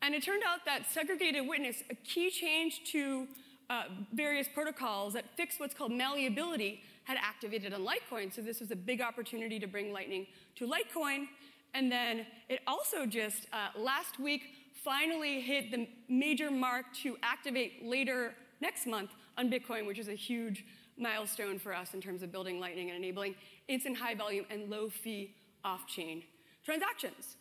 And 0.01 0.15
it 0.15 0.23
turned 0.23 0.43
out 0.47 0.59
that 0.65 0.89
segregated 0.89 1.47
witness, 1.47 1.83
a 1.89 1.95
key 1.95 2.29
change 2.29 2.81
to 2.91 3.27
uh, 3.69 3.83
various 4.13 4.47
protocols 4.47 5.13
that 5.13 5.25
fix 5.35 5.59
what's 5.59 5.73
called 5.73 5.91
malleability, 5.91 6.81
had 7.09 7.17
activated 7.23 7.73
on 7.73 7.81
Litecoin. 7.83 8.31
So 8.31 8.39
this 8.39 8.59
was 8.59 8.69
a 8.69 8.75
big 8.75 9.01
opportunity 9.01 9.57
to 9.59 9.65
bring 9.65 9.91
Lightning 9.91 10.27
to 10.57 10.67
Litecoin. 10.67 11.25
And 11.73 11.91
then 11.91 12.27
it 12.49 12.59
also 12.67 13.07
just 13.07 13.47
uh, 13.51 13.69
last 13.75 14.19
week 14.19 14.43
finally 14.83 15.41
hit 15.41 15.71
the 15.71 15.87
major 16.07 16.51
mark 16.51 16.85
to 17.01 17.17
activate 17.23 17.83
later 17.83 18.35
next 18.61 18.85
month 18.85 19.09
on 19.39 19.49
Bitcoin, 19.49 19.87
which 19.87 19.97
is 19.97 20.07
a 20.07 20.13
huge 20.13 20.63
milestone 20.99 21.57
for 21.57 21.73
us 21.73 21.95
in 21.95 21.99
terms 21.99 22.21
of 22.21 22.31
building 22.31 22.59
Lightning 22.59 22.89
and 22.91 22.97
enabling 22.99 23.33
instant 23.67 23.97
high 23.97 24.13
volume 24.13 24.45
and 24.51 24.69
low 24.69 24.87
fee 24.87 25.33
off 25.63 25.87
chain 25.87 26.21
transactions. 26.63 27.37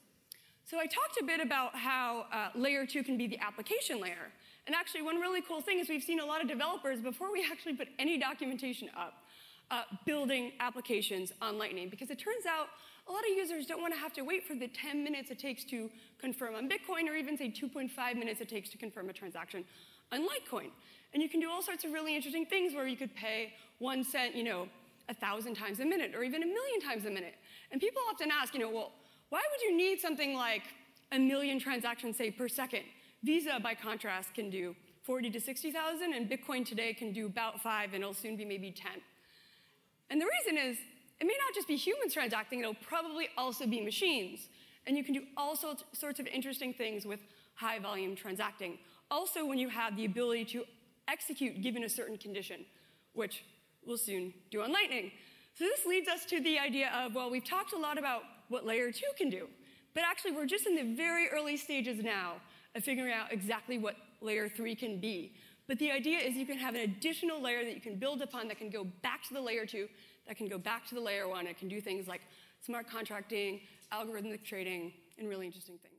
So 0.64 0.78
I 0.78 0.86
talked 0.86 1.20
a 1.20 1.24
bit 1.26 1.40
about 1.40 1.76
how 1.76 2.24
uh, 2.32 2.48
layer 2.54 2.86
two 2.86 3.02
can 3.02 3.18
be 3.18 3.26
the 3.26 3.38
application 3.40 4.00
layer. 4.00 4.32
And 4.66 4.74
actually, 4.74 5.02
one 5.02 5.16
really 5.16 5.42
cool 5.42 5.60
thing 5.60 5.78
is 5.78 5.90
we've 5.90 6.02
seen 6.02 6.20
a 6.20 6.26
lot 6.26 6.42
of 6.42 6.48
developers, 6.48 7.00
before 7.00 7.32
we 7.32 7.46
actually 7.50 7.74
put 7.74 7.88
any 7.98 8.18
documentation 8.18 8.88
up, 8.96 9.14
uh, 9.70 9.82
building 10.06 10.52
applications 10.60 11.32
on 11.42 11.58
Lightning 11.58 11.88
because 11.88 12.10
it 12.10 12.18
turns 12.18 12.46
out 12.46 12.68
a 13.08 13.12
lot 13.12 13.22
of 13.22 13.36
users 13.36 13.66
don't 13.66 13.80
want 13.80 13.94
to 13.94 14.00
have 14.00 14.12
to 14.14 14.22
wait 14.22 14.46
for 14.46 14.54
the 14.54 14.68
10 14.68 15.02
minutes 15.02 15.30
it 15.30 15.38
takes 15.38 15.64
to 15.64 15.90
confirm 16.18 16.54
on 16.54 16.68
Bitcoin 16.68 17.08
or 17.08 17.14
even 17.14 17.36
say 17.36 17.50
2.5 17.50 18.16
minutes 18.16 18.40
it 18.40 18.48
takes 18.48 18.68
to 18.70 18.78
confirm 18.78 19.08
a 19.08 19.12
transaction 19.12 19.64
on 20.12 20.20
Litecoin. 20.20 20.70
And 21.14 21.22
you 21.22 21.28
can 21.28 21.40
do 21.40 21.50
all 21.50 21.62
sorts 21.62 21.84
of 21.84 21.92
really 21.92 22.14
interesting 22.14 22.44
things 22.44 22.74
where 22.74 22.86
you 22.86 22.96
could 22.96 23.14
pay 23.14 23.54
one 23.78 24.04
cent, 24.04 24.34
you 24.34 24.44
know, 24.44 24.68
a 25.08 25.14
thousand 25.14 25.54
times 25.54 25.80
a 25.80 25.84
minute 25.84 26.14
or 26.14 26.22
even 26.22 26.42
a 26.42 26.46
million 26.46 26.80
times 26.80 27.06
a 27.06 27.10
minute. 27.10 27.34
And 27.72 27.80
people 27.80 28.02
often 28.10 28.30
ask, 28.30 28.52
you 28.52 28.60
know, 28.60 28.70
well, 28.70 28.92
why 29.30 29.40
would 29.50 29.62
you 29.62 29.76
need 29.76 30.00
something 30.00 30.34
like 30.34 30.62
a 31.12 31.18
million 31.18 31.58
transactions, 31.58 32.16
say, 32.16 32.30
per 32.30 32.48
second? 32.48 32.82
Visa, 33.22 33.58
by 33.62 33.74
contrast, 33.74 34.34
can 34.34 34.50
do 34.50 34.76
40 35.02 35.30
to 35.30 35.40
60,000, 35.40 36.12
and 36.12 36.30
Bitcoin 36.30 36.66
today 36.66 36.92
can 36.92 37.12
do 37.12 37.26
about 37.26 37.62
five, 37.62 37.94
and 37.94 38.02
it'll 38.02 38.14
soon 38.14 38.36
be 38.36 38.44
maybe 38.44 38.70
10. 38.70 38.92
And 40.10 40.20
the 40.20 40.26
reason 40.26 40.58
is, 40.58 40.78
it 41.20 41.26
may 41.26 41.34
not 41.46 41.54
just 41.54 41.68
be 41.68 41.76
humans 41.76 42.14
transacting, 42.14 42.60
it'll 42.60 42.74
probably 42.74 43.28
also 43.36 43.66
be 43.66 43.80
machines. 43.80 44.48
And 44.86 44.96
you 44.96 45.04
can 45.04 45.14
do 45.14 45.22
all 45.36 45.56
sorts 45.56 46.20
of 46.20 46.26
interesting 46.26 46.72
things 46.72 47.04
with 47.04 47.20
high 47.54 47.78
volume 47.78 48.16
transacting. 48.16 48.78
Also, 49.10 49.44
when 49.44 49.58
you 49.58 49.68
have 49.68 49.96
the 49.96 50.04
ability 50.04 50.44
to 50.46 50.64
execute 51.08 51.60
given 51.62 51.84
a 51.84 51.88
certain 51.88 52.16
condition, 52.16 52.64
which 53.14 53.44
we'll 53.84 53.98
soon 53.98 54.32
do 54.50 54.62
on 54.62 54.72
Lightning. 54.72 55.10
So 55.54 55.64
this 55.64 55.84
leads 55.86 56.08
us 56.08 56.24
to 56.26 56.40
the 56.40 56.58
idea 56.58 56.90
of, 56.94 57.14
well, 57.14 57.30
we've 57.30 57.44
talked 57.44 57.72
a 57.72 57.78
lot 57.78 57.98
about 57.98 58.22
what 58.48 58.64
layer 58.64 58.92
two 58.92 59.06
can 59.16 59.28
do, 59.28 59.48
but 59.94 60.04
actually 60.04 60.32
we're 60.32 60.46
just 60.46 60.66
in 60.66 60.76
the 60.76 60.94
very 60.94 61.28
early 61.28 61.56
stages 61.56 62.02
now 62.02 62.34
of 62.74 62.84
figuring 62.84 63.12
out 63.12 63.32
exactly 63.32 63.78
what 63.78 63.96
layer 64.20 64.48
three 64.48 64.74
can 64.74 65.00
be. 65.00 65.32
But 65.68 65.78
the 65.78 65.90
idea 65.92 66.18
is 66.18 66.34
you 66.34 66.46
can 66.46 66.56
have 66.56 66.74
an 66.74 66.80
additional 66.80 67.40
layer 67.40 67.62
that 67.62 67.74
you 67.74 67.80
can 67.80 67.96
build 67.96 68.22
upon 68.22 68.48
that 68.48 68.58
can 68.58 68.70
go 68.70 68.84
back 69.02 69.22
to 69.28 69.34
the 69.34 69.40
layer 69.40 69.66
two, 69.66 69.86
that 70.26 70.36
can 70.36 70.48
go 70.48 70.58
back 70.58 70.88
to 70.88 70.94
the 70.94 71.00
layer 71.00 71.28
one. 71.28 71.46
It 71.46 71.58
can 71.58 71.68
do 71.68 71.80
things 71.80 72.08
like 72.08 72.22
smart 72.64 72.88
contracting, 72.88 73.60
algorithmic 73.92 74.44
trading, 74.44 74.92
and 75.18 75.28
really 75.28 75.46
interesting 75.46 75.76
things. 75.76 75.94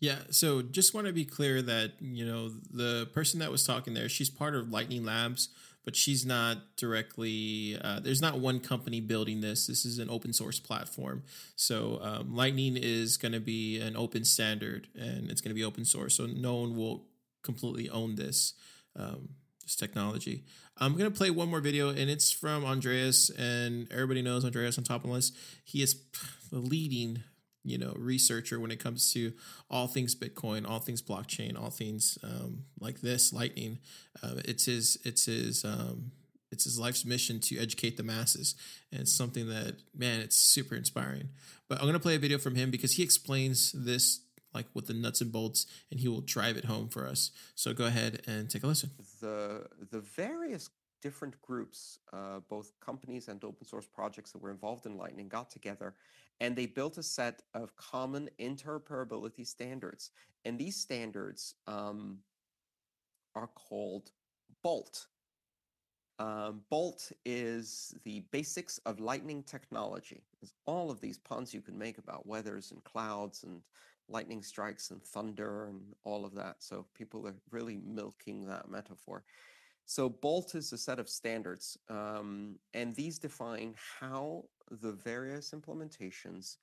Yeah, 0.00 0.18
so 0.30 0.60
just 0.60 0.92
want 0.92 1.06
to 1.06 1.12
be 1.12 1.24
clear 1.24 1.62
that, 1.62 1.92
you 2.00 2.26
know, 2.26 2.50
the 2.70 3.08
person 3.14 3.40
that 3.40 3.50
was 3.50 3.64
talking 3.64 3.94
there, 3.94 4.08
she's 4.08 4.28
part 4.28 4.54
of 4.54 4.70
Lightning 4.70 5.04
Labs, 5.04 5.48
but 5.84 5.96
she's 5.96 6.26
not 6.26 6.58
directly, 6.76 7.78
uh, 7.80 8.00
there's 8.00 8.20
not 8.20 8.38
one 8.38 8.60
company 8.60 9.00
building 9.00 9.40
this. 9.40 9.68
This 9.68 9.86
is 9.86 9.98
an 9.98 10.10
open 10.10 10.32
source 10.32 10.58
platform. 10.58 11.22
So 11.54 12.00
um, 12.02 12.34
Lightning 12.34 12.76
is 12.76 13.16
going 13.16 13.32
to 13.32 13.40
be 13.40 13.80
an 13.80 13.96
open 13.96 14.24
standard 14.24 14.88
and 14.96 15.30
it's 15.30 15.40
going 15.40 15.50
to 15.50 15.54
be 15.54 15.64
open 15.64 15.84
source. 15.84 16.16
So 16.16 16.26
no 16.26 16.56
one 16.56 16.76
will 16.76 17.04
completely 17.42 17.88
own 17.88 18.16
this 18.16 18.52
um, 18.98 19.28
this 19.62 19.76
technology. 19.76 20.44
I'm 20.78 20.96
gonna 20.96 21.10
play 21.10 21.30
one 21.30 21.48
more 21.48 21.60
video, 21.60 21.88
and 21.88 22.10
it's 22.10 22.30
from 22.30 22.64
Andreas, 22.64 23.30
and 23.30 23.90
everybody 23.90 24.22
knows 24.22 24.44
Andreas 24.44 24.76
Antonopoulos. 24.76 25.32
He 25.64 25.82
is 25.82 26.02
the 26.50 26.58
leading, 26.58 27.22
you 27.64 27.78
know, 27.78 27.92
researcher 27.96 28.60
when 28.60 28.70
it 28.70 28.78
comes 28.78 29.12
to 29.12 29.32
all 29.70 29.86
things 29.86 30.14
Bitcoin, 30.14 30.68
all 30.68 30.78
things 30.78 31.02
blockchain, 31.02 31.60
all 31.60 31.70
things 31.70 32.18
um, 32.22 32.64
like 32.78 33.00
this, 33.00 33.32
Lightning. 33.32 33.78
Uh, 34.22 34.34
it's 34.44 34.66
his, 34.66 34.98
it's 35.04 35.24
his, 35.26 35.64
um, 35.64 36.12
it's 36.52 36.64
his 36.64 36.78
life's 36.78 37.04
mission 37.04 37.40
to 37.40 37.58
educate 37.58 37.96
the 37.96 38.02
masses, 38.02 38.54
and 38.92 39.00
it's 39.00 39.12
something 39.12 39.48
that 39.48 39.76
man, 39.96 40.20
it's 40.20 40.36
super 40.36 40.74
inspiring. 40.74 41.30
But 41.68 41.80
I'm 41.80 41.86
gonna 41.86 41.98
play 41.98 42.14
a 42.14 42.20
video 42.20 42.38
from 42.38 42.54
him 42.54 42.70
because 42.70 42.92
he 42.92 43.02
explains 43.02 43.72
this 43.72 44.20
like 44.56 44.66
with 44.74 44.86
the 44.86 44.94
nuts 44.94 45.20
and 45.20 45.30
bolts, 45.30 45.66
and 45.90 46.00
he 46.00 46.08
will 46.08 46.22
drive 46.22 46.56
it 46.56 46.64
home 46.64 46.88
for 46.88 47.06
us. 47.06 47.30
So 47.54 47.72
go 47.72 47.86
ahead 47.86 48.22
and 48.26 48.50
take 48.50 48.64
a 48.64 48.66
listen. 48.66 48.90
The 49.20 49.66
the 49.90 50.00
various 50.00 50.70
different 51.02 51.40
groups, 51.42 51.98
uh, 52.12 52.40
both 52.48 52.72
companies 52.80 53.28
and 53.28 53.42
open 53.44 53.66
source 53.66 53.86
projects 53.86 54.32
that 54.32 54.42
were 54.42 54.50
involved 54.50 54.86
in 54.86 54.96
Lightning, 54.96 55.28
got 55.28 55.50
together 55.50 55.94
and 56.40 56.54
they 56.54 56.66
built 56.66 56.98
a 56.98 57.02
set 57.02 57.42
of 57.54 57.74
common 57.76 58.28
interoperability 58.38 59.46
standards. 59.46 60.10
And 60.44 60.58
these 60.58 60.76
standards 60.76 61.54
um, 61.66 62.18
are 63.34 63.48
called 63.48 64.10
BOLT. 64.62 65.06
Um, 66.18 66.62
Bolt 66.70 67.12
is 67.26 67.94
the 68.04 68.20
basics 68.30 68.78
of 68.86 69.00
lightning 69.00 69.42
technology. 69.42 70.22
There's 70.40 70.54
all 70.64 70.90
of 70.90 71.00
these 71.00 71.18
puns 71.18 71.52
you 71.52 71.60
can 71.60 71.76
make 71.76 71.98
about 71.98 72.26
weathers 72.26 72.72
and 72.72 72.82
clouds 72.84 73.44
and 73.44 73.60
lightning 74.08 74.42
strikes 74.42 74.90
and 74.90 75.02
thunder 75.02 75.66
and 75.66 75.80
all 76.04 76.24
of 76.24 76.34
that. 76.34 76.56
So 76.60 76.86
people 76.94 77.26
are 77.26 77.34
really 77.50 77.78
milking 77.84 78.46
that 78.46 78.70
metaphor. 78.70 79.24
So 79.84 80.08
Bolt 80.08 80.54
is 80.54 80.72
a 80.72 80.78
set 80.78 80.98
of 80.98 81.08
standards, 81.08 81.78
um, 81.88 82.56
and 82.74 82.94
these 82.94 83.18
define 83.20 83.74
how 84.00 84.44
the 84.68 84.92
various 84.92 85.52
implementations 85.52 86.56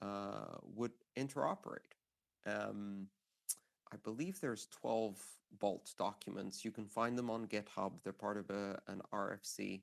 uh, 0.00 0.56
would 0.74 0.92
interoperate. 1.18 1.92
Um, 2.46 3.06
I 3.92 3.96
believe 4.02 4.40
there's 4.40 4.68
12 4.80 5.22
Bolt 5.60 5.92
documents. 5.98 6.64
You 6.64 6.70
can 6.70 6.86
find 6.86 7.18
them 7.18 7.28
on 7.28 7.46
GitHub. 7.46 7.92
They're 8.02 8.14
part 8.14 8.38
of 8.38 8.48
a, 8.48 8.80
an 8.88 9.02
RFC, 9.12 9.82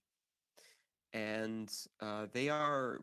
and 1.14 1.72
uh, 2.02 2.26
they 2.34 2.50
are 2.50 3.02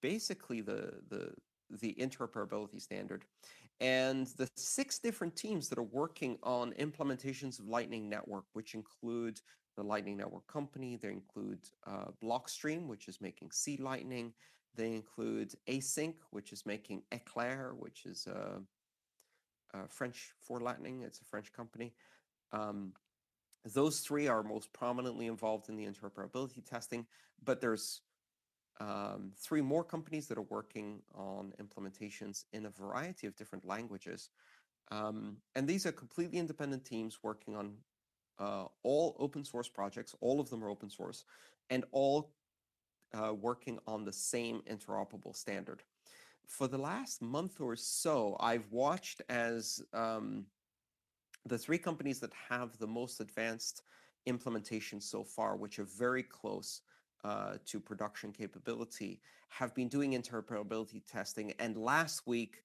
basically 0.00 0.60
the 0.60 1.00
the 1.08 1.32
the 1.80 1.94
interoperability 2.00 2.80
standard. 2.80 3.24
And 3.80 4.26
the 4.36 4.48
six 4.56 4.98
different 4.98 5.36
teams 5.36 5.68
that 5.68 5.78
are 5.78 5.84
working 5.84 6.38
on 6.42 6.72
implementations 6.72 7.58
of 7.58 7.68
Lightning 7.68 8.08
Network, 8.08 8.44
which 8.52 8.74
include 8.74 9.40
the 9.76 9.84
Lightning 9.84 10.16
Network 10.16 10.46
Company, 10.48 10.96
they 10.96 11.10
include 11.10 11.60
uh, 11.86 12.06
Blockstream, 12.22 12.86
which 12.86 13.06
is 13.06 13.20
making 13.20 13.52
c-lightning, 13.52 14.32
they 14.74 14.92
include 14.92 15.54
ACINQ, 15.68 16.14
which 16.30 16.52
is 16.52 16.66
making 16.66 17.02
Eclair, 17.12 17.74
which 17.78 18.04
is 18.04 18.26
uh, 18.26 18.58
uh, 19.74 19.86
French 19.88 20.32
for 20.40 20.60
Lightning, 20.60 21.02
it's 21.02 21.20
a 21.20 21.24
French 21.24 21.52
company. 21.52 21.94
Um, 22.52 22.92
those 23.64 24.00
three 24.00 24.28
are 24.28 24.42
most 24.42 24.72
prominently 24.72 25.26
involved 25.26 25.68
in 25.68 25.76
the 25.76 25.86
interoperability 25.86 26.64
testing, 26.64 27.06
but 27.44 27.60
there's 27.60 28.00
um, 28.80 29.32
three 29.36 29.60
more 29.60 29.84
companies 29.84 30.26
that 30.28 30.38
are 30.38 30.42
working 30.42 31.02
on 31.14 31.52
implementations 31.60 32.44
in 32.52 32.66
a 32.66 32.70
variety 32.70 33.26
of 33.26 33.36
different 33.36 33.64
languages. 33.64 34.30
Um, 34.90 35.38
and 35.54 35.66
these 35.66 35.84
are 35.86 35.92
completely 35.92 36.38
independent 36.38 36.84
teams 36.84 37.18
working 37.22 37.56
on 37.56 37.74
uh, 38.38 38.66
all 38.84 39.16
open 39.18 39.44
source 39.44 39.68
projects. 39.68 40.14
All 40.20 40.40
of 40.40 40.48
them 40.48 40.62
are 40.64 40.68
open 40.68 40.90
source 40.90 41.24
and 41.70 41.84
all 41.92 42.32
uh, 43.14 43.34
working 43.34 43.78
on 43.86 44.04
the 44.04 44.12
same 44.12 44.62
interoperable 44.70 45.34
standard. 45.34 45.82
For 46.46 46.68
the 46.68 46.78
last 46.78 47.20
month 47.20 47.60
or 47.60 47.76
so, 47.76 48.36
I've 48.40 48.70
watched 48.70 49.20
as 49.28 49.82
um, 49.92 50.46
the 51.44 51.58
three 51.58 51.78
companies 51.78 52.20
that 52.20 52.32
have 52.48 52.78
the 52.78 52.86
most 52.86 53.20
advanced 53.20 53.82
implementation 54.26 55.00
so 55.00 55.24
far, 55.24 55.56
which 55.56 55.78
are 55.78 55.84
very 55.84 56.22
close 56.22 56.82
uh, 57.24 57.54
to 57.66 57.80
production 57.80 58.32
capability 58.32 59.20
have 59.48 59.74
been 59.74 59.88
doing 59.88 60.12
interoperability 60.12 61.02
testing. 61.06 61.52
And 61.58 61.76
last 61.76 62.26
week, 62.26 62.62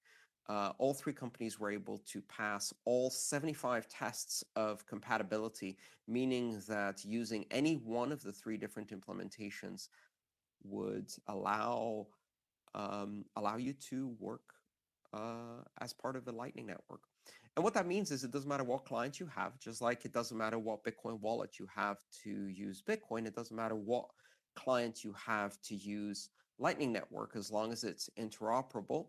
uh, 0.48 0.72
all 0.78 0.92
three 0.92 1.12
companies 1.12 1.58
were 1.58 1.70
able 1.70 1.98
to 1.98 2.20
pass 2.22 2.72
all 2.84 3.10
75 3.10 3.88
tests 3.88 4.44
of 4.56 4.86
compatibility, 4.86 5.78
meaning 6.06 6.60
that 6.68 7.04
using 7.04 7.46
any 7.50 7.76
one 7.76 8.12
of 8.12 8.22
the 8.22 8.32
three 8.32 8.58
different 8.58 8.90
implementations 8.90 9.88
would 10.62 11.10
allow 11.28 12.06
um, 12.74 13.24
allow 13.36 13.56
you 13.56 13.72
to 13.72 14.14
work 14.18 14.52
uh, 15.12 15.62
as 15.80 15.92
part 15.92 16.16
of 16.16 16.24
the 16.24 16.32
Lightning 16.32 16.66
Network. 16.66 17.02
And 17.56 17.62
what 17.62 17.74
that 17.74 17.86
means 17.86 18.10
is 18.10 18.24
it 18.24 18.32
doesn't 18.32 18.48
matter 18.48 18.64
what 18.64 18.84
client 18.84 19.20
you 19.20 19.26
have, 19.26 19.58
just 19.60 19.80
like 19.80 20.04
it 20.04 20.12
doesn't 20.12 20.36
matter 20.36 20.58
what 20.58 20.82
Bitcoin 20.82 21.20
wallet 21.20 21.58
you 21.60 21.68
have 21.74 21.98
to 22.24 22.48
use 22.48 22.82
Bitcoin, 22.82 23.26
it 23.26 23.36
doesn't 23.36 23.56
matter 23.56 23.76
what 23.76 24.06
client 24.54 25.04
you 25.04 25.14
have 25.14 25.60
to 25.62 25.74
use 25.74 26.30
Lightning 26.58 26.92
Network 26.92 27.36
as 27.36 27.50
long 27.50 27.72
as 27.72 27.84
it's 27.84 28.08
interoperable. 28.18 29.06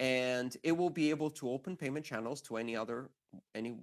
And 0.00 0.56
it 0.62 0.72
will 0.72 0.90
be 0.90 1.10
able 1.10 1.30
to 1.30 1.50
open 1.50 1.76
payment 1.76 2.04
channels 2.04 2.40
to 2.42 2.56
any 2.56 2.76
other 2.76 3.10
any 3.54 3.76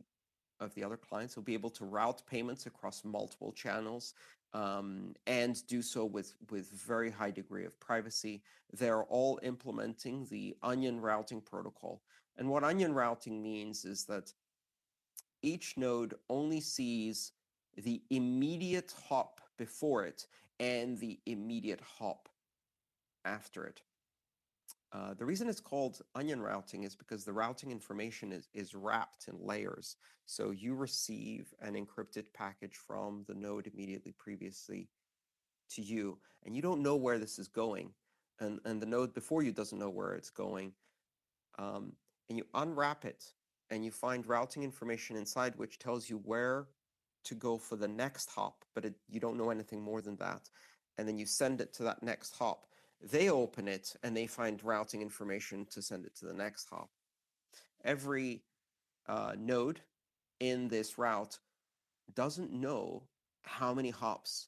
of 0.60 0.74
the 0.74 0.84
other 0.84 0.98
clients. 0.98 1.34
It'll 1.34 1.44
be 1.44 1.54
able 1.54 1.70
to 1.72 1.86
route 1.86 2.22
payments 2.26 2.66
across 2.66 3.04
multiple 3.04 3.52
channels 3.52 4.14
um, 4.54 5.14
and 5.28 5.66
do 5.68 5.82
so 5.82 6.06
with 6.06 6.34
with 6.50 6.70
very 6.72 7.12
high 7.12 7.32
degree 7.32 7.66
of 7.66 7.80
privacy. 7.80 8.42
They're 8.72 9.04
all 9.04 9.40
implementing 9.44 10.26
the 10.30 10.56
Onion 10.64 11.02
routing 11.02 11.42
protocol. 11.42 12.02
And 12.38 12.50
what 12.50 12.64
Onion 12.64 12.94
routing 12.94 13.42
means 13.42 13.86
is 13.86 14.06
that 14.06 14.32
each 15.42 15.78
node 15.78 16.16
only 16.30 16.62
sees 16.62 17.34
the 17.78 18.02
immediate 18.10 18.94
hop 19.08 19.42
before 19.58 20.06
it 20.06 20.26
and 20.60 20.98
the 20.98 21.20
immediate 21.26 21.82
hop 21.82 22.30
after 23.26 23.66
it. 23.66 23.82
Uh, 24.92 25.14
the 25.16 25.26
reason 25.26 25.50
it's 25.50 25.60
called 25.60 26.02
onion 26.16 26.42
routing 26.42 26.84
is 26.84 26.96
because 26.96 27.26
the 27.26 27.34
routing 27.34 27.70
information 27.70 28.32
is, 28.32 28.48
is 28.54 28.74
wrapped 28.74 29.28
in 29.28 29.36
layers. 29.46 29.98
So 30.26 30.52
you 30.52 30.74
receive 30.74 31.54
an 31.62 31.74
encrypted 31.74 32.26
package 32.34 32.76
from 32.76 33.26
the 33.28 33.34
node 33.34 33.68
immediately 33.68 34.14
previously 34.18 34.88
to 35.72 35.82
you, 35.82 36.18
and 36.46 36.56
you 36.56 36.62
don't 36.62 36.82
know 36.82 36.96
where 36.96 37.20
this 37.20 37.40
is 37.40 37.48
going. 37.48 37.92
And, 38.40 38.60
and 38.66 38.82
the 38.82 38.86
node 38.86 39.14
before 39.14 39.44
you 39.44 39.52
doesn't 39.52 39.80
know 39.80 39.90
where 39.90 40.14
it's 40.14 40.30
going. 40.30 40.74
Um, 41.58 41.94
and 42.30 42.38
you 42.38 42.46
unwrap 42.54 43.06
it, 43.06 43.24
and 43.70 43.84
you 43.84 43.92
find 43.92 44.26
routing 44.26 44.64
information 44.64 45.18
inside 45.18 45.54
which 45.58 45.80
tells 45.80 46.10
you 46.10 46.18
where 46.24 46.68
to 47.26 47.36
go 47.36 47.58
for 47.58 47.76
the 47.76 47.88
next 47.88 48.30
hop, 48.30 48.64
but 48.74 48.86
it, 48.86 48.96
you 49.10 49.20
don't 49.20 49.38
know 49.38 49.50
anything 49.50 49.82
more 49.82 50.02
than 50.02 50.16
that. 50.18 50.50
And 50.98 51.08
then 51.08 51.18
you 51.18 51.26
send 51.26 51.62
it 51.62 51.74
to 51.74 51.84
that 51.84 52.02
next 52.02 52.36
hop 52.36 52.66
they 53.02 53.30
open 53.30 53.68
it 53.68 53.96
and 54.04 54.16
they 54.16 54.28
find 54.28 54.64
routing 54.64 55.02
information 55.02 55.66
to 55.72 55.82
send 55.82 56.06
it 56.06 56.16
to 56.18 56.26
the 56.26 56.34
next 56.34 56.70
hop. 56.70 56.90
Every 57.84 58.44
uh, 59.08 59.34
node 59.38 59.82
in 60.40 60.68
this 60.68 60.98
route 60.98 61.38
doesn't 62.14 62.52
know 62.52 63.04
how 63.44 63.74
many 63.74 63.92
hops 63.92 64.48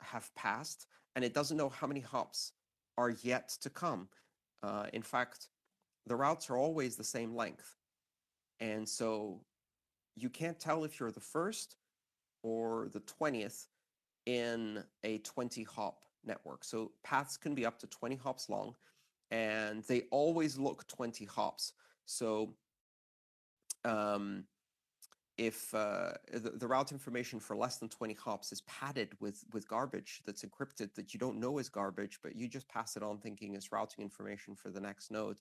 have 0.00 0.34
passed, 0.34 0.86
and 1.14 1.24
it 1.24 1.32
doesn't 1.32 1.56
know 1.56 1.70
how 1.70 1.86
many 1.86 2.00
hops 2.00 2.52
are 2.98 3.10
yet 3.10 3.48
to 3.62 3.70
come. 3.70 4.08
Uh, 4.62 4.86
in 4.92 5.02
fact, 5.02 5.48
the 6.06 6.16
routes 6.16 6.50
are 6.50 6.56
always 6.56 6.96
the 6.96 7.04
same 7.04 7.34
length. 7.34 7.76
And 8.60 8.88
so 8.88 9.40
you 10.16 10.28
can't 10.28 10.58
tell 10.58 10.84
if 10.84 11.00
you're 11.00 11.12
the 11.12 11.20
first 11.20 11.76
or 12.46 12.88
the 12.92 13.00
20th 13.00 13.66
in 14.26 14.84
a 15.02 15.18
20 15.18 15.64
hop 15.64 15.98
network. 16.24 16.62
So 16.62 16.92
paths 17.02 17.36
can 17.36 17.56
be 17.56 17.66
up 17.66 17.76
to 17.80 17.88
20 17.88 18.14
hops 18.14 18.48
long, 18.48 18.76
and 19.32 19.82
they 19.84 20.02
always 20.12 20.56
look 20.56 20.86
20 20.86 21.24
hops. 21.24 21.72
So 22.04 22.54
um, 23.84 24.44
if 25.38 25.74
uh, 25.74 26.12
the, 26.32 26.50
the, 26.50 26.68
route 26.68 26.92
information 26.92 27.40
for 27.40 27.56
less 27.56 27.78
than 27.78 27.88
20 27.88 28.14
hops 28.14 28.52
is 28.52 28.60
padded 28.62 29.10
with, 29.20 29.44
with 29.52 29.68
garbage 29.68 30.22
that's 30.24 30.44
encrypted 30.44 30.94
that 30.94 31.12
you 31.12 31.18
don't 31.18 31.40
know 31.40 31.58
is 31.58 31.68
garbage, 31.68 32.20
but 32.22 32.36
you 32.36 32.46
just 32.46 32.68
pass 32.68 32.96
it 32.96 33.02
on 33.02 33.18
thinking 33.18 33.54
it's 33.54 33.72
routing 33.72 34.04
information 34.04 34.54
for 34.54 34.70
the 34.70 34.80
next 34.80 35.10
node 35.10 35.36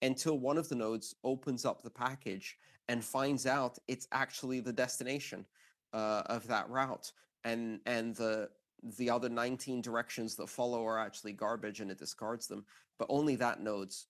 until 0.00 0.38
one 0.38 0.56
of 0.58 0.68
the 0.70 0.74
nodes 0.74 1.14
opens 1.22 1.66
up 1.66 1.82
the 1.82 1.90
package 1.90 2.58
and 2.88 3.04
finds 3.04 3.46
out 3.46 3.78
it's 3.88 4.08
actually 4.12 4.60
the 4.60 4.72
destination 4.72 5.44
uh, 5.92 6.22
of 6.26 6.46
that 6.48 6.68
route. 6.68 7.12
And, 7.44 7.80
and 7.86 8.14
the 8.14 8.50
the 8.98 9.10
other 9.10 9.28
19 9.28 9.80
directions 9.80 10.36
that 10.36 10.48
follow 10.48 10.86
are 10.86 10.98
actually 10.98 11.32
garbage 11.32 11.80
and 11.80 11.90
it 11.90 11.98
discards 11.98 12.46
them, 12.46 12.64
but 12.98 13.06
only 13.10 13.34
that 13.36 13.60
nodes 13.60 14.06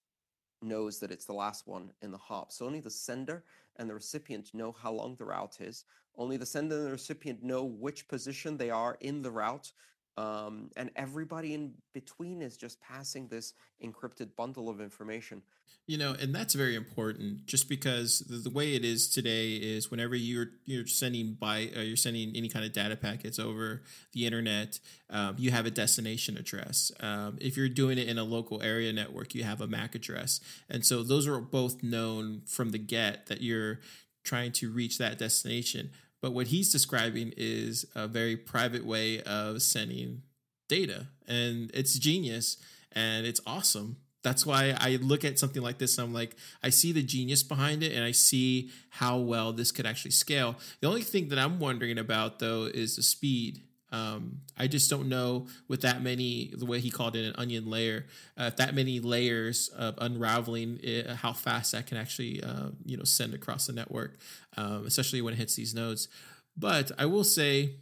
knows 0.61 0.99
that 0.99 1.11
it's 1.11 1.25
the 1.25 1.33
last 1.33 1.67
one 1.67 1.91
in 2.01 2.11
the 2.11 2.17
hop. 2.17 2.51
So 2.51 2.65
only 2.65 2.79
the 2.79 2.89
sender 2.89 3.43
and 3.77 3.89
the 3.89 3.93
recipient 3.93 4.53
know 4.53 4.71
how 4.71 4.91
long 4.91 5.15
the 5.15 5.25
route 5.25 5.57
is. 5.59 5.85
Only 6.17 6.37
the 6.37 6.45
sender 6.45 6.77
and 6.77 6.87
the 6.87 6.91
recipient 6.91 7.43
know 7.43 7.63
which 7.63 8.07
position 8.07 8.57
they 8.57 8.71
are 8.71 8.97
in 9.01 9.21
the 9.21 9.31
route 9.31 9.71
um, 10.17 10.71
and 10.75 10.89
everybody 10.95 11.53
in 11.53 11.73
between 11.93 12.41
is 12.41 12.57
just 12.57 12.81
passing 12.81 13.27
this 13.27 13.53
encrypted 13.83 14.35
bundle 14.35 14.67
of 14.67 14.81
information. 14.81 15.43
You 15.85 15.97
know, 15.97 16.15
and 16.19 16.35
that's 16.35 16.53
very 16.53 16.75
important. 16.75 17.45
Just 17.45 17.69
because 17.69 18.19
the, 18.19 18.37
the 18.37 18.49
way 18.49 18.75
it 18.75 18.83
is 18.83 19.07
today 19.07 19.53
is 19.53 19.89
whenever 19.89 20.15
you're 20.15 20.47
you're 20.65 20.87
sending 20.87 21.37
by 21.39 21.69
uh, 21.77 21.81
you're 21.81 21.95
sending 21.95 22.33
any 22.35 22.49
kind 22.49 22.65
of 22.65 22.73
data 22.73 22.97
packets 22.97 23.39
over 23.39 23.83
the 24.11 24.25
internet, 24.25 24.79
um, 25.09 25.35
you 25.37 25.51
have 25.51 25.65
a 25.65 25.71
destination 25.71 26.35
address. 26.35 26.91
Um, 26.99 27.37
if 27.39 27.55
you're 27.55 27.69
doing 27.69 27.97
it 27.97 28.09
in 28.09 28.17
a 28.17 28.23
local 28.23 28.61
area 28.61 28.91
network, 28.91 29.33
you 29.33 29.43
have 29.43 29.61
a 29.61 29.67
MAC 29.67 29.95
address, 29.95 30.41
and 30.69 30.85
so 30.85 31.03
those 31.03 31.25
are 31.25 31.39
both 31.39 31.81
known 31.83 32.41
from 32.45 32.71
the 32.71 32.79
get 32.79 33.27
that 33.27 33.41
you're 33.41 33.79
trying 34.25 34.51
to 34.51 34.69
reach 34.69 34.97
that 34.97 35.17
destination. 35.17 35.91
But 36.21 36.33
what 36.33 36.47
he's 36.47 36.71
describing 36.71 37.33
is 37.37 37.85
a 37.95 38.07
very 38.07 38.35
private 38.35 38.85
way 38.85 39.21
of 39.21 39.61
sending 39.61 40.23
data. 40.67 41.07
And 41.27 41.71
it's 41.73 41.97
genius 41.97 42.57
and 42.91 43.25
it's 43.25 43.41
awesome. 43.45 43.97
That's 44.23 44.45
why 44.45 44.75
I 44.77 44.97
look 44.97 45.23
at 45.23 45.39
something 45.39 45.61
like 45.61 45.77
this 45.77 45.97
and 45.97 46.07
I'm 46.07 46.13
like, 46.13 46.35
I 46.63 46.69
see 46.69 46.91
the 46.91 47.03
genius 47.03 47.43
behind 47.43 47.83
it 47.83 47.93
and 47.93 48.03
I 48.03 48.11
see 48.11 48.71
how 48.89 49.19
well 49.19 49.53
this 49.53 49.71
could 49.71 49.85
actually 49.85 50.11
scale. 50.11 50.55
The 50.81 50.87
only 50.87 51.03
thing 51.03 51.29
that 51.29 51.39
I'm 51.39 51.59
wondering 51.59 51.97
about 51.97 52.39
though 52.39 52.63
is 52.63 52.95
the 52.95 53.03
speed. 53.03 53.61
Um, 53.91 54.41
I 54.57 54.67
just 54.67 54.89
don't 54.89 55.07
know 55.07 55.47
with 55.67 55.81
that 55.81 56.01
many, 56.01 56.51
the 56.53 56.65
way 56.65 56.79
he 56.79 56.89
called 56.89 57.15
it 57.15 57.25
an 57.25 57.33
onion 57.37 57.69
layer, 57.69 58.05
uh, 58.37 58.51
that 58.57 58.75
many 58.75 58.99
layers 58.99 59.69
of 59.69 59.95
unraveling, 59.99 60.79
it, 60.83 61.07
how 61.07 61.33
fast 61.33 61.71
that 61.71 61.87
can 61.87 61.97
actually, 61.97 62.43
uh, 62.43 62.69
you 62.85 62.97
know, 62.97 63.03
send 63.03 63.33
across 63.33 63.67
the 63.67 63.73
network, 63.73 64.17
um, 64.57 64.85
especially 64.85 65.21
when 65.21 65.33
it 65.33 65.37
hits 65.37 65.55
these 65.55 65.73
nodes. 65.73 66.09
But 66.57 66.91
I 66.97 67.05
will 67.05 67.23
say 67.23 67.75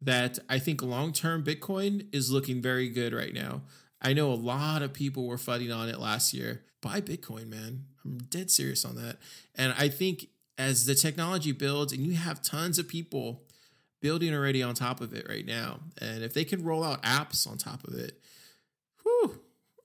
that 0.00 0.38
I 0.48 0.58
think 0.58 0.82
long 0.82 1.12
term 1.12 1.44
Bitcoin 1.44 2.06
is 2.12 2.30
looking 2.30 2.60
very 2.60 2.88
good 2.88 3.14
right 3.14 3.32
now. 3.32 3.62
I 4.00 4.12
know 4.14 4.32
a 4.32 4.34
lot 4.34 4.82
of 4.82 4.92
people 4.92 5.26
were 5.26 5.38
fighting 5.38 5.70
on 5.70 5.88
it 5.88 6.00
last 6.00 6.34
year. 6.34 6.62
Buy 6.80 7.00
Bitcoin, 7.00 7.46
man. 7.46 7.84
I'm 8.04 8.18
dead 8.18 8.50
serious 8.50 8.84
on 8.84 8.96
that. 8.96 9.18
And 9.54 9.72
I 9.78 9.88
think 9.88 10.26
as 10.58 10.86
the 10.86 10.96
technology 10.96 11.52
builds 11.52 11.92
and 11.92 12.04
you 12.04 12.14
have 12.14 12.42
tons 12.42 12.78
of 12.78 12.88
people 12.88 13.44
building 14.02 14.34
already 14.34 14.62
on 14.62 14.74
top 14.74 15.00
of 15.00 15.14
it 15.14 15.26
right 15.28 15.46
now. 15.46 15.80
And 15.98 16.22
if 16.22 16.34
they 16.34 16.44
can 16.44 16.62
roll 16.62 16.84
out 16.84 17.02
apps 17.02 17.48
on 17.48 17.56
top 17.56 17.86
of 17.86 17.94
it, 17.94 18.20
whew, 19.02 19.40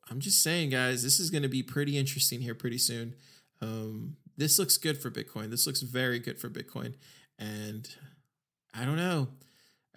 I'm 0.10 0.20
just 0.20 0.44
saying, 0.44 0.72
guys, 0.72 1.04
this 1.04 1.20
is 1.20 1.30
going 1.30 1.44
to 1.44 1.50
be 1.50 1.64
pretty 1.64 1.98
interesting 1.98 2.42
here 2.42 2.56
pretty 2.56 2.80
soon. 2.80 3.16
Um, 3.62 4.18
this 4.36 4.60
looks 4.60 4.78
good 4.78 5.02
for 5.02 5.10
Bitcoin. 5.10 5.52
This 5.52 5.66
looks 5.66 5.82
very 5.82 6.20
good 6.20 6.40
for 6.40 6.50
Bitcoin. 6.50 6.96
And 7.40 7.88
I 8.74 8.84
don't 8.84 8.98
know. 8.98 9.30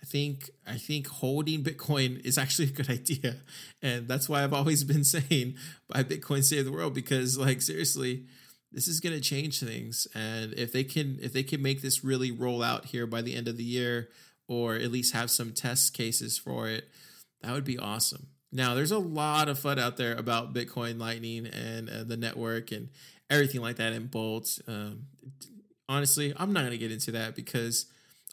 I 0.00 0.06
think 0.06 0.50
I 0.66 0.76
think 0.76 1.08
holding 1.08 1.62
Bitcoin 1.62 2.24
is 2.24 2.38
actually 2.38 2.68
a 2.68 2.72
good 2.72 2.88
idea, 2.98 3.36
and 3.82 4.08
that's 4.08 4.28
why 4.28 4.42
I've 4.42 4.54
always 4.54 4.82
been 4.82 5.04
saying 5.04 5.56
buy 5.88 6.02
Bitcoin, 6.04 6.42
save 6.42 6.64
the 6.64 6.72
world. 6.72 6.94
Because 6.94 7.36
like 7.36 7.60
seriously, 7.60 8.24
this 8.72 8.88
is 8.88 9.00
going 9.00 9.14
to 9.14 9.20
change 9.20 9.60
things. 9.60 10.06
And 10.14 10.52
if 10.54 10.72
they 10.72 10.84
can 10.84 11.18
if 11.20 11.32
they 11.32 11.42
can 11.42 11.62
make 11.62 11.82
this 11.82 12.04
really 12.04 12.30
roll 12.30 12.62
out 12.62 12.86
here 12.86 13.06
by 13.06 13.22
the 13.22 13.34
end 13.34 13.48
of 13.48 13.56
the 13.56 13.64
year 13.64 14.08
or 14.48 14.74
at 14.74 14.90
least 14.90 15.14
have 15.14 15.30
some 15.30 15.52
test 15.52 15.94
cases 15.94 16.38
for 16.38 16.68
it 16.68 16.84
that 17.42 17.52
would 17.52 17.64
be 17.64 17.78
awesome. 17.78 18.28
Now 18.52 18.74
there's 18.74 18.90
a 18.90 18.98
lot 18.98 19.48
of 19.48 19.58
fun 19.58 19.78
out 19.78 19.96
there 19.96 20.14
about 20.14 20.52
bitcoin 20.52 20.98
lightning 20.98 21.46
and 21.46 21.88
uh, 21.88 22.04
the 22.04 22.16
network 22.16 22.72
and 22.72 22.88
everything 23.30 23.60
like 23.60 23.76
that 23.76 23.92
in 23.92 24.08
bolts 24.08 24.60
um, 24.66 25.04
honestly 25.88 26.34
i'm 26.36 26.52
not 26.52 26.60
going 26.60 26.72
to 26.72 26.78
get 26.78 26.90
into 26.90 27.12
that 27.12 27.36
because 27.36 27.86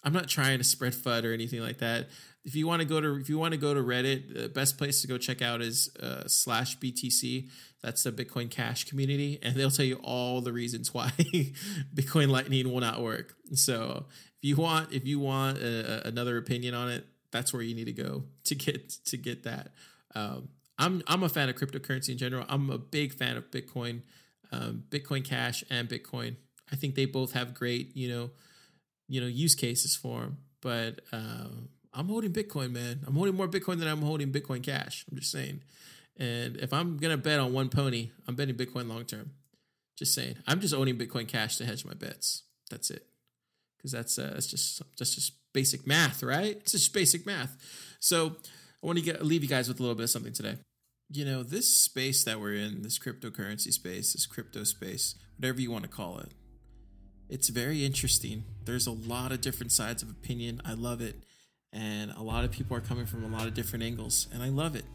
i'm 0.03 0.11
not 0.11 0.27
trying 0.27 0.57
to 0.57 0.63
spread 0.63 0.93
fud 0.93 1.23
or 1.23 1.33
anything 1.33 1.61
like 1.61 1.77
that 1.77 2.09
if 2.47 2.55
you 2.55 2.65
want 2.65 2.81
to 2.81 2.87
go 2.87 2.99
to 2.99 3.15
if 3.17 3.29
you 3.29 3.37
want 3.37 3.51
to 3.51 3.59
go 3.59 3.75
to 3.75 3.81
reddit 3.81 4.33
the 4.33 4.49
best 4.49 4.79
place 4.79 5.01
to 5.01 5.07
go 5.07 5.19
check 5.19 5.43
out 5.43 5.61
is 5.61 5.95
uh, 6.01 6.23
slash 6.27 6.79
btc 6.79 7.47
that's 7.83 8.03
the 8.03 8.11
Bitcoin 8.11 8.49
Cash 8.49 8.85
community, 8.85 9.39
and 9.43 9.55
they'll 9.55 9.71
tell 9.71 9.85
you 9.85 9.99
all 10.03 10.41
the 10.41 10.51
reasons 10.51 10.93
why 10.93 11.09
Bitcoin 11.95 12.29
Lightning 12.29 12.71
will 12.71 12.81
not 12.81 13.01
work. 13.01 13.35
So 13.53 14.05
if 14.09 14.49
you 14.49 14.55
want 14.55 14.91
if 14.91 15.05
you 15.05 15.19
want 15.19 15.59
a, 15.59 16.05
a, 16.05 16.09
another 16.09 16.37
opinion 16.37 16.73
on 16.73 16.89
it, 16.89 17.05
that's 17.31 17.53
where 17.53 17.61
you 17.61 17.75
need 17.75 17.85
to 17.85 17.93
go 17.93 18.23
to 18.45 18.55
get 18.55 18.89
to 19.05 19.17
get 19.17 19.43
that. 19.43 19.73
Um, 20.15 20.49
I'm 20.77 21.03
I'm 21.07 21.23
a 21.23 21.29
fan 21.29 21.49
of 21.49 21.55
cryptocurrency 21.55 22.09
in 22.09 22.17
general. 22.17 22.45
I'm 22.49 22.69
a 22.69 22.77
big 22.77 23.13
fan 23.13 23.37
of 23.37 23.49
Bitcoin, 23.51 24.01
um, 24.51 24.83
Bitcoin 24.89 25.23
Cash, 25.23 25.63
and 25.69 25.87
Bitcoin. 25.87 26.35
I 26.71 26.75
think 26.75 26.95
they 26.95 27.05
both 27.05 27.33
have 27.33 27.53
great, 27.53 27.95
you 27.95 28.09
know, 28.09 28.31
you 29.07 29.21
know, 29.21 29.27
use 29.27 29.55
cases 29.55 29.95
for 29.95 30.21
them. 30.21 30.37
But 30.61 31.01
uh, 31.13 31.47
I'm 31.97 32.09
holding 32.09 32.31
Bitcoin, 32.31 32.71
man. 32.71 32.99
I'm 33.07 33.15
holding 33.15 33.35
more 33.35 33.47
Bitcoin 33.47 33.79
than 33.79 33.87
I'm 33.87 34.03
holding 34.03 34.31
Bitcoin 34.31 34.61
Cash. 34.61 35.03
I'm 35.09 35.17
just 35.17 35.31
saying. 35.31 35.61
And 36.15 36.55
if 36.57 36.71
I'm 36.71 36.97
gonna 36.97 37.17
bet 37.17 37.39
on 37.39 37.53
one 37.53 37.69
pony, 37.69 38.11
I'm 38.27 38.35
betting 38.35 38.55
Bitcoin 38.55 38.87
long 38.87 39.03
term. 39.05 39.31
Just 39.97 40.13
saying. 40.13 40.37
I'm 40.45 40.59
just 40.59 40.75
owning 40.75 40.97
Bitcoin 40.97 41.27
Cash 41.27 41.57
to 41.57 41.65
hedge 41.65 41.85
my 41.85 41.95
bets. 41.95 42.43
That's 42.69 42.91
it. 42.91 43.07
Because 43.77 43.91
that's 43.91 44.19
uh, 44.19 44.29
that's 44.33 44.45
just 44.45 44.81
that's 44.97 45.15
just 45.15 45.33
basic 45.53 45.87
math, 45.87 46.21
right? 46.21 46.57
It's 46.57 46.73
just 46.73 46.93
basic 46.93 47.25
math. 47.25 47.57
So 47.99 48.35
I 48.83 48.85
want 48.85 48.99
to 48.99 49.03
get 49.03 49.25
leave 49.25 49.41
you 49.41 49.49
guys 49.49 49.67
with 49.67 49.79
a 49.79 49.81
little 49.81 49.95
bit 49.95 50.03
of 50.03 50.09
something 50.11 50.33
today. 50.33 50.57
You 51.09 51.25
know, 51.25 51.41
this 51.41 51.75
space 51.75 52.23
that 52.25 52.39
we're 52.39 52.53
in, 52.53 52.83
this 52.83 52.99
cryptocurrency 52.99 53.73
space, 53.73 54.13
this 54.13 54.27
crypto 54.27 54.65
space, 54.65 55.15
whatever 55.37 55.61
you 55.61 55.71
want 55.71 55.85
to 55.85 55.89
call 55.89 56.19
it, 56.19 56.31
it's 57.27 57.49
very 57.49 57.83
interesting. 57.83 58.43
There's 58.65 58.85
a 58.85 58.91
lot 58.91 59.31
of 59.31 59.41
different 59.41 59.71
sides 59.71 60.03
of 60.03 60.09
opinion. 60.09 60.61
I 60.63 60.73
love 60.73 61.01
it. 61.01 61.23
And 61.77 62.11
a 62.11 62.23
lot 62.23 62.43
of 62.43 62.49
people 62.49 62.75
are 62.75 62.81
coming 62.81 63.05
from 63.05 63.23
a 63.23 63.27
lot 63.27 63.45
of 63.45 63.53
different 63.53 63.83
angles, 63.83 64.27
and 64.33 64.41
I 64.41 64.49
love 64.49 64.75
it. 64.75 64.85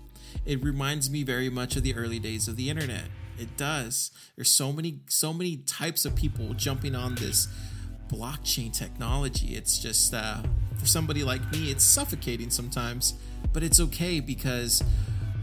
It 0.44 0.62
reminds 0.64 1.10
me 1.10 1.22
very 1.22 1.48
much 1.48 1.76
of 1.76 1.84
the 1.84 1.94
early 1.94 2.18
days 2.18 2.48
of 2.48 2.56
the 2.56 2.70
internet. 2.70 3.04
It 3.38 3.56
does. 3.56 4.10
There's 4.34 4.50
so 4.50 4.72
many, 4.72 4.98
so 5.06 5.32
many 5.32 5.58
types 5.58 6.04
of 6.04 6.16
people 6.16 6.54
jumping 6.54 6.96
on 6.96 7.14
this 7.14 7.46
blockchain 8.08 8.76
technology. 8.76 9.54
It's 9.54 9.78
just 9.78 10.12
uh, 10.12 10.42
for 10.76 10.86
somebody 10.86 11.22
like 11.22 11.52
me, 11.52 11.70
it's 11.70 11.84
suffocating 11.84 12.50
sometimes, 12.50 13.14
but 13.52 13.62
it's 13.62 13.78
okay 13.78 14.18
because 14.18 14.82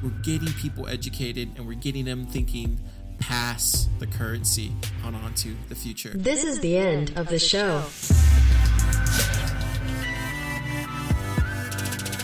we're 0.03 0.09
getting 0.21 0.51
people 0.53 0.87
educated 0.87 1.51
and 1.55 1.65
we're 1.65 1.73
getting 1.73 2.03
them 2.03 2.25
thinking 2.25 2.79
past 3.19 3.89
the 3.99 4.07
currency 4.07 4.73
on 5.05 5.15
onto 5.15 5.55
the 5.69 5.75
future. 5.75 6.09
This 6.09 6.43
is 6.43 6.59
the 6.59 6.77
end 6.77 7.13
of 7.15 7.27
the 7.27 7.39
show. 7.39 7.83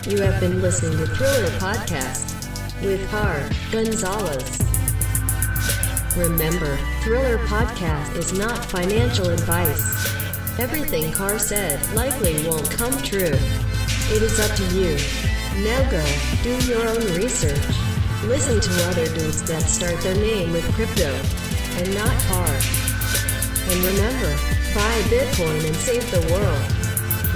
You 0.06 0.22
have 0.22 0.38
been 0.38 0.62
listening 0.62 0.96
to 0.98 1.06
Thriller 1.16 1.50
Podcast 1.58 2.32
with 2.80 3.10
Car 3.10 3.42
Gonzalez. 3.72 4.62
Remember, 6.16 6.78
Thriller 7.02 7.38
Podcast 7.38 8.14
is 8.14 8.32
not 8.32 8.64
financial 8.66 9.30
advice. 9.30 10.06
Everything 10.60 11.12
Car 11.12 11.40
said 11.40 11.84
likely 11.92 12.46
won't 12.46 12.70
come 12.70 12.96
true. 13.02 13.34
It 14.14 14.22
is 14.22 14.38
up 14.38 14.56
to 14.56 14.64
you. 14.76 14.96
Now 15.64 15.90
go, 15.90 16.06
do 16.44 16.54
your 16.70 16.86
own 16.86 17.02
research. 17.20 17.66
Listen 18.26 18.60
to 18.60 18.88
other 18.90 19.06
dudes 19.06 19.42
that 19.42 19.62
start 19.62 20.00
their 20.02 20.14
name 20.14 20.52
with 20.52 20.72
crypto 20.74 21.12
and 21.78 21.92
not 21.96 22.16
Car. 22.30 22.54
And 23.66 23.82
remember, 23.82 24.30
buy 24.72 25.02
Bitcoin 25.10 25.66
and 25.66 25.74
save 25.74 26.08
the 26.12 26.20
world. 26.32 26.62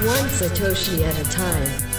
One 0.06 0.28
Satoshi 0.30 1.02
at 1.02 1.18
a 1.18 1.28
time. 1.32 1.89